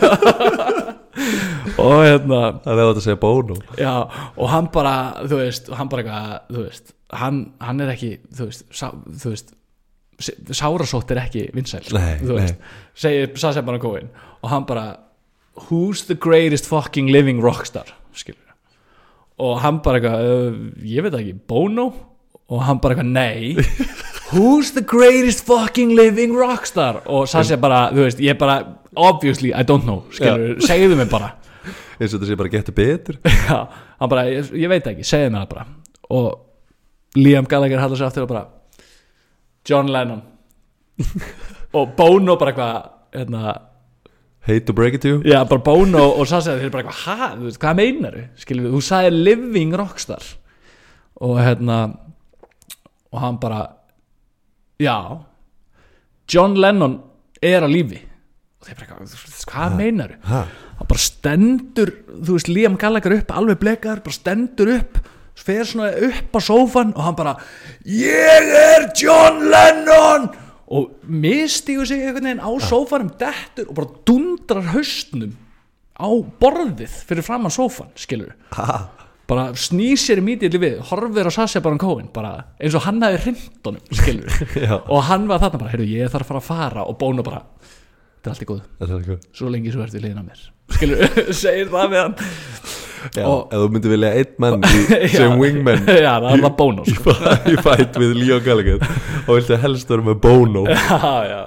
[1.80, 3.56] og hérna Það er átt að segja Bono.
[3.80, 3.92] Já,
[4.36, 4.94] og hann bara,
[5.26, 9.34] þú veist, hann bara eitthvað, þú veist, hann, hann er ekki, þú veist, sá, þú
[9.34, 9.54] veist,
[10.54, 14.12] sárasótt er ekki vinsæl, þú veist, segir Sasha bara góin
[14.44, 14.86] og hann bara,
[15.66, 18.38] who's the greatest fucking living rockstar, skilur
[19.42, 21.88] og hann bara eitthvað, uh, ég veit ekki, Bono?
[22.52, 23.56] Og hann bara eitthvað, nei.
[24.34, 27.00] Who's the greatest fucking living rockstar?
[27.08, 28.58] Og Sasha bara, þú veist, ég bara
[28.94, 31.32] obviously, I don't know, skilur, segðu mig bara
[31.98, 33.20] eins og þetta sé bara getur betur.
[33.48, 33.58] Já,
[34.00, 35.66] hann bara, ég, ég veit ekki, segðu mér það bara.
[36.14, 38.46] Og Liam Gallagher hallar sér aftur og bara
[39.68, 40.24] John Lennon.
[41.74, 42.74] Og Bono bara eitthvað
[43.16, 43.54] hérna,
[44.44, 45.20] Hate to break it to you.
[45.24, 48.80] Já, bara Bono og Sasha þeir bara eitthvað, hæ, þú veist, hvað meinar við, þú
[48.84, 50.26] sagði living rockstar.
[51.24, 51.78] Og hérna
[53.14, 53.62] og hann bara
[54.82, 54.98] já,
[56.28, 56.98] John Lennon
[57.40, 58.02] er á lífi.
[58.60, 60.42] Og þeir bara eitthvað, þú hvað meinar ha,
[60.78, 64.98] hann bara stendur þú veist Liam Gallagher upp, alveg blekaður bara stendur upp,
[65.34, 67.36] fer svona upp á sófan og hann bara
[67.88, 70.32] ég er John Lennon!
[70.74, 75.34] Og mistigur sig einhvern veginn á sófanum dettur og bara dundrar haustnum
[75.94, 76.08] á
[76.40, 78.32] borðið fyrir fram að sófan skilur
[79.28, 83.02] bara snýr sér í mítið við horfir á Sasha Baron Cohen bara eins og hann
[83.04, 84.34] hafi hrindunum skilur
[84.92, 86.84] og hann var þarna bara, heyrðu ég þarf að fara að fara.
[86.88, 87.44] Og bóna bara,
[88.18, 91.04] þetta er allt í góð svo lengi svo ertu liðin að mér skilur,
[91.42, 92.14] segir það við hann.
[93.14, 94.78] Já, Og- ef þú myndir vilja einn mann í,
[95.12, 95.82] sem wingman.
[96.06, 97.12] Já, það er það bónus sko.
[97.52, 98.86] í fætt við Leon Gallagher.
[99.26, 100.62] Og viltu helst vera með Bono.
[100.70, 101.42] Já, já.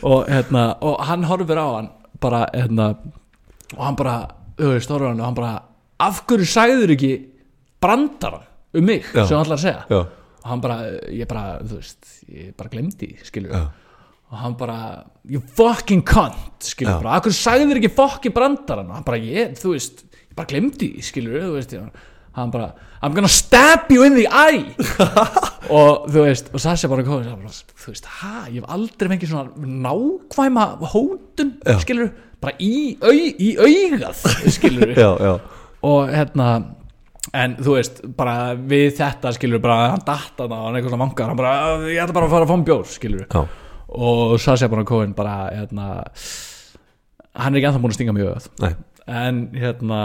[0.00, 1.90] og hérna og hann horfir á hann
[2.24, 2.88] bara hérna
[3.76, 4.16] og hann bara,
[4.56, 5.52] á hann og hann bara,
[6.08, 7.12] af hverju sagður ekki
[7.84, 9.04] brandaran um mig?
[9.12, 10.02] Sem hann ætlar að segja.
[10.44, 10.78] Og hann bara,
[11.12, 13.52] ég bara, þú veist ég bara glemdi, skilur.
[13.52, 13.64] Já,
[14.34, 14.78] og hann bara,
[15.30, 17.02] you fucking cunt skilur, Já.
[17.04, 20.90] bara, akkur sagðir ekki fucking brandarann og hann bara, ég, þú veist ég bara glemdi,
[20.96, 22.02] því, skilur, þú veist ég,
[22.34, 22.72] hann bara,
[23.04, 24.74] I'm gonna stab you in the eye
[25.78, 27.54] og þú veist og Sasha bara komið, bara,
[27.84, 31.78] þú veist, ha ég hef aldrei fengið svona nákvæma hótun, Já.
[31.84, 32.10] skilur
[32.42, 34.24] bara í, au, í augað
[34.58, 35.34] skilur, já, já.
[35.86, 36.48] og hérna
[37.34, 41.06] en þú veist, bara við þetta skilur bara, hann datt hann og hann eitthvað svona
[41.06, 41.54] vangar hann bara,
[41.86, 43.44] ég ætla bara að fara að fá um bjór skilur já.
[43.94, 45.88] Og Sasha Baron Cohen bara hérna,
[47.34, 48.74] hann er ekki ennþá búin að stinga mjög öð
[49.06, 50.00] en hérna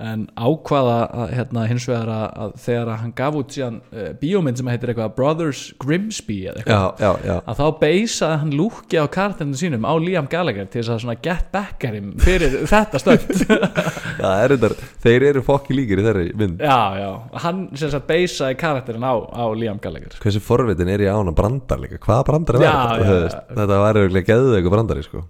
[0.00, 4.06] en ákvaða að, hérna, hins vegar að, að þegar að hann gaf út síðan uh,
[4.22, 7.34] bíómynd sem heitir eitthvað Brothers Grimsby eða eitthvað já, já, já.
[7.44, 11.50] að þá beisaði hann lúki á kartinu sínum á Liam Gallagher til þess að get
[11.52, 13.44] back at him fyrir þetta stönd
[14.22, 14.54] Já, er
[15.02, 16.62] þeir eru fokki líkir í þeirri mynd.
[16.62, 17.10] Já, já,
[17.44, 17.64] hann
[18.06, 20.14] beisaði karakterin á, á Liam Gallagher.
[20.22, 22.00] Hversu forvitin er ég á hana brandar líka?
[22.02, 22.64] Hvaða brandar er
[23.08, 23.42] þetta?
[23.50, 25.24] Þetta var eiginlega geðið eitthvað brandari sko.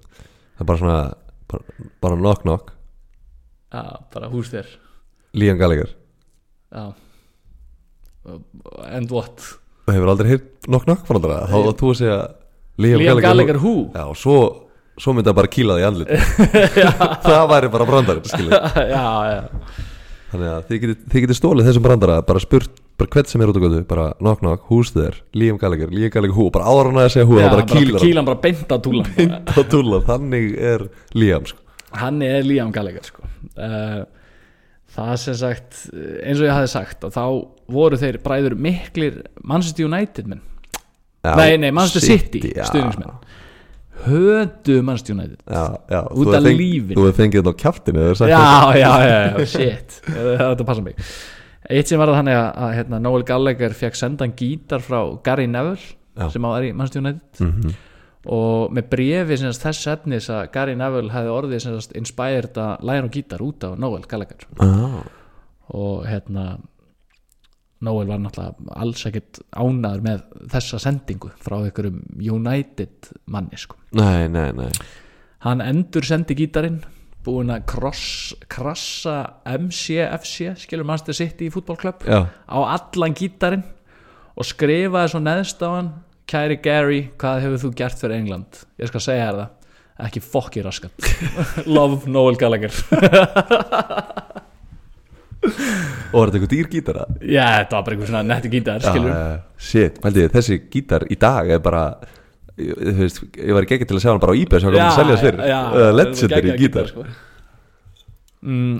[0.53, 1.01] Það er bara svona
[2.03, 2.82] bara, knock já,
[4.13, 4.69] bara hús þér
[5.33, 5.89] Liam Gallagher.
[6.73, 6.93] Já.
[8.93, 9.41] And what?
[9.87, 12.19] Það hefur aldrei heyrt knock knock brandara Þá var þú að segja
[12.85, 13.73] Liam Gallagher who?
[13.95, 14.37] Já, og svo,
[15.01, 16.13] svo myndi það bara kýla því andlit.
[17.27, 18.55] Það væri bara brandari skilur.
[18.95, 19.41] já, já.
[20.33, 23.51] Þannig að þið getið, þið getið stólið þessum brandara bara spurt, bara hvert sem er
[23.53, 27.01] út á götu bara knock knock, who's there, Liam Gallagher Liam Gallagher who, bara hann
[27.03, 29.05] að segja who Já, bara hann kýlan bara beint á túlan
[29.45, 31.61] á túla, þannig er Liam sko.
[32.01, 33.22] hann er Liam Gallagher sko.
[33.57, 34.03] Uh,
[34.93, 37.27] það sem sagt eins og ég hafði sagt að þá
[37.73, 40.43] voru þeir bræður miklir Manchester United menn.
[41.23, 42.65] Já, nei, nei, Manchester City, já.
[42.67, 43.15] stuðningsmenn.
[44.03, 45.39] Hödu Manchester United.
[45.47, 46.97] Já, já, Út af lífinu.
[46.97, 48.49] þú hefur fengið þetta á sagt já,
[48.81, 50.01] já, já, shit.
[50.41, 50.99] Þetta passa mig.
[51.71, 55.47] Eitt sem var það þannig að, að hérna, Noel Gallagher fekk sendan gítar frá Gary
[55.47, 57.23] Neville sem á er Manchester United.
[57.39, 57.79] Mm -hmm.
[58.23, 63.09] Og með brefi þess efnis að Gary Neville hefði orðið sem sagt, inspired að læra
[63.11, 65.01] á gítar út á Noel Gallagher ah.
[65.75, 66.47] og hérna
[67.83, 70.21] Noel var náttúrulega alls ekkert ánaður með
[70.53, 73.81] þessa sendingu frá einhverjum United manni sko.
[73.99, 74.71] nei, nei, nei
[75.43, 76.79] hann endur sendi gítarinn
[77.23, 79.17] búinn að kross, krassa
[79.47, 83.67] MCFC, skilur Manchester City í fútbolklöpp já, á allan gítarinn
[84.33, 85.93] og skrifaði svo neðst á hann
[86.33, 88.63] kæri Gary, hvað hefur þú gert fyrir England?
[88.81, 91.11] Ég skal segja þér það ekki fokki raskat.
[91.75, 92.73] Love Noel Gallagher.
[95.43, 97.05] Og var þetta eitthvað dýr gítara?
[97.21, 99.21] Já, þetta var bara einhver svona netti gítar já,
[99.59, 101.83] shit, pældi ég, þessi gítar í dag er bara
[102.61, 104.71] ég, þú veist, ég var ekki ekki til að sjá hann bara á eBay sem
[104.71, 107.07] hann að selja fyrir uh, legendary gítar sko.
[108.47, 108.77] mm,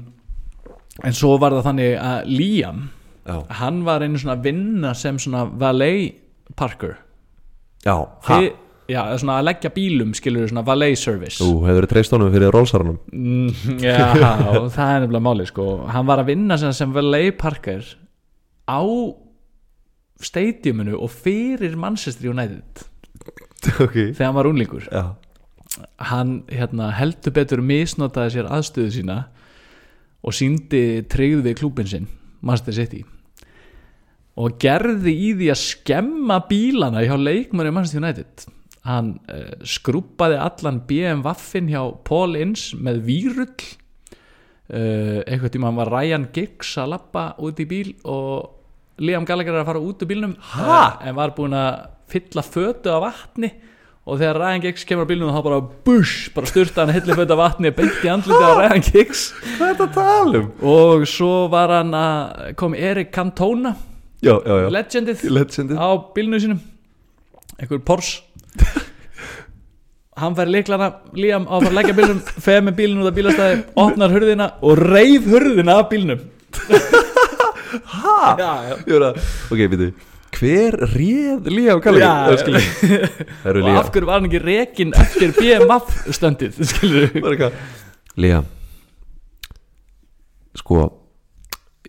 [1.09, 2.85] en svo var það þannig að Liam
[3.27, 6.21] já, hann var einu svona vinna sem svona valet
[6.55, 6.95] parker
[7.85, 7.97] já,
[8.27, 8.53] Þi,
[8.93, 11.39] já, eða svona að leggja bílum skilur svona valet service.
[11.41, 13.99] Þú hefur treyst honum fyrir rólsarunum mm, já,
[14.77, 15.67] það er nefnilega máli sko.
[15.93, 17.85] hann var að vinna sem, sem valet parker
[18.69, 18.83] á
[20.23, 22.87] stadiuminu og fyrir Manchester United.
[23.79, 25.15] Ok, þegar hann var unlingur já,
[26.11, 29.19] hann hérna, heldur betur misnotaði sér aðstöðu sína
[30.23, 32.09] og síndi tryggð við klúbin sinn
[32.43, 33.03] Manchester City
[34.41, 38.47] og gerði í því að skemma bílana hjá leikmanni Manchester United.
[38.89, 43.67] Hann uh, skrúpaði allan BMW-in hjá Paul Ince með vírull.
[44.73, 49.57] Uh, einhvern tíma hann var Ryan Giggs að lappa út í bíl og Liam Gallagher
[49.57, 50.65] er að fara út úr bílnum Ha?
[50.65, 53.53] uh, en var búin að fylla fötu af vatni.
[54.03, 57.37] Og þegar Ryan Giggs kemur á bílnum þá bara bush, bara styrta hann hilli fötu
[57.37, 59.29] af vatni beint í andliti á Ryan Giggs.
[59.59, 60.51] Hvað er þetta að tala um?
[60.73, 63.77] og svo var hann að kom Erik Cantona
[64.23, 65.77] já, já, já, legendið legendið.
[65.79, 66.61] á bílnu sínum.
[67.59, 68.23] Einhver Porsche.
[70.23, 73.17] Hann fær líklana Liam á að fara að leggja bílnum feð með bílnum út af
[73.17, 76.25] bílastæði opnar hurðina og reif hurðina af bílnum.
[77.73, 78.37] Ha?
[78.37, 78.51] já,
[78.85, 79.13] já.
[79.49, 79.93] Ok, veitu
[80.33, 82.33] hver réð Liam Gallagher?
[83.53, 86.59] Og af hverju var hann ekki rekin eftir BMF stöndið
[88.17, 88.49] Liam.
[90.59, 91.02] Sko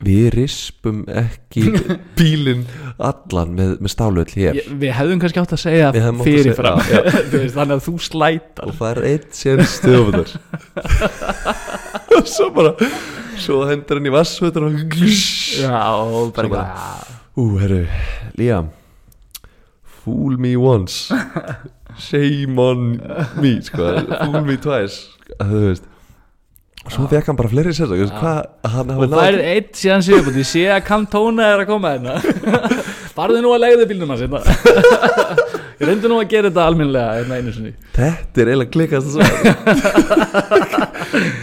[0.03, 1.63] Við rispum ekki
[2.17, 2.65] bílinn.
[2.99, 4.57] allan með, með stálull hér.
[4.59, 6.81] Ég- við hefðum kannski átt að segja fyrirfram.
[7.55, 8.67] þannig að þú slætar.
[8.69, 10.33] Og það er eitt séns stöfunar
[12.13, 12.73] og svo bara
[13.41, 15.81] svo hendur hann í vassvötur og já,
[16.35, 17.09] bara eitthvað,
[17.41, 17.81] ú, herru,
[18.37, 18.69] Liam
[20.03, 21.15] fool me once.
[21.95, 22.83] Shame on
[23.39, 23.93] me sko,
[24.25, 25.05] fool me twice.
[25.39, 25.85] Að þú veist
[26.91, 30.83] svo fekk hann bara fleiri sér og það er eitt síðan séu ég sé að
[30.87, 32.13] kantóna er að koma hérna.
[33.15, 34.39] Farðu nú að legðu bílnum að sinna
[35.79, 37.73] ég reyndi nú að gera þetta alminlega hérna einu sinni.
[37.95, 39.13] Þetta er eiginlega klikast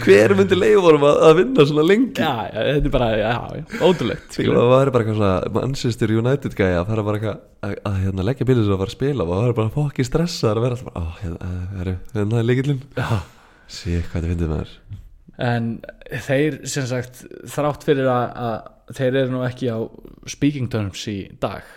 [0.05, 2.23] hver myndi leiðvorum að, að vinna svona lengi?
[2.23, 6.57] Já, já, þetta er bara, já, já, ótrúlegt það var bara eitthvað svona Manchester United
[6.57, 9.33] gæja að fara bara eitthvað að, hérna, leggja bílið svo að fara að spila og
[9.33, 13.07] það var bara fokki stressað að vera alltaf ó, hérna, hérna, hérna er leikillin já.
[13.67, 14.75] sí, hvað þetta finnir maður
[15.41, 15.71] en
[16.27, 19.79] þeir sem sagt þrátt fyrir að, að þeir eru nú ekki á
[20.29, 21.67] speaking terms í dag.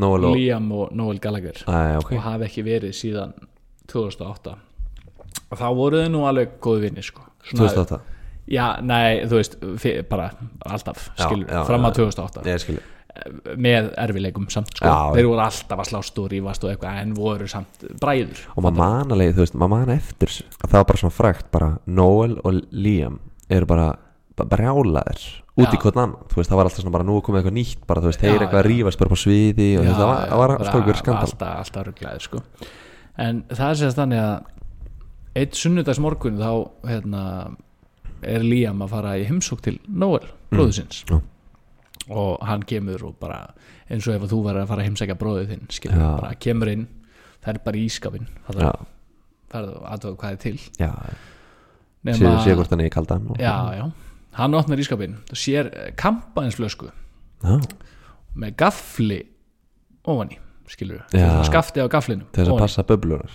[0.00, 1.60] Nóel og, Liam og Noel Gallagher.
[1.70, 2.16] Æ, ok.
[2.16, 3.36] Og hafi ekki verið síðan
[3.92, 4.56] 2008
[5.50, 7.22] og þá voru þau nú alveg góði vinni sko.
[7.44, 8.00] Svona- 2008,
[8.50, 9.56] já, nei, þú veist
[10.08, 10.30] bara
[10.64, 11.90] alltaf, skilur, já, fram já.
[11.90, 12.82] að 2008 ég skilji
[13.54, 14.88] með erfileikum samt sko.
[14.88, 15.28] Já, þeir já.
[15.30, 19.14] voru alltaf að slást og rífast og eitthvað en voru samt bræður og maður man
[19.14, 20.32] alveg, þú veist, maður man eftir
[20.64, 23.20] það var bara svona frækt bara Noel og Liam
[23.54, 23.88] eru bara,
[24.34, 25.80] bara brjálaðir út í Já.
[25.84, 28.10] hvort annan, þú veist, það var alltaf svona bara nú komið eitthvað nýtt, bara þú
[28.10, 28.70] veist, þeir Já, eitthvað að já.
[28.72, 31.52] rífast bara på sviði og þú veist, það var, það var alltaf ykkur skandal alltaf,
[31.60, 32.40] alltaf rugglaðir sko.
[33.22, 36.50] en það er sérst þannig að eitt sunnudags morgun þá
[36.90, 37.22] hérna,
[38.26, 41.20] er Liam að fara í heimsók til Noel, bróðusins Já.
[42.10, 43.38] Og hann kemur og bara
[43.90, 46.08] eins og ef þú verður að fara að heimsækja bróðið þinn skilur, Já.
[46.20, 46.86] bara kemur inn
[47.44, 48.72] það er bara í ískapin það já,
[49.54, 50.56] er aðtöðu hvað er til.
[50.80, 50.90] Já,
[52.04, 53.84] Nema- séu sé hvort hann er í kaldan og, já, já,
[54.40, 56.90] hann opnar ískapin og sér kampainsflösku
[57.44, 57.60] já,
[58.36, 59.22] með gafli
[60.04, 61.42] ofan í skilur, Já.
[61.44, 62.64] skafti á gaflinum til þess ofan að í.
[62.64, 63.30] passa bublunar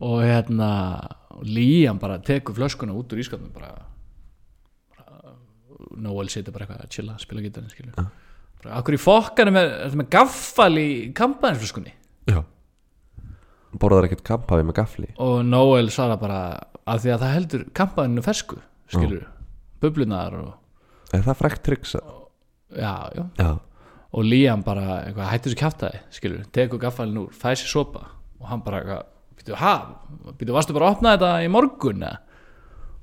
[0.00, 0.68] og hérna
[1.46, 3.74] Líam bara tekur flöskuna út úr bara, bara
[5.96, 8.06] Noel situr bara eitthvað að chilla spila gítarinn skilur Ja.
[8.80, 11.92] akkur í fokkanum með, ertu með gaffal í kampænsflöskunni
[12.28, 12.42] já.
[13.78, 16.40] Borðar ekkert kampaði með gafli og Noel svara bara
[16.88, 19.26] að því að það heldur kampæninu fersku skilur,
[19.82, 23.24] bublunar og er það frækt tryggs já, já.
[23.38, 23.50] Já,
[24.12, 28.06] og Líam bara eitthvað, hættu þessu kjátaði skilur, tekur gaffalinn úr, sér sopa
[28.40, 29.04] og hann bara eitthvað,
[29.38, 29.74] býtu, ha?
[30.38, 32.18] Býtu, varstu bara að opna þetta í morgun eða?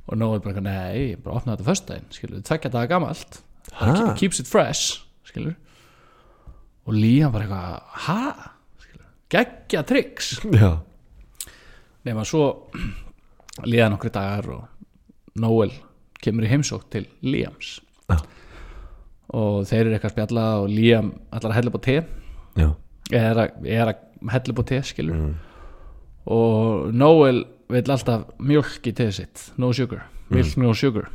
[0.06, 3.40] Og Noel bara nei, ég bara opnaði þetta föstudaginn, skilur, tvekja þetta gamalt.
[3.76, 3.94] Ha?
[4.20, 5.56] keeps it fresh skilur
[6.86, 8.52] og Líam bara eitthvað, ha?
[8.84, 10.36] Skilur, geggja tricks.
[10.54, 10.70] Já,
[12.06, 12.46] nema svo
[13.66, 15.74] líða nokkri dagar og Noel
[16.22, 17.80] kemur í heimsók til Líams
[18.10, 18.20] Já.
[19.34, 21.98] og þeir eru eitthvað að spjalla og Líam ætlar að hella upp á te.
[22.56, 22.70] Já.
[23.16, 25.34] Er að, hella upp á te skilur mm.
[26.38, 29.46] og Noel vil alltaf mjölk í teð sitt.
[29.58, 31.10] No sugar, milk no sugar.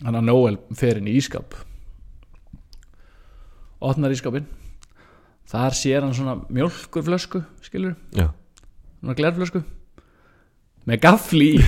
[0.00, 1.54] Þannig að Noel fer inn í ískap
[3.84, 4.46] opnar ískapin
[5.50, 8.30] þar sér hann svona mjölkurflösku skilur, já,
[9.00, 9.60] svona glerflösku.
[10.88, 11.52] Með gafli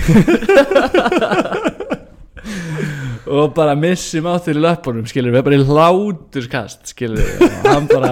[3.37, 8.11] og bara missi máttur í löpunum skilur, við bara í hláturskast skilur, og hann bara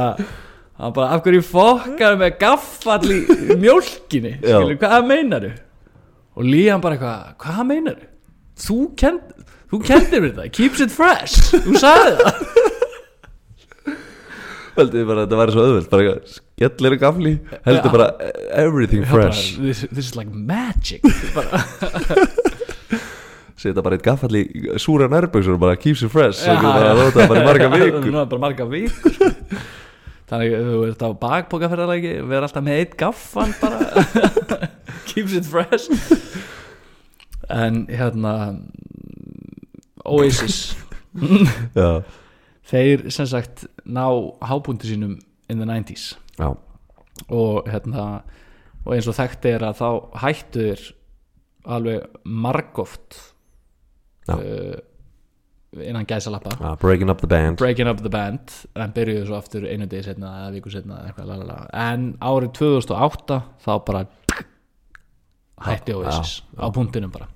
[0.80, 3.20] hann bara, af hverju fokkar með gaffall í
[3.64, 4.34] mjólkinni?
[4.42, 4.58] Já.
[4.60, 5.54] skilur, hvað meinaru
[6.36, 8.08] og Líam bara eitthvað, hvað meinaru
[8.60, 9.22] þú, kend,
[9.72, 12.36] þú kendir mér það keeps it fresh, þú sagði það.
[14.76, 17.32] Veldi bara þetta væri svo auðvöld bara skellir gafli
[17.64, 18.08] heldur bara
[18.60, 19.54] everything Já, bara, fresh.
[19.64, 21.00] this, this is like magic.
[21.36, 21.62] Bara,
[23.56, 24.44] setja bara eitt gaffall í
[24.84, 26.44] súra nærböksur og bara keeps it fresh.
[26.52, 28.12] Og bara það bara í marga vikur.
[28.20, 29.16] Bara marga vikur.
[30.30, 34.06] Þannig að þú ert á bakbókaferðarleiki vera alltaf með eitt gaffan bara.
[35.10, 35.90] Keeps it fresh.
[37.50, 38.34] En hérna
[40.06, 40.76] Oasis.
[42.66, 44.08] Þeir sem sagt ná
[44.42, 45.20] hábúndi sínum
[45.50, 46.50] in the 90s já,
[47.30, 48.24] og hérna
[48.86, 49.90] og eins og þekkt er að þá
[50.24, 50.82] hættu þeir
[51.76, 53.20] alveg margoft
[54.26, 54.36] Já.
[54.36, 54.76] uh,
[55.84, 56.56] innan gæsalappa.
[56.60, 57.58] Já breaking up the band.
[57.58, 58.54] Breaking up the band.
[58.76, 61.68] En byrjuðu svo aftur einu degi setna eða viku setna eða eitthvað lalala.
[61.74, 64.06] en árið 2008 þá bara
[65.66, 67.28] hætti Já, Oasis já, á punktinum bara.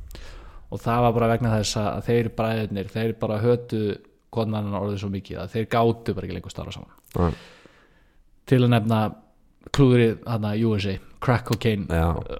[0.70, 3.84] Og það var bara vegna þess að þeir bræðirnir þeir bara hötu
[4.30, 7.40] konan orðið svo mikið að þeir gátu bara ekki lengur starfa saman.
[8.46, 9.00] Til að nefna
[9.74, 11.88] klúðrið hana USA crack cocaine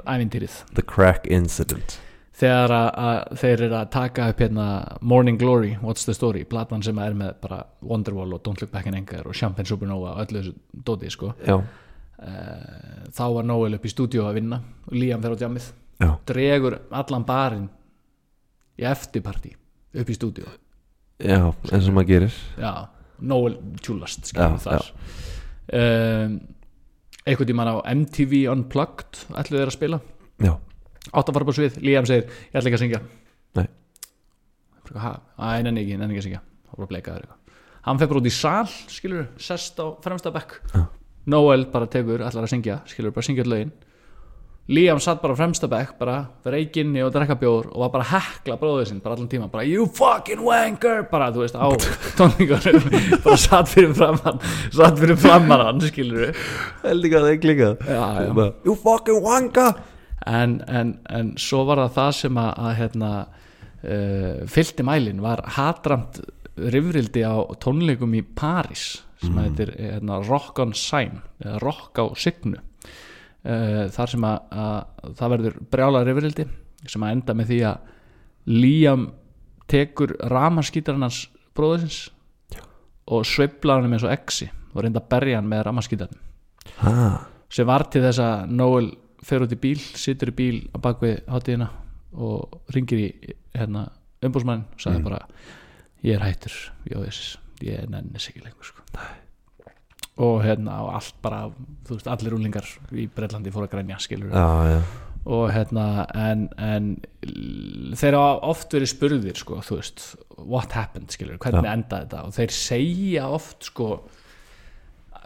[0.06, 0.62] ævintýrið.
[0.76, 2.00] The crack incident
[2.40, 4.68] þegar að, að þeir eru að taka upp hérna
[5.02, 8.88] Morning Glory, What's the Story platan sem er með bara Wonderwall og Don't Look Back
[8.90, 11.34] in Anger og Champagne Supernova og öllu þessu dóti sko.
[11.46, 15.68] Já, uh, þá var Noel upp í stúdíu að vinna og Liam fer á djamið
[16.00, 17.68] já, dregur allan barinn
[18.80, 19.56] í eftirparti
[20.00, 20.48] upp í stúdíu
[21.20, 22.40] já, eins og maður gerir.
[22.60, 22.72] Já,
[23.20, 24.94] Noel tjúlast Já, skilur þar
[25.76, 26.40] um,
[27.28, 30.00] einhvern tímann á MTV Unplugged ætluðu þeir að spila.
[30.40, 30.54] Já,
[31.10, 33.02] átt að fara á svið, Liam segir ég ætla ekki að syngja.
[33.60, 33.68] Nei.
[35.64, 36.46] Nenni ekki, nenni ekki að syngja.
[36.70, 37.60] Það var að bleika þér eitthvað.
[37.90, 40.58] Hann fer bara út í sal, skilur, sest á fremsta bekk.
[40.74, 40.82] Já.
[41.30, 43.72] Noel bara tekur, ætlar að syngja skilur, bara syngja öll lögin.
[44.70, 46.16] Liam satt bara á fremsta bekk, bara
[46.46, 49.88] reikinni og drekka bjór og var bara hekla bróðið sinn bara allan tíma, bara you
[49.98, 51.08] fucking wanker!
[51.10, 51.66] Bara, þú veist, á
[52.20, 52.86] tónlingunum
[53.24, 54.38] bara satt fyrir framann
[54.70, 56.36] satt fyrir framann hann, skilur
[56.84, 59.72] held ekki að það er Bara, You fucking wanka
[60.30, 63.12] en, en, en svo var það það sem að, að hérna,
[63.82, 66.22] uh, fylgdi mælin var hatramt
[66.60, 69.44] rifrildi á tónleikum í París sem mm.
[69.44, 72.60] heitir hérna, Rock on Sign eða Rock á Signu.
[73.40, 76.46] Uh, þar sem að, að það verður brjála rifrildi
[76.88, 77.96] sem að enda með því að
[78.50, 79.10] Liam
[79.70, 81.26] tekur ramaskítarinn hans
[81.58, 82.08] bróðisins
[83.10, 86.24] og sveiflar hann eins og exi og reynda að berja hann með ramaskítarinn
[86.88, 87.20] ah,
[87.52, 88.90] sem var til þess að Noel
[89.26, 91.70] fer út í bíl, situr í bíl á bakvið hátíðina
[92.20, 93.10] og ringir í
[93.56, 93.90] hérna,
[94.26, 95.24] umbúsmann og sagði bara
[96.06, 96.56] ég er hættur,
[96.90, 98.86] ég veist ég nennis ekki lengur sko.
[100.24, 101.42] og hérna og allt bara
[101.88, 104.80] þú veist, allir úlingar í Breitlandi fóru að grænja skilur Já, já,
[105.30, 105.86] og hérna
[106.16, 106.90] en, en
[108.00, 110.06] þeir hafa oft verið spurðir sko, þú veist,
[110.40, 111.12] what happened?
[111.12, 111.76] skilur, hvernig Já.
[111.76, 112.24] endaði þetta?
[112.26, 113.92] Og þeir segja oft sko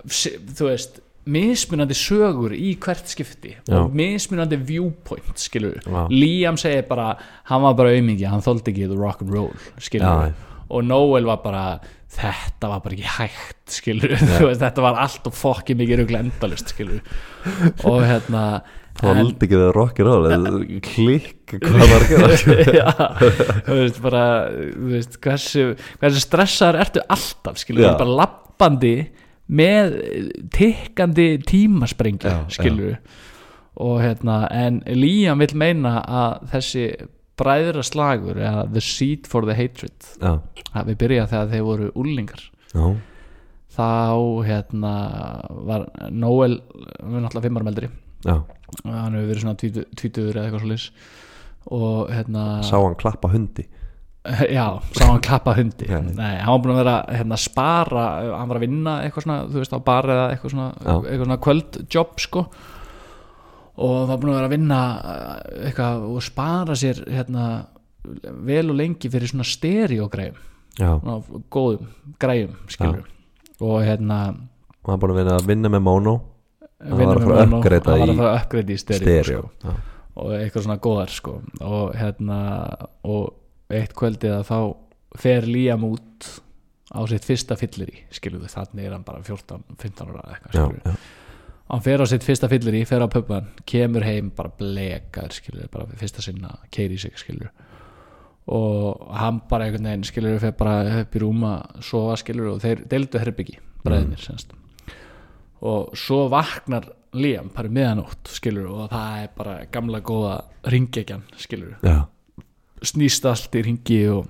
[0.03, 3.77] þú veist mismunandi sögur í hvert skipti Já.
[3.79, 6.01] og mismunandi viewpoint skilur, Já.
[6.11, 7.13] Liam segir bara
[7.49, 10.61] hann var bara aumingi, hann þóldi ekki the rock and roll skilur, Já.
[10.69, 11.65] og Noel var bara
[12.13, 14.15] þetta var bara ekki hægt skilur,
[14.47, 17.03] veist, þetta var allt og fokki mikið rugla endalust skilur
[17.87, 18.45] og hérna
[18.93, 20.15] Þoldi ekki það rockir á
[20.85, 22.57] Klikk, hvað var að gera?
[22.77, 22.91] Já,
[23.65, 25.63] þú veist bara þú veist, hversu,
[26.03, 28.93] hversu stressaður ertu alltaf, skilur, bara lappandi
[29.49, 29.97] með
[30.55, 32.97] tikkandi tímasprengju, Já, skilur
[33.83, 36.83] og hérna, en Líam vill meina að þessi
[37.41, 40.37] bræðra slagur, eða the seed for the hatred, Já,
[40.75, 42.43] hafi byrjað þegar þeir voru úlingar
[42.73, 42.85] já,
[43.73, 43.89] þá
[44.45, 44.93] hérna
[45.65, 47.89] var Noel, við erum náttúrulega fimm árum eldri.
[48.23, 48.35] Já.
[48.85, 50.93] Hann hefur verið svona tvítu- tvítugur eða eitthvað svo
[51.73, 53.65] og hérna Sá hann klappa hundi
[54.57, 55.87] já, sá hann klappa hundi.
[55.89, 55.99] Já.
[55.99, 58.05] Nei, hann var búin að vera hérna, að spara
[58.37, 60.69] hann var að vinna eitthvað svona þú veist á bar eða eitthvað svona,
[61.01, 62.45] eitthvað svona kvöldjobb sko.
[63.83, 64.79] Og var búin að vera að vinna
[65.11, 67.49] eh, eitthvað og spara sér hérna
[68.45, 70.41] vel og lengi fyrir svona stereogræðum
[70.75, 71.19] Já, svona
[71.53, 73.05] góðum græðum skilur
[73.63, 74.17] og hérna
[74.83, 76.13] og hann búin að vinna að vinna með mono.
[76.83, 79.75] Hann var að fara að uppgreita hann í stereo, sko.
[80.19, 81.35] og eitthvað svona góðar sko.
[81.63, 82.39] Og hérna
[83.07, 83.42] og
[83.79, 84.59] eitt kvöldið að þá
[85.23, 86.29] fer Líam út
[86.93, 90.57] á sitt fyrsta fyllir í skilur við, þannig er hann bara 14-15 ára eða eitthvað
[90.57, 90.95] já,
[91.73, 95.65] hann fer á sitt fyrsta fyllir í fer á pubban, kemur heim bara blekar skilur
[95.65, 97.69] við, bara fyrsta sinna keiri sig skilur við
[98.53, 102.55] og hann bara einhvern veginn skilur við fer bara upp í rúma sofa skilur við
[102.57, 104.25] og þeir deildu herbyggi bræðinir mm.
[104.25, 104.53] semst.
[105.63, 110.33] Og svo vaknar Liam bara um miðanótt skilur og það er bara gamla góða
[110.73, 112.07] ringekjan skilur já,
[112.87, 114.27] snýst allt í ringi og,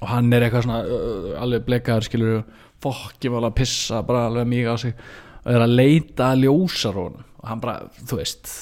[0.00, 2.44] og hann er eitthvað svona uh, alveg blekaður skilur
[2.84, 4.94] fokki var alveg að pissa bara alveg mjög á sig.
[5.44, 8.52] Og er að leita að ljósarónum og hann bara, þú veist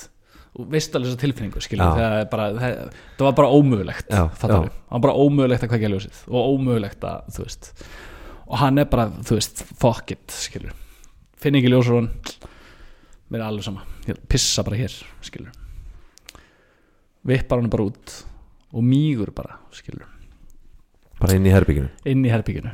[0.53, 2.73] veist alveg þessa tilfinningu skilur það, bara, það,
[3.17, 7.47] það var bara ómögulegt það var bara ómögulegt að kveikja ljósið og ómögulegt að, þú
[7.47, 7.71] veist.
[8.53, 10.77] Og hann er bara, þú veist, fuck it skilur,
[11.41, 12.11] finn ekki ljósarón
[13.33, 13.87] mér er alveg sama.
[14.05, 15.55] Ég pissa bara hér, skilur
[17.27, 18.15] vippar hann bara út
[18.73, 20.09] og mýgur bara, skilur
[21.21, 22.73] bara inn í herbygginu inn í herbygginu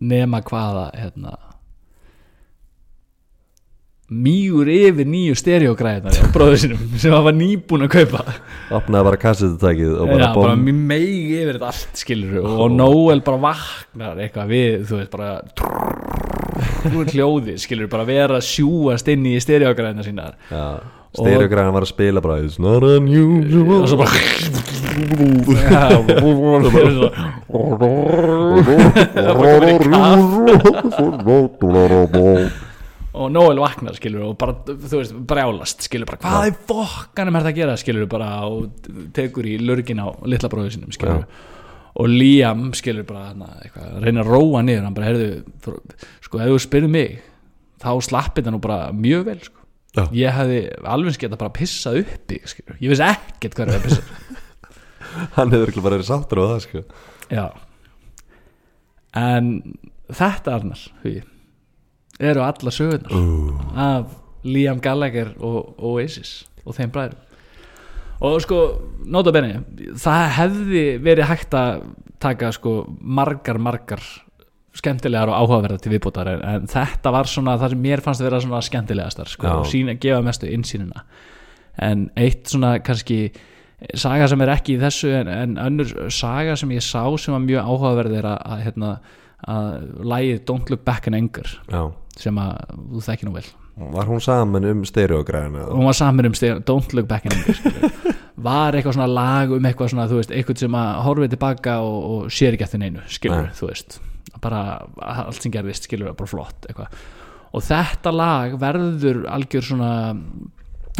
[0.00, 1.36] nema hvaða hérna
[4.10, 8.24] mýgur yfir nýju stereogræðinar á bróður sinum sem hann var nýbúin að kaupa.
[8.74, 13.22] Opnaði bara kassetutækið og bara bara bom mjög meigi yfir þetta allt skilur og Noel
[13.26, 15.30] bara vaknar eitthvað við, þú veist, bara
[16.82, 20.34] trú hljóði, skilur, bara vera sjúast inn í stereogræðina sínar.
[20.50, 20.64] Já,
[21.18, 23.82] stereogræðan var að spila bara It's not unusual.
[23.82, 24.14] Og svo bara
[33.10, 37.42] og Noel vaknar skilur og bara, þú veist, brjálast skilur bara, hvað er fokkanum er
[37.46, 37.78] það að gera?
[37.80, 41.24] Skilur bara og tekur í lurgin á litla bróðu sinum skilur
[42.00, 43.32] og Liam skilur bara
[44.00, 45.42] reyna að róa niður hann bara, heyrðu,
[46.22, 47.18] sko, ef þú spyrir mig
[47.82, 49.59] þá slappið það nú bara mjög vel sko.
[49.90, 50.04] Já.
[50.14, 54.02] ég hefði alveg geta bara pissað uppi skilur, ég veist ekkert hvað er að pissa
[55.36, 56.82] hann hefur ekki bara verið sáttur á það sko.
[57.30, 57.46] Já.
[59.18, 59.48] En
[60.14, 61.16] þetta Arnar því,
[62.20, 63.72] eru allar sögurnar uh.
[63.74, 64.14] af
[64.46, 67.26] Liam Gallagher og Oasis og þeim bræðum
[68.20, 68.56] og sko,
[69.08, 69.58] nota benni
[69.98, 71.84] það hefði verið hægt að
[72.20, 74.04] taka sko margar margar
[74.76, 78.28] skemmtilegar og áhugaverðar til viðbútar en, en þetta var svona það sem mér fannst að
[78.28, 81.02] vera svona skemmtilegastar sko, og sína, gefa mestu innsýnina.
[81.82, 83.24] En eitt svona kannski
[83.98, 87.42] saga sem er ekki í þessu en, en önnur saga sem ég sá sem var
[87.44, 88.92] mjög áhugaverð er að, að, hérna,
[89.48, 89.72] að
[90.12, 91.82] lægið Don't Look Back in Anger já.
[92.20, 93.46] sem að þú þekki nú vel.
[93.80, 97.38] Var hún saman um stereogræðina og hún var saman um stegin, Don't Look Back in
[97.38, 98.16] Anger.
[98.44, 101.98] var eitthvað svona lag um eitthvað svona, þú veist, eitthvað sem að horfið tilbaka og,
[102.12, 103.56] og sér ekki eftir neinu skilur, Nei.
[103.58, 104.00] þú veist
[104.40, 104.60] bara
[105.26, 106.94] allt sem gerðist, skilur, bara flott eitthvað.
[107.52, 109.92] og þetta lag verður algjör svona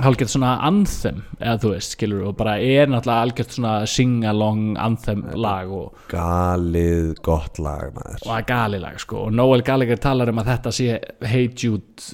[0.01, 5.25] algjört svona anthem eða þú veist, skilur, og bara er náttúrulega algjört svona sing-along anthem
[5.35, 10.31] lag og, galið gott lag maður og það er galilag sko og Noel Gallagher talar
[10.33, 12.07] um að þetta sé Hey Jude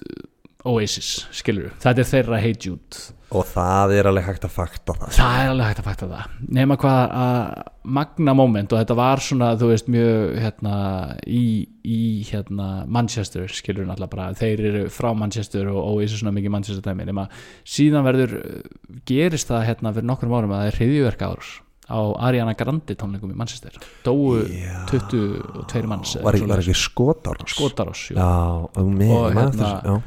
[0.66, 3.04] Oasis, skilur, þetta er þeirra Hey Jude
[3.34, 6.34] og það er alveg hægt að fakta það það er alveg hægt að fakta það.
[6.58, 7.40] Nema hvað að
[7.96, 10.76] magna moment og þetta var svona þú veist mjög hérna
[11.26, 11.44] í,
[11.82, 14.30] í hérna Manchester skilur náttúrulega bara.
[14.38, 17.06] Þeir eru frá Manchester og Oasis svona mikið Manchester dæmi.
[17.10, 17.28] Nema
[17.66, 18.36] síðan verður
[19.10, 21.54] gerist það hérna fyrir nokkrum árum að það er hriðjuverk árus
[21.86, 23.74] á Ariana Grande tónleikum í Manchester.
[24.06, 24.86] Dóu Já.
[24.90, 28.08] 22 manns var ekki, var ekki skotarás
[28.90, 30.00] mig Og hérna-.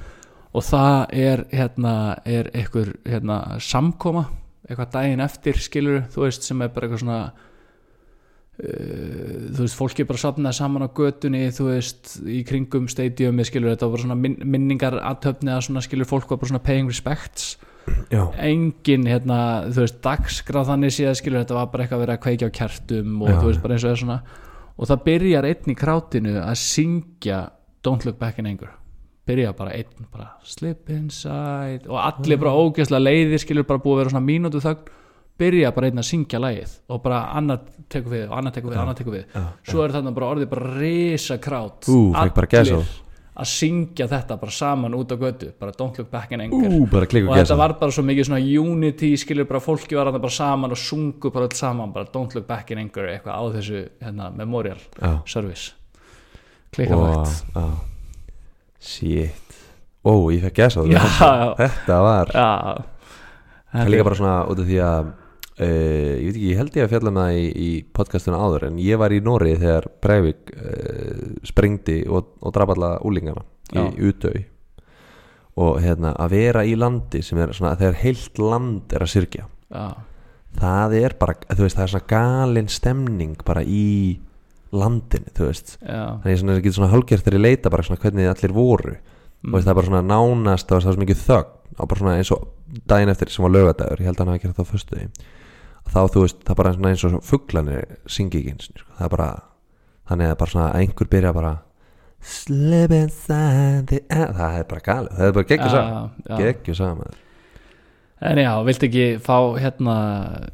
[0.50, 1.96] Og það er hérna,
[2.26, 4.26] er einhver hérna, samkoma
[4.70, 7.32] eitthvað daginn eftir skilur þú veist sem er bara eitthvað svona uh,
[9.56, 13.86] þú veist fólki bara safnað saman á götunni þú veist í kringum stadiumi skilur þetta
[13.88, 17.44] var bara svona min minningar aðtöfni að svona skilur fólk var bara svona paying respects.
[18.14, 19.38] Já, engin hérna
[19.72, 22.58] þú veist dagskráð þannig séð skilur þetta var bara eitthvað að vera að kveikja á
[22.60, 23.38] kertum og Já.
[23.40, 24.20] þú veist bara eins og það er svona.
[24.80, 27.40] Og það byrjar einn í krátinu að syngja
[27.84, 28.72] Don't Look Back in Anger
[29.30, 34.02] byrja bara einn bara slip inside og allir bara ógeðslega leiðir skilur bara búið að
[34.04, 34.96] vera svona mínútu þögn
[35.40, 37.62] byrja bara einn að syngja lagið og bara annar
[37.92, 39.38] tekur við og annar tekur við, annar tekur við.
[39.68, 41.88] Svo er þarna bara orðið bara risa krát
[42.52, 42.90] gæsahúð.
[43.40, 46.74] að syngja þetta bara saman út á götu bara Don't Look Back in Anger.
[46.76, 50.38] Ú, og þetta var bara svo mikið svona unity skilur bara fólki var þarna bara
[50.42, 53.86] saman og sungu bara öll saman bara don't look back in anger eitthvað á þessu
[54.02, 55.72] hérna, memorial já, service.
[56.76, 57.89] Klikkavakt já
[58.80, 59.58] shit.
[60.04, 61.02] Ó, ég fekk gæsa já.
[61.60, 62.02] þetta.
[62.06, 62.52] Var já.
[63.70, 65.10] Það er líka bara svona út af því að
[65.60, 67.70] uh, ég veit ekki, ég held ég að fjalla með það í, í
[68.00, 72.96] podcastuna áður en ég var í Nóri þegar Breivik uh, sprengdi og, og draf alla
[73.06, 73.84] úlingana Já.
[73.86, 74.34] í Utau
[75.60, 79.46] og hérna að vera í landi sem er svona, þegar heilt land er að syrkja
[79.46, 79.86] já,
[80.60, 84.20] það er bara, þú veist, það er svona galin stemning bara í
[84.76, 85.78] landinu, þú veist.
[85.82, 88.96] Já, þannig ég svona, getur svona hálfgjert þegar ég leita bara svona hvernig allir voru.
[89.40, 89.54] Mm.
[89.56, 91.56] veist, það er bara svona nánast, það var svo mikið þögn.
[91.80, 92.48] Og bara svona eins og
[92.90, 94.98] daginn eftir sem var lögadagur ég held að hann hafi gert það á föstu
[95.90, 98.92] þá þú veist, það er bara eins og fugglanir syngi ekki eins sko.
[98.98, 99.30] það er bara
[100.10, 101.54] þannig að bara svona að einhver byrja bara
[102.20, 106.14] slip inside the air það er bara galið, það er bara geggjur Já, saman.
[106.28, 106.38] Já.
[106.44, 107.20] geggjur saman.
[108.20, 109.94] En já, viltu ekki fá hérna,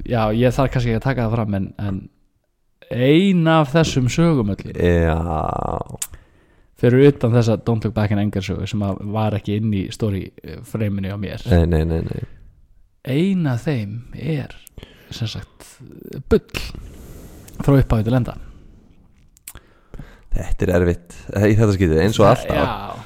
[0.05, 1.95] já, ég þarf kannski ekki að taka það fram en, en
[2.93, 4.75] ein af þessum sögum öllum.
[4.77, 5.17] Já,
[6.79, 9.85] fyrir utan þessa Don't Look Back in Anger sögu sem að var ekki inn í
[9.95, 10.27] story
[10.67, 11.45] freiminu á mér.
[11.51, 12.23] Nei, nei, nei, nei.
[13.05, 14.53] ein af þeim er
[15.13, 15.67] sem sagt
[16.29, 16.41] bull
[17.63, 18.35] frá upphafi til enda.
[20.35, 21.13] Þetta er erfitt
[21.47, 22.57] í þetta skýtið, eins og alltaf.
[22.57, 23.03] Já,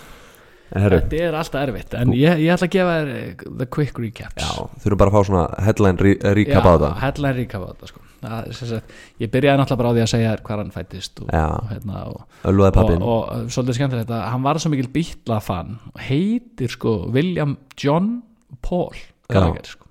[0.73, 4.41] þetta er alltaf erfitt en ég, ég ætla að gefa þér eh, the quick recaps.
[4.41, 7.91] Já, þurfum bara að fá svona headline re- recap á það headline recap á þetta
[7.91, 8.05] sko.
[8.51, 8.91] Sem sagt,
[9.23, 11.29] ég byrjaði náttúrulega bara á því að segja hvað hann fættist og,
[11.71, 12.23] hérna, og,
[12.67, 12.75] og,
[13.05, 17.57] og, og svolítið skemmtilegt að hann var svo mikil bítla fan og heitir sko William
[17.79, 18.21] John
[18.61, 18.91] Paul
[19.29, 19.85] Gallagher, sko.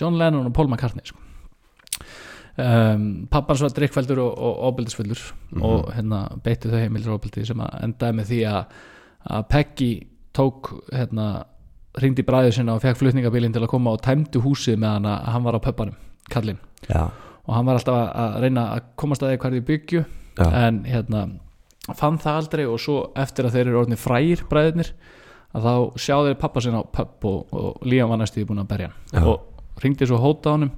[0.00, 1.18] John Lennon og Paul McCartney sko.
[2.60, 5.20] um, pappans var drikkfældur og, og óbyldisfældur
[5.52, 5.62] Mhm.
[5.62, 8.64] og hérna beittu þau heimildur óbyldi sem að endaði með því að,
[9.30, 9.90] að Peggy
[10.34, 11.44] tók hérna
[12.00, 15.24] ringdi bræðið sinna og fekk flutningabílinn til að koma og tæmdu húsið með hann að
[15.34, 15.96] hann var á pöppanum,
[16.32, 16.60] kallinn.
[16.90, 20.44] Og hann var alltaf að, reyna að komast að því hverju byggju já.
[20.46, 21.24] en hérna
[21.96, 24.92] fann það aldrei og svo eftir að þeir eru orðin frægir bræðirnir
[25.56, 28.70] að þá sjá þeir pappa sinna á pub og, og Líam var næstu búin að
[28.70, 29.26] berja hann.
[29.26, 30.70] Og ringdi svo hóta á honum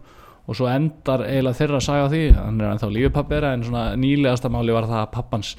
[0.43, 2.23] og svo endar eiginlega þeirra að saga því.
[2.39, 5.53] Hann er ennþá lífið pappi þeirra en svona nýlegasta máli var það að pappans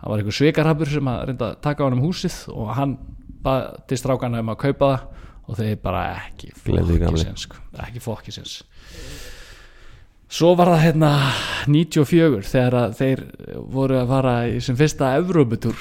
[0.00, 2.94] það var einhver svikarhafur sem að reynda að taka á hann um húsið og hann
[3.44, 8.60] baði strákana um að kaupa það og þeir bara ekki fokkisins sko, ekki fokkisins
[10.30, 11.10] svo var það hérna
[11.70, 13.22] 94 þegar að þeir
[13.74, 15.80] voru að fara í sem fyrsta Evróputúr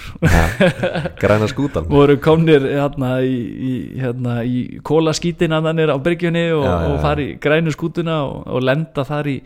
[1.21, 3.37] græna skútan voru komnir hérna í,
[3.69, 7.01] í, hérna, í kólaskítina þannig á byrgjunni og, og já.
[7.05, 9.37] fara í grænu skútuna og, og lenda þar í,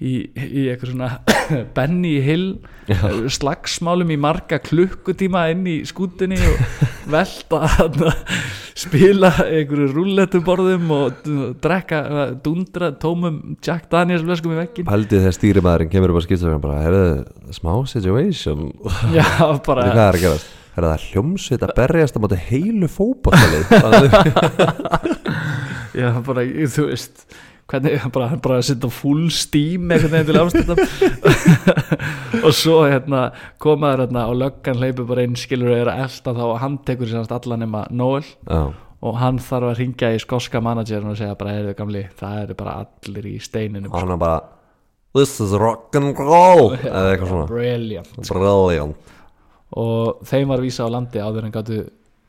[0.00, 1.10] í, í eitthvað svona
[1.76, 2.46] Benny Hill
[3.30, 6.62] slagsmálum í marga klukkutíma inn í skútunni og
[7.14, 8.12] velta þarna,
[8.78, 11.26] spila einhverju rúllettuborðum og
[11.62, 12.00] drekka
[12.44, 16.80] dundra tómum Jack Daniels flöskum í vekkin Paldið þegar stýrimaðurinn kemur upp á skýrstöðum bara,
[16.86, 17.04] heyrðu,
[17.56, 18.70] smá situation.
[19.16, 19.26] Já,
[19.66, 20.56] bara hvað er að gerast?
[20.70, 23.64] Er það hljómsveit að berjast á móti heilu fótballið
[26.00, 27.24] Já, bara, þú veist
[27.70, 30.78] hvernig, bara, bara að setja full steam einhvern veginn til ástættam
[32.46, 33.24] og svo hérna
[33.62, 37.10] komaður hérna og löggan hleypur bara inn skilur er að elta þá og hann tekur
[37.10, 38.26] sér allan nema Noel.
[38.46, 38.62] Já,
[39.00, 42.56] og hann þarf að ringja í skoska managerin og segja bara, heyrðu gamli, það eru
[42.58, 44.40] bara allir í steininum og hann er bara
[45.10, 46.76] This is rock and roll.
[46.86, 47.46] Eða eitthvað svona.
[47.50, 48.10] brilliant.
[48.28, 49.08] Brilliant.
[49.80, 51.80] Og þeim var vísa á landi áður en gáttu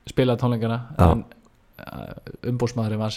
[0.09, 1.11] spila tónleikana Já.
[1.11, 1.21] en
[2.49, 3.13] umbúsmaðurinn var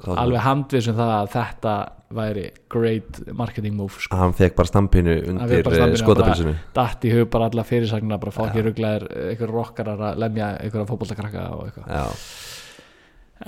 [0.00, 1.74] senast alveg handvissum það að þetta
[2.10, 4.18] væri great marketing move sko.
[4.18, 8.34] Hann fekk bara stampinu Hann undir stampinu, skotabilsinu datt í hug bara alla fyrirsagna bara
[8.34, 12.24] fá ekki rugglaðir einhver rockarar að lemja einhverja fótboltakrakka og eitthvað.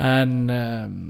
[0.02, 1.00] En um,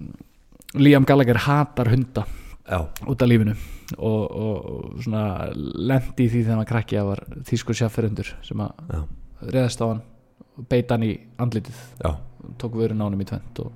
[0.81, 2.25] Liam Gallagher hatar hunda
[2.65, 3.55] já, út af lífinu
[3.99, 8.65] og, og, og svona lendi í því þegar hann krakki að var þýskur sjáfferundur sem
[8.65, 9.05] að
[9.51, 10.03] reðast á hann
[10.53, 11.79] og beit hann í andlitið.
[12.01, 12.17] Já.
[12.61, 13.73] Tók vörun á honum í tvent og,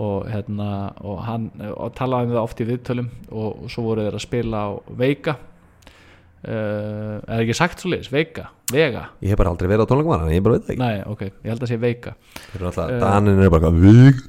[0.00, 0.68] og hérna
[1.04, 4.24] og hann og talaði um það oft í viðtölum og, og svo voru þeir að
[4.24, 4.70] spila á
[5.02, 5.34] Veika
[6.48, 9.08] uh, er ekki sagt svo liðis, Veika, Vega?
[9.22, 10.82] Ég hef bara aldrei verið á tónleikum hann, ég bara veit það ekki.
[10.82, 12.14] Nei, ok, ég held að sé Veika
[12.56, 14.22] Eh, Danin er bara víg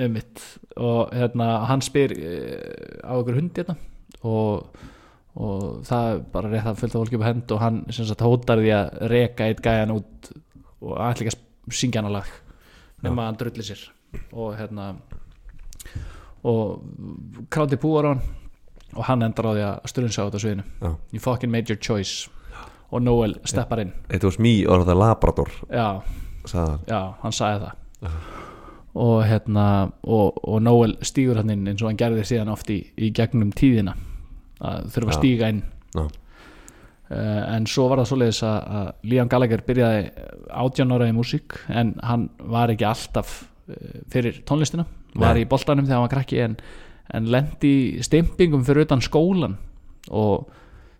[0.00, 0.44] einmitt.
[0.80, 3.76] Og hérna, hann spyr uh, á ykkur hundi hérna
[4.24, 4.78] og,
[5.36, 8.62] og það er bara rétt að fylgta fólki upp hend og hann sem sagt hótar
[8.62, 10.32] því að reka eitt gæjan út
[10.84, 12.32] og ætla ekki að syngja hann á lag
[13.04, 13.84] nema að hann drulli sér
[14.32, 14.94] og hérna
[16.44, 16.82] og
[17.50, 18.22] kráti púar á hann
[18.94, 20.64] og hann endar á því að strunsa á þetta sviðinu.
[20.82, 20.90] Já.
[21.12, 22.28] you fucking made your choice.
[22.94, 23.92] Og Noel steppar inn.
[24.10, 25.48] It was me or the Labrador?
[25.70, 26.02] Já,
[26.46, 26.80] sagði hann.
[26.86, 28.18] já, hann sagði það.
[28.94, 29.64] Og hérna
[30.02, 33.50] og, og Noel stígur hann inn eins og hann gerði síðan oft í, í gegnum
[33.56, 33.96] tíðina.
[34.60, 35.18] Að þurfa að Já.
[35.18, 35.62] stíga inn.
[35.94, 36.04] Já.
[37.10, 40.04] uh, en svo var það svoleiðis að, að Liam Gallagher byrjaði
[40.62, 43.40] átján ára í músík en hann var ekki alltaf
[44.12, 44.86] fyrir tónlistina.
[45.14, 45.44] Var Nei.
[45.44, 46.58] í boltanum þegar hann var krakki en,
[47.14, 49.56] en lendi stimpingum fyrir utan skólan
[50.10, 50.50] og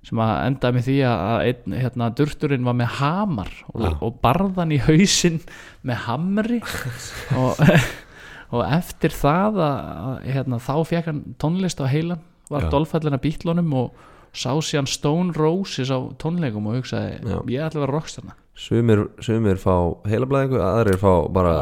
[0.05, 4.75] sem að endaði með því að einn hérna, durturinn var með hamar og, og barðan
[4.77, 5.41] í hausinn
[5.87, 6.61] með hamri.
[7.41, 7.61] Og,
[8.55, 12.21] og eftir það að, hérna, þá fekk hann tónlist á heilan
[12.53, 14.03] var dolfællina bítlunum og
[14.37, 17.39] sá síðan Stone Roses á tónleikum og hugsaði, Já.
[17.49, 19.73] ég ætla að vera rockstjarna Sumir, sumir fá
[20.07, 21.55] heilablaðingu aðrir fá bara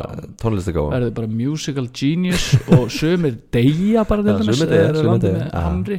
[0.43, 5.09] tónlistagáfa verður bara musical genius og sömur deyja bara til dæmis sumir deyja, eru sumir
[5.09, 5.97] landi deyja, með hamri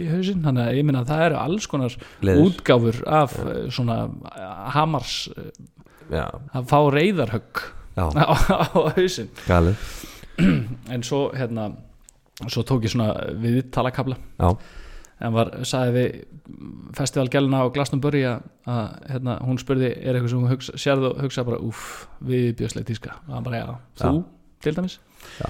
[0.00, 0.40] í hausinn.
[0.46, 2.46] Þannig að ég minna að það eru alls konar Leður.
[2.48, 4.46] útgáfur af uh, svona uh,
[4.78, 5.50] hamars uh,
[6.08, 6.24] Já,
[6.56, 7.60] að fá reyðarhögg
[8.00, 9.28] á, á hausinn.
[10.94, 11.68] En svo hérna
[12.50, 13.12] svo tók ég svona
[13.44, 14.48] viðtalakabla Já,
[15.22, 16.16] en var, sagði við
[16.98, 21.22] festivalgæluna á Glastonbury að, að hérna, hún spurði, er eitthvað sem hún hugsa, sérðu og
[21.24, 21.84] hugsa bara, úff,
[22.26, 23.16] viðbjörslega tíska?
[23.28, 23.70] Og hann bara, já,
[24.02, 24.12] þú,
[24.64, 24.98] til dæmis.
[25.38, 25.48] Já.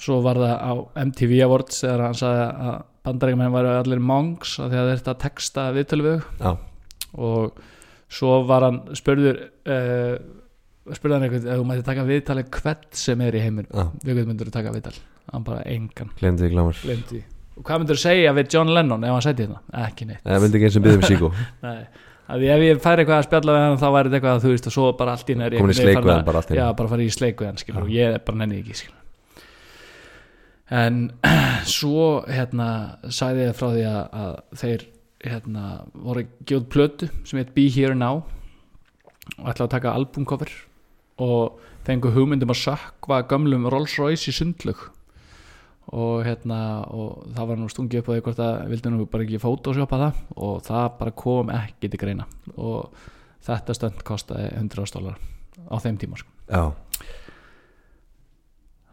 [0.00, 0.72] svo var það á
[1.06, 5.64] MTV Awards þegar hann sagði að bandarækjumenn væri allir mongs að því að þetta texta
[5.74, 5.94] við
[6.40, 6.50] já,
[7.16, 7.62] og
[8.10, 10.14] svo var hann spurður uh,
[10.94, 14.14] spurði hann eitthvað, ef þú mætti taka viðtali hvert sem er í heiminn, já, við
[14.14, 14.96] hvað myndur þú taka viðtal.
[15.30, 16.16] Hann bara engan,
[16.86, 17.24] glemdi
[17.60, 20.22] hvað myndur þú segja við John Lennon ef hann sætti þetta, ekki neitt.
[20.24, 21.30] Það myndi ekki eins og byggðum síkó
[21.66, 21.80] Nei,
[22.30, 24.52] að ef ég færi eitthvað að spjalla við hann þá væri þetta eitthvað að þú
[24.54, 26.60] veist og svo bara allt henni er Komin í sleik við hann bara allt að-
[26.60, 28.96] Já, bara fara í sleik við hann skilur og ég er bara nenni ekki skilur.
[30.70, 31.00] En
[31.78, 32.68] svo hérna
[33.10, 34.84] sagði ég frá því að, að þeir
[35.26, 35.64] hérna
[36.06, 38.22] voru gjóð plötu sem heit Be Here Now
[39.36, 40.52] og ætlaði að taka albumcover
[41.20, 44.86] og fengu hugmyndum að sökva gömlum Rolls Royce í sundlug
[45.90, 46.58] og hérna
[46.94, 49.98] og það var nú stungið upp á því hvort að vildi nú bara ekki fótosjópa
[50.04, 50.20] það.
[50.36, 52.28] Og það bara kom ekki til greina.
[52.56, 52.80] Og
[53.46, 55.18] þetta stönd kostaði 100 dólar
[55.70, 56.30] á þeim tíma sko.
[56.50, 56.72] já,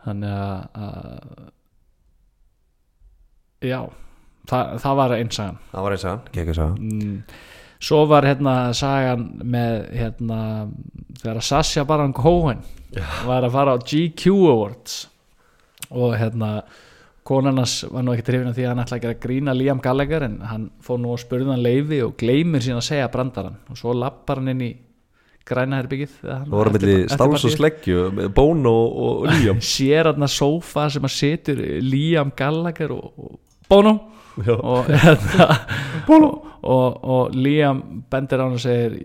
[0.05, 1.05] þannig að, að
[3.67, 3.79] já
[4.49, 5.61] það, það var einn sagan.
[5.73, 6.73] Það var eins að hann Gekka saga.
[6.79, 7.17] Mm,
[7.89, 10.39] svo var hérna sagan með hérna
[11.21, 12.65] þegar Sasha Baron Cohen
[13.27, 14.99] var að fara á GQ Awards.
[15.87, 16.51] Og hérna
[17.27, 20.23] konarnas var nú ekki trefin af því að hann ætla að gera grína Liam Gallagher
[20.27, 23.57] en hann fór nú að spurða hann leifi og gleymir sín að segja brandarann.
[23.71, 24.69] Og svo lappar hann inn í
[25.47, 28.01] græna herbyggið það var með stáls og sleggju
[28.35, 29.61] Bón og, og Liam.
[29.73, 33.37] Sér hann að sófa sem að setur Liam Gallagher og, og
[33.71, 33.93] Bono.
[34.37, 35.47] Og, hérna,
[36.13, 36.25] og,
[36.61, 37.79] og, og Liam
[38.11, 38.99] bendir á hann og segir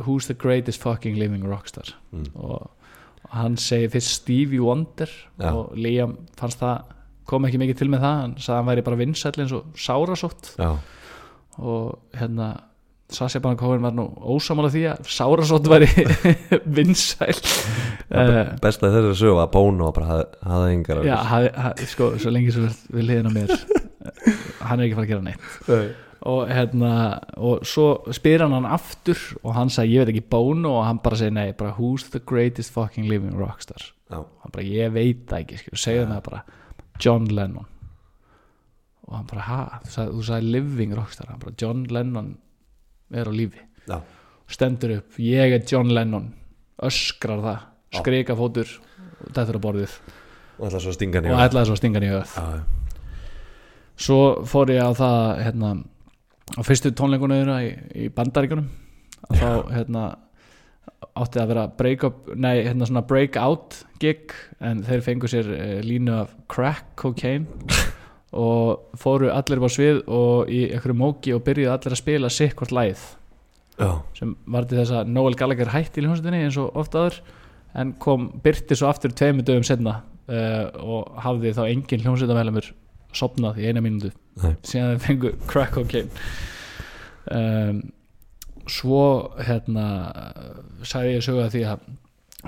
[0.00, 2.26] who's the greatest fucking living rockstar Mm.
[2.34, 2.70] og,
[3.30, 5.10] hann segir fyrst Stevie Wonder.
[5.38, 5.50] Já.
[5.54, 6.80] og Liam fannst það
[7.30, 9.78] kom ekki mikið til með það hann sagði að hann væri bara vinsæll eins og
[9.78, 10.50] sárasótt.
[10.58, 10.70] Já,
[11.60, 12.50] og hérna
[13.18, 15.88] Baron Cohen var nú ósamála því að sárasótt væri
[16.76, 17.40] vinsæll.
[18.10, 22.12] Uh, besta þessari sögu var Bón og bara hafði, hafði engar já, hafi, hafi, sko,
[22.22, 23.56] svo lengi svo við liðin á mér.
[24.66, 25.50] Hann er ekki að fara að gera neitt.
[25.70, 25.90] Nei.
[26.28, 26.92] og hérna
[27.40, 30.98] og svo spyr hann hann aftur og hann sagði ég veit ekki bónu og hann
[31.00, 33.80] bara segir nei bara who's the greatest fucking living rockstar?
[34.12, 36.42] Já, hann bara ég veit það ekki segðu mig það bara
[37.00, 37.66] John Lennon.
[39.08, 41.30] Og hann bara ha þú sagði, þú sagði living rockstar.
[41.32, 42.34] Hann bara John Lennon
[43.10, 43.64] er á lífi.
[43.90, 43.98] Já,
[44.50, 46.30] stendur upp ég er John Lennon.
[46.86, 47.66] Öskrar það.
[48.00, 48.70] Skrika fótur
[49.26, 49.96] þetta er á borðið.
[50.60, 52.20] Og ætla svo að stinga í og ætlaði svo að stinga já,
[54.00, 54.18] svo
[54.48, 55.70] fór ég á það hérna,
[56.56, 57.70] á fyrstu tónleikunum í,
[58.04, 58.68] í bandaríkunum
[59.28, 60.04] að þá hérna,
[61.20, 65.78] átti að vera break up, nei, hérna svona breakout gig en þeir fengu sér eh,
[65.84, 67.48] línu af crack cocaine
[68.44, 72.74] og fóru allir á svið og í einhverju móki og byrjuðu allir að spila sikkvort
[72.76, 73.02] lagið.
[73.80, 77.16] Já, sem var til þess að Noel Gallagher hætti í hljómsveitinni eins og oft aður
[77.80, 82.68] en kom, byrti svo aftur tveimur dögum setna uh, og hafði þá engin hljómsveitamælumur
[83.16, 84.12] sopnað í eina mínútu
[84.42, 84.52] Nei.
[84.66, 86.12] síðan þeir fengu crack cocaine.
[87.30, 87.80] Um,
[88.68, 89.86] svo hérna
[90.86, 91.88] sagði ég sögu að því að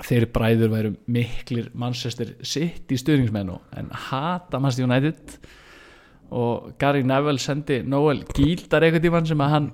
[0.07, 5.37] þeir bræður væru miklir Manchester City stuðningsmenn og- en hata Manchester United.
[6.33, 9.67] Og Gary Neville sendi Noel gíldar einhvern tímann sem að hann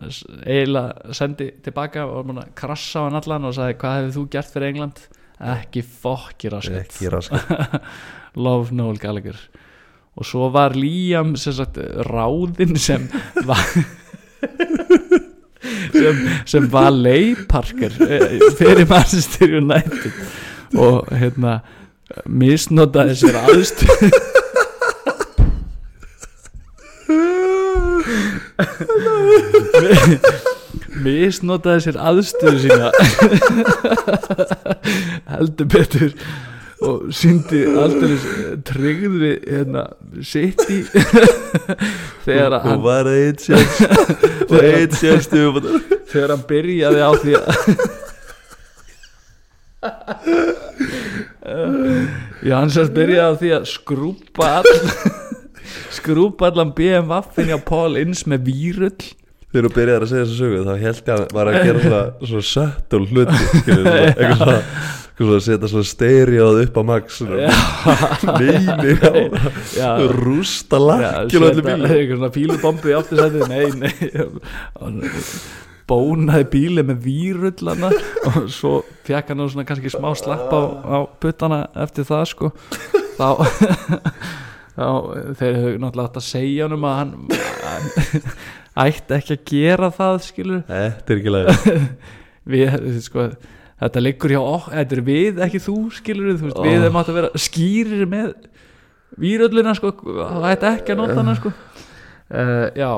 [0.44, 4.16] eiginlega sendi tilbaka og var búinn að krassa á hann allan og sagði hvað hefur
[4.18, 5.00] þú gert fyrir England?
[5.40, 6.82] Ekki fokki raskat.
[6.84, 7.82] Ekki raskat.
[8.36, 9.40] Love Noel Gallagher.
[10.20, 11.78] Og svo var Liam sem sagt
[12.10, 13.08] ráðinn sem
[13.48, 13.64] var
[15.94, 17.92] sem, sem var leiparker
[18.58, 20.12] fyrir Manchester United.
[20.78, 21.60] Og hérna
[22.26, 24.10] misnotaði sér aðstöð
[31.04, 32.92] misnotaði sér aðstöðu sína.
[35.30, 36.14] Heldur betur
[36.86, 38.26] og síndi alltaf
[38.68, 39.84] tryggði hérna
[40.24, 40.84] sitt í
[42.26, 43.80] þegar að og var eitt sérst
[44.48, 47.50] og eitt sérst þegar hann byrjaði á því að
[52.50, 54.74] já hann sérst byrjaði á því að skrúpa all
[56.00, 59.04] skrúpa allan BMF-in hjá Paul Inns með vírull.
[59.50, 61.80] Þegar þú byrjaði að segja þessu sögu þá held ég að hann var að gera
[61.84, 63.38] svona, svona söttul hluti
[63.74, 64.60] eitthvað svona
[65.28, 68.96] svona setja svona stereóð upp á max neini
[69.76, 73.48] já, rústa já, lakkjul allir setja bíl eitthvað svona pílubombu í aftursætið.
[73.52, 73.94] Nei, nei.
[75.90, 77.90] Bónaði bíli með vírullana
[78.30, 78.76] og svo
[79.08, 82.54] fekk hann svona kannski smá slapp á, á puttana eftir það sko.
[83.18, 83.28] Þá
[84.80, 84.88] þá
[85.40, 87.14] þeir hefur náttúrulega átt að segja hann að hann,
[88.86, 91.50] ætti ekki að gera það skilur þetta er ekki leið
[92.54, 93.26] við, sko,
[93.80, 96.64] þetta liggur hjá okkur þetta er við, ekki þú skilur þú veist, Ó.
[96.66, 98.34] við hefum átt að vera skýrir með
[99.20, 101.54] výröllina sko, það ætti ekki að nota hana sko.
[101.54, 102.92] uh, já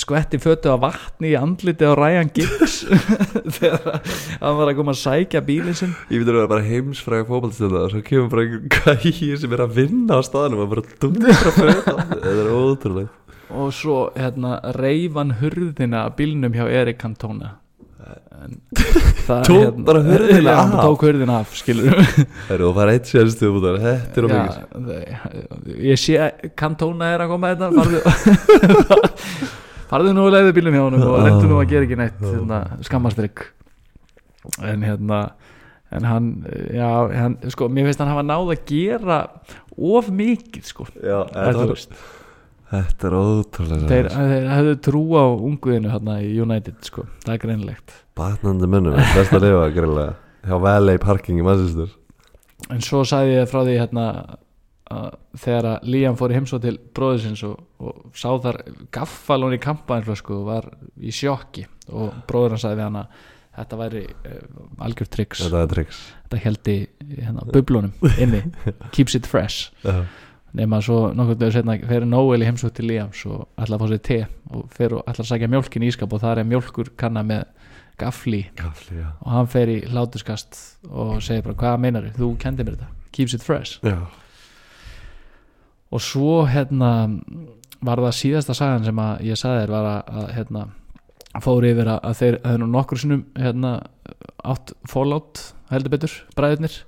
[0.00, 2.78] skvetti fötu á vatni í andliti á Ryan Giggs.
[3.58, 3.98] Þegar
[4.40, 5.92] hann var að koma að sækja bílinn sinn.
[6.08, 9.54] Ég veit að það er bara heimsfræga fótballstönda og svo kemur bara einhver gæi sem
[9.54, 13.12] er að vinna á staðnum og bara dumra fyrir þetta er ótrúlega
[13.54, 17.58] og svo hérna reif hann hurðina að bílnum hjá Erik Cantona
[19.24, 20.82] Tók bara hurðina já, hann af?
[20.84, 25.18] tók hurðina af skilur það eru og það er eitt sérstu út af þetta Já,
[25.90, 28.02] ég sé að Cantona er að koma þetta farðu
[29.92, 32.60] farðu nú að leiða bílum hjá honum og reyndu nú að gera ekki neitt hérna,
[32.84, 33.46] skammastrygg
[34.60, 35.24] en hérna
[35.94, 36.30] en hann,
[36.74, 39.18] já, hann, sko, mér finnst hann hafa náð að gera
[39.74, 40.86] of mikið, sko.
[40.98, 41.82] Já, þetta, var,
[42.74, 47.42] þetta er ótrúlega þeir, þeir hefðu trú á unguðinu hérna í United, sko, það er
[47.44, 50.14] greinlegt batnandi mönnum, best að lifa greiðlega
[50.44, 51.92] hjá Valet Parking í Manchester.
[52.72, 54.08] En svo sagði ég frá því hérna
[54.94, 58.60] að þegar að Líam fór í heimsóð til bróðisins og, og sá þar
[58.94, 60.68] gaffalón í kampaðinflösku og var
[61.00, 61.64] í sjokki.
[61.88, 63.22] Og bróður hann sagði við hann að
[63.54, 64.44] þetta væri uh,
[64.84, 65.42] algjör tricks.
[65.46, 66.02] Þetta er triks
[66.34, 66.76] þetta heldi
[67.14, 68.42] hérna, bublunum inni.
[68.94, 69.70] Keeps it fresh.
[69.84, 70.04] Já,
[70.54, 73.92] nema svo nokkuð dögur setna fer Noel í heimsótt til Líams og ætla að fá
[73.92, 74.18] sér te
[74.54, 77.46] og fer og ætla að sækja mjólkin í ískap og það er mjólkur kanna með
[77.98, 79.08] gafli gafli, já.
[79.22, 80.60] Og hann fer í hlátuskast
[80.90, 82.34] og segir bara hvað meinar þú?
[82.42, 83.78] Kendi mér þetta, keeps it fresh.
[83.86, 83.98] Já,
[85.94, 86.90] og svo hérna
[87.84, 90.64] var það síðasta sagan sem ég sagði þér var að, að hérna
[91.44, 93.74] fór yfir að, að þeir nú nokkur sinnum hérna
[94.44, 96.80] átt fallout heldur betur, bræðurnir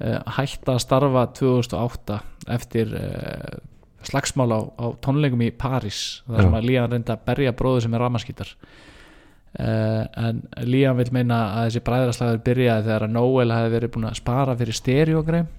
[0.00, 2.20] hætta að starfa 2008
[2.56, 3.58] eftir uh,
[4.06, 7.96] slagsmál á, á tónleikum í París þar sem að Lían reynda að berja bróðu sem
[7.96, 13.74] er ramaskítar uh, en Lían vil meina að þessi bræðraslagur byrjaði þegar að Noel hafi
[13.76, 15.50] verið búin að spara fyrir stereogreim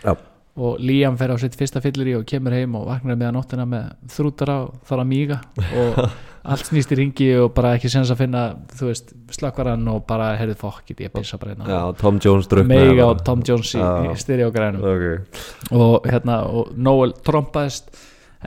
[0.00, 0.14] já,
[0.56, 3.68] og Liam fer á sitt fyrsta fyllir í og kemur heim og vaknar með nóttina
[3.68, 5.38] með þrútara og þarf að míga.
[5.82, 6.02] Og
[6.42, 8.44] allt snýst í ringi og bara ekki sens að finna
[8.74, 11.82] þú veist, slökkvaran og bara heyrðu fokkit, ég pissa bara hérna.
[12.00, 13.10] Tom Jones meiga bara.
[13.10, 15.36] og Tom Jones í, í styriógrænum ok,
[15.78, 17.92] og hérna, og Noel trompaðist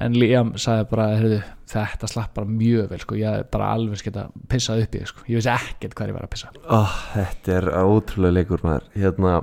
[0.04, 1.40] en Liam sagði bara heyrðu,
[1.72, 5.26] þetta slapp bara mjög vel sko, ég bara alveg sketa pissað upp í þig, sko.
[5.30, 6.52] ég vissi ekkert hvað ég var að pissa.
[6.68, 8.90] Oh, þetta er ótrúlega leikur maður.
[9.00, 9.38] Hérna,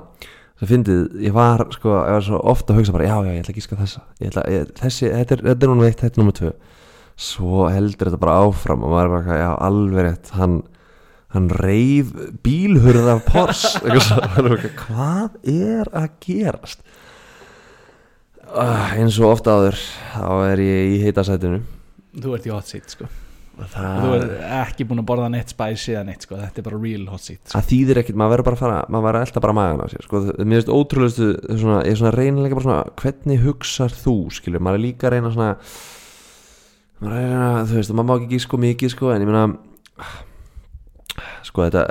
[0.61, 3.41] það fyndið ég var sko, ég var svo ofta að hugsa bara já, já, ég
[3.41, 4.05] ætla að gíska þessa.
[4.19, 6.53] Ég ætla, ég, þessi, þetta er, er númer eitt, þetta er númer tvö
[7.19, 10.59] svo heldur þetta bara áfram og maður er bara, já, alveg rétt hann,
[11.35, 12.13] hann reif
[12.45, 16.85] bílhurð af er bara, hvað er að gerast
[18.49, 19.77] uh, eins og ofta áður
[20.13, 21.61] þá er ég í heitasætinu
[22.13, 23.07] þú ert í hot seat sko.
[23.73, 26.37] það þú ert ekki búin að borða neitt spicy eða neitt, sko.
[26.41, 27.55] þetta er bara real hot seat sko.
[27.55, 29.87] það þýðir ekkert, maður verður bara að fara maður verður að elta bara magan á
[29.93, 30.23] sér sko.
[30.37, 31.31] mér finnst ótrúlegustu,
[31.61, 35.17] svona, ég er svona líka bara svona, hvernig hugsar þú skilur, maður er líka að
[35.17, 39.11] reyna svona maður er að reyna, þú veist, maður má ekki gíska of mikið sko,
[39.13, 39.43] en ég meina
[41.43, 41.83] sko þetta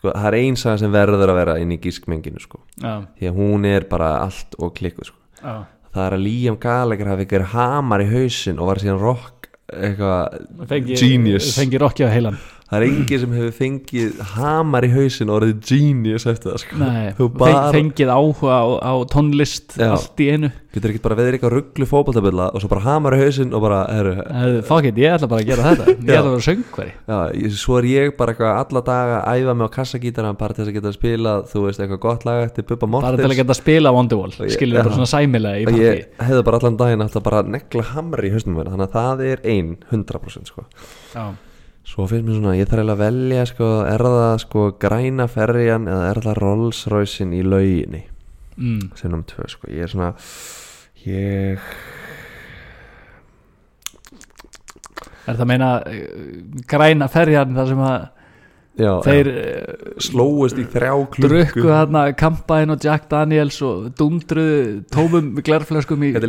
[0.00, 3.30] sko, það er ein saga sem verður að vera inn í gískmenginu sko, já, því
[3.30, 5.56] að hún er bara allt og klikkuð sko, já,
[5.94, 10.92] það er að Liam Gallagher hafi ykkur hamar í hausinn og var síðan rock eitthvað
[10.94, 11.54] Genius.
[11.56, 12.36] fengi rokki á heilan
[12.66, 16.78] það er enginn sem hefur fengið hamar í hausinn og orðið genius eftir það sko.
[16.80, 19.92] Nei, bara fengið áhuga á, á tónlist Já.
[19.94, 23.20] allt í einu getur ekki bara veður eitthvað rugglu fótboltabilla og svo bara hamar í
[23.22, 23.78] hausinn og bara
[24.66, 27.78] fuck it, ég ætla bara að gera þetta ég ætla að vera söngveri já, svo
[27.80, 30.78] er ég bara eitthvað alla daga að æfa mig á kassagítaran bara til þess að
[30.78, 33.56] geta að spila þú veist eitthvað gott lag eftir Bubba bara til að Mortens geta
[33.56, 34.82] að spila Wonderwall skilur já.
[34.82, 38.36] bara svona sæmilega í og partí ég hefði bara allan daginn að negla hamri í
[38.36, 40.66] hausnum þannig að það er ein 100% sko.
[41.86, 45.86] Svo finnst mér svona, ég þarf eiginlega að velja sko, er það sko græna ferjan
[45.86, 48.02] eða er það Rolls Roycein í lauginni
[48.56, 48.80] mm.
[48.98, 49.70] sinnum tvö sko.
[49.70, 50.10] ég er svona
[51.06, 51.62] ég
[55.26, 56.36] er það að meina uh,
[56.68, 57.96] græna ferjan þar sem að
[58.76, 61.26] já, þeir já, uh, slóist í þrjá klukku.
[61.28, 66.26] drukku þarna Kampaðin og Jack Daniels og dundruðu tómum glerflöskum í er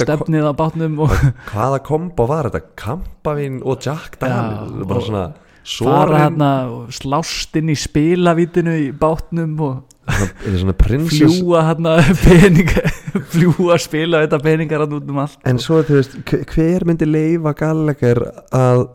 [0.00, 1.14] stefnið á bátnum og
[1.52, 2.64] hvaða kombo var þetta?
[2.80, 4.74] Kampavín og Jack Daniels?
[4.76, 5.28] Já, bara svona
[5.70, 11.92] fara þarna og slást inn í spilavítinu í bátnum og er prinsess fljúa þarna
[12.24, 12.82] peninga
[13.30, 16.16] fljúa spila þetta peningar að út um allt en svo þú veist
[16.54, 18.88] hver- myndi leifa Gallagher að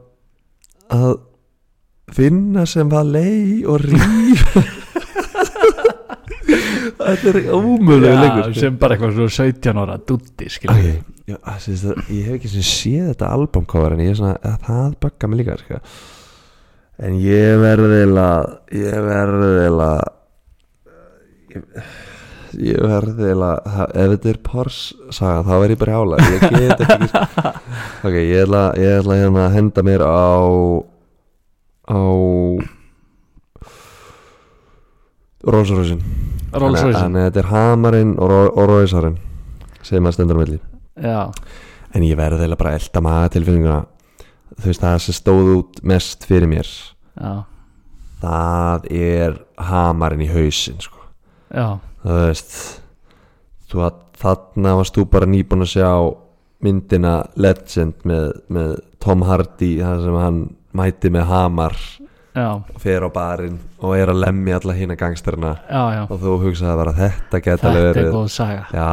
[0.92, 1.16] að
[2.14, 4.46] finna sem var lei og ríf
[7.06, 8.60] þetta er ómögulega Já, leikur sko.
[8.62, 12.52] sem bara eitthvað svona 17 ára dutti skilur Ok, já, það, það, ég hef ekki
[12.54, 15.82] sem séð þetta albumcover en ég er svona, að það bögga mig líka sko.
[17.10, 20.04] en ég verði að ég verði að
[21.56, 21.62] ég,
[22.70, 23.54] ég verði að
[24.06, 27.08] ef þetta er Porsche saga þá verð ég bara hjála ég get ekki
[28.08, 30.14] ok, ég ætla, ég ætla hérna að henda mér á
[31.90, 32.02] á
[35.46, 36.02] Rolls-Roycein
[36.56, 39.18] Rolls Royce Þannig að þetta er hamarinn og, og Roycearinn
[39.86, 40.60] sem að stendur á milli.
[40.98, 41.20] Já,
[41.96, 43.82] En ég verði eiginlega bara að elda maga tilfinninguna.
[44.56, 47.34] Þú veist það sem stóð út mest fyrir mér já,
[48.24, 49.38] Það er
[49.70, 51.04] hamarinn í hausinn sko.
[51.52, 51.78] já.
[52.04, 52.58] Þú veist
[53.70, 53.86] þú,
[54.16, 55.90] Þarna varst þú bara nýbúin að sjá
[56.66, 58.26] myndina Legend með,
[58.58, 58.74] með
[59.06, 60.42] Tom Hardy þar sem hann
[60.76, 61.78] mæti með hamar
[62.36, 62.50] Já,
[62.84, 65.54] fer á barinn og er að lemja alla hína gangsterna.
[65.72, 66.02] Já, já.
[66.12, 68.88] Og þú hugsaði bara þetta geta Þetta alveg er verið góð saga.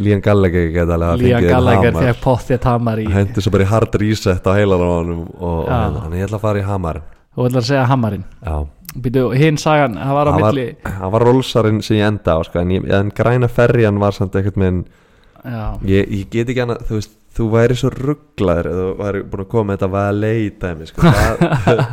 [0.00, 1.98] Lían Gallagher geta alveg Lían fengið hamar.
[2.06, 5.68] fekk pottið hamar í hendi svo bara í hard reset á heilan á honum og
[5.68, 7.02] þannig ég ætla að fara í hamar
[7.36, 8.24] Þú ætlar að segja hamarinn.
[9.36, 12.62] Hinn sagan, það var á var, milli það var rólsarinn sem ég enda á sko,
[12.62, 14.94] en, ég, en græna ferjan var samt eitthvað með Já,
[15.86, 19.50] ég, ég get ekki annað, þú veist þú væri svo rugglaður þú væri búin að
[19.52, 21.12] koma með þetta valet dæmi sko.
[21.66, 21.86] það,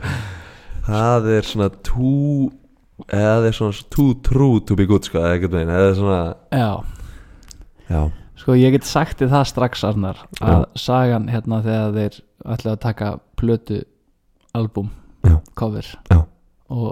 [0.87, 2.49] það er svona too
[3.11, 6.19] eða er svona too true to be good sko, meginn, eða svona
[6.53, 6.69] já
[7.89, 8.03] já,
[8.43, 12.81] Sko ég get sagt þið það strax Arnar að sagan hérna þegar þeir ætlaðu að
[12.83, 13.77] taka plötu
[14.53, 14.89] album,
[15.23, 15.37] Já.
[15.55, 16.19] cover Já.
[16.73, 16.89] og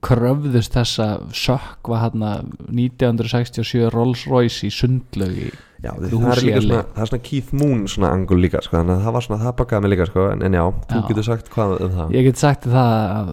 [0.00, 2.30] kröfðust þessa sökva hérna
[2.70, 5.50] 1967 Rolls Royce í sundlaug í
[5.82, 8.94] já það er líka svona það er svona Keith Moon svona angul líka sko, þannig
[8.96, 11.04] að það var svona, það bakaði mig líka sko, en, en já, þú Já.
[11.10, 13.32] getur sagt hvað um það ég get sagt það að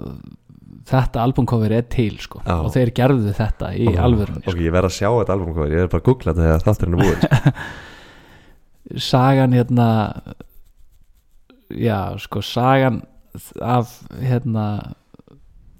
[0.90, 2.56] þetta albumcover er til sko Já.
[2.58, 5.76] og þeir gerðu þetta í Ok, alvörunni ok, ég verð að sjá þetta album cover,
[5.76, 7.54] ég er bara að googla þetta þegar þátturinn er búinn sko.
[9.12, 9.90] sagan hérna
[11.70, 13.04] já sko sagan
[13.62, 14.66] af hérna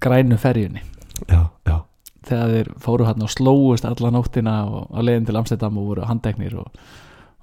[0.00, 0.82] grænu ferjunni
[1.28, 1.76] já, já,
[2.28, 6.06] þegar þeir fóru hann og slóust alla nóttina og á leiðin til Amsterdam og voru
[6.08, 6.70] handeknir og,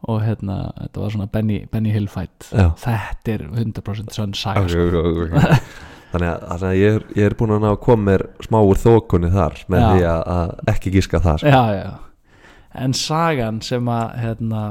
[0.07, 2.71] og hérna þetta var svona Benny, Benny Hill fight Já.
[2.81, 5.13] þetta er 100% sönn saga sko.
[6.11, 8.61] Þannig að, þannig að ég, er, ég er búin að ná að koma mér smá
[8.63, 11.51] úr þókunni þar með því að, að ekki gíska það sko.
[11.51, 12.38] já, já.
[12.85, 14.61] en sagan sem að hérna,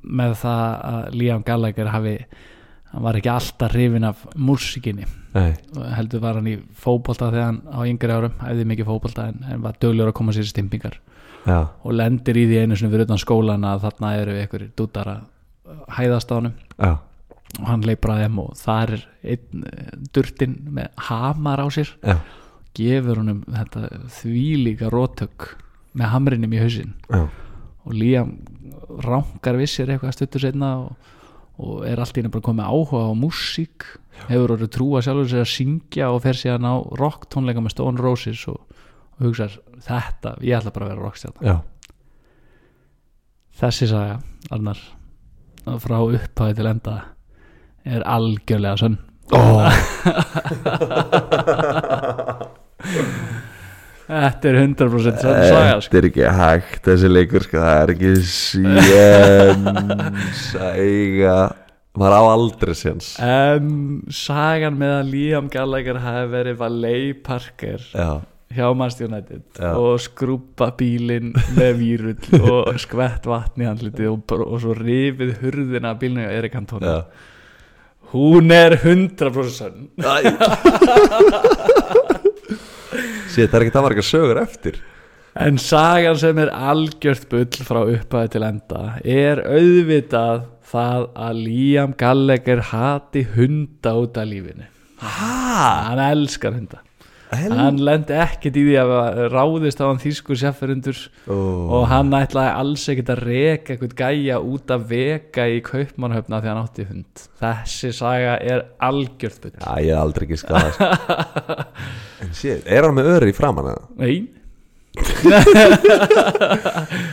[0.00, 2.14] með það að Liam Gallagher hafi
[2.96, 5.04] hann var ekki alltaf hrifin af músikinni
[5.96, 9.64] heldur var hann í fótbolta þegar hann á yngri árum æfði mikið fótbolta en, en
[9.64, 10.96] var döglegur að koma sér í stimpingar.
[11.46, 15.10] Já, og lendir í því einu sinni fyrir utan skólan að þarna eru ykkur dútar
[15.12, 16.90] að hæðast á já,
[17.60, 19.04] og hann leipur að þeim og þar er
[19.34, 21.92] einn eh, durtinn með hamar á sér.
[22.00, 22.16] Já,
[22.76, 25.52] gefur honum þetta þvílíka rótök
[25.96, 26.96] með hamrinum í hausinn.
[27.12, 27.26] Já,
[27.86, 28.38] og Líam
[29.04, 31.12] ránkar vissir eitthvað stuttur setna og,
[31.62, 33.86] og er allt í einu bara komið áhuga á músík?
[34.26, 38.00] Hefur orðið trúa sjálfur sér að syngja og fer síðan á rock tónleika með Stone
[38.02, 38.58] Roses og,
[39.16, 39.46] og hugsa
[39.86, 41.56] þetta, ég ætla bara að vera rockstjarn já.
[43.60, 44.16] þessi saga,
[44.52, 44.80] Arnar
[45.82, 46.94] frá upphæði til enda
[47.86, 48.98] er algjörlega sönn.
[49.34, 49.38] Ó,
[54.06, 55.90] þetta er 100% sönn saga sko.
[55.90, 58.90] Þetta er ekki hægt þessi leikur sko, það er ekki séns
[60.86, 61.38] æga
[61.96, 63.06] maður á aldrei séns.
[63.24, 63.64] En
[64.12, 68.10] sagan með að Liam Gallagher hafi verið Valet Parker Já,
[68.52, 69.70] hjá Manchester United Já.
[69.80, 75.90] og skrúpa bílinn með vírull og skvett vatn í handlitið og, og svo rifið hurðina
[75.98, 76.92] bílnum hjá Erik Antoni
[78.12, 79.80] hún er 100% sönn
[83.32, 84.78] Sér, það er ekki það margar sögur eftir
[85.36, 91.92] En sagan sem er algjört bull frá upphæði til enda er auðvitað það að Liam
[92.00, 94.64] Gallagher hati hunda út af lífinu.
[94.96, 95.36] Hæ?
[95.90, 96.80] Hann elskar hunda.
[97.32, 98.92] Hann lendi ekkert í því að
[99.32, 104.70] ráðist á hann þýskur sérferundur og hann ætlaði alls ekkert að reka eitthvað gæja út
[104.76, 107.26] af vega í kaupmannhöfna því hann átti hund.
[107.42, 109.54] Þessi saga er algjört bull.
[109.58, 110.90] Já, ég hef aldrei ekki skadað sko.
[112.26, 113.82] En sér, er hann með öri í framan eða?
[114.00, 114.16] Nei,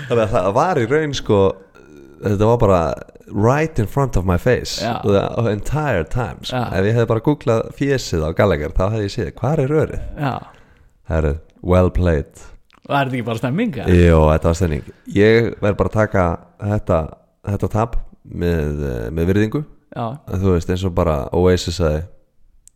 [0.07, 1.40] Þannig að það var í raun sko
[2.24, 2.82] Þetta var bara
[3.34, 5.02] right in front of my face Já.
[5.04, 6.56] the entire time sko.
[6.72, 10.02] Ef ég hefði bara googlað fjesið á Gallagher þá hefði ég séð, hvað er örið?
[10.20, 10.34] já.
[11.10, 12.44] Það er well played
[12.84, 13.86] Og er ekki bara stemminga?
[13.88, 16.24] Jó, þetta var stending Ég verð bara að taka
[16.64, 17.00] þetta,
[17.52, 18.82] þetta tab með,
[19.12, 19.64] með virðingu
[19.94, 20.06] Já.
[20.32, 22.06] Þú veist, eins og bara Oasis sagði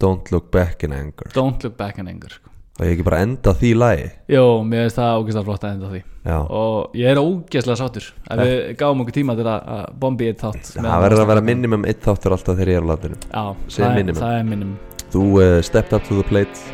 [0.04, 2.47] Don't look back in anger Don't look back in anger, sko.
[2.78, 4.10] Og ég ekki bara enda því lagi?
[4.30, 6.02] Jó, mér finnst það ógeðslega flott að enda því.
[6.28, 8.10] Já, og ég er ógeðslega sáttur.
[8.30, 11.88] Að við gáum okkur tíma til að, bombi eitt þátt það verður að vera minimum
[11.90, 14.22] eitt þáttur alltaf þegar ég er á landinu Já, það, er- minimum.
[14.22, 14.78] það er minimum.
[15.08, 16.70] Þú uh, stepped up to the plate.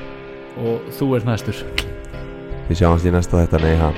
[0.59, 1.63] Og þú ert næstur.
[2.67, 3.93] Við sjáumst í næsta þetta, nei ha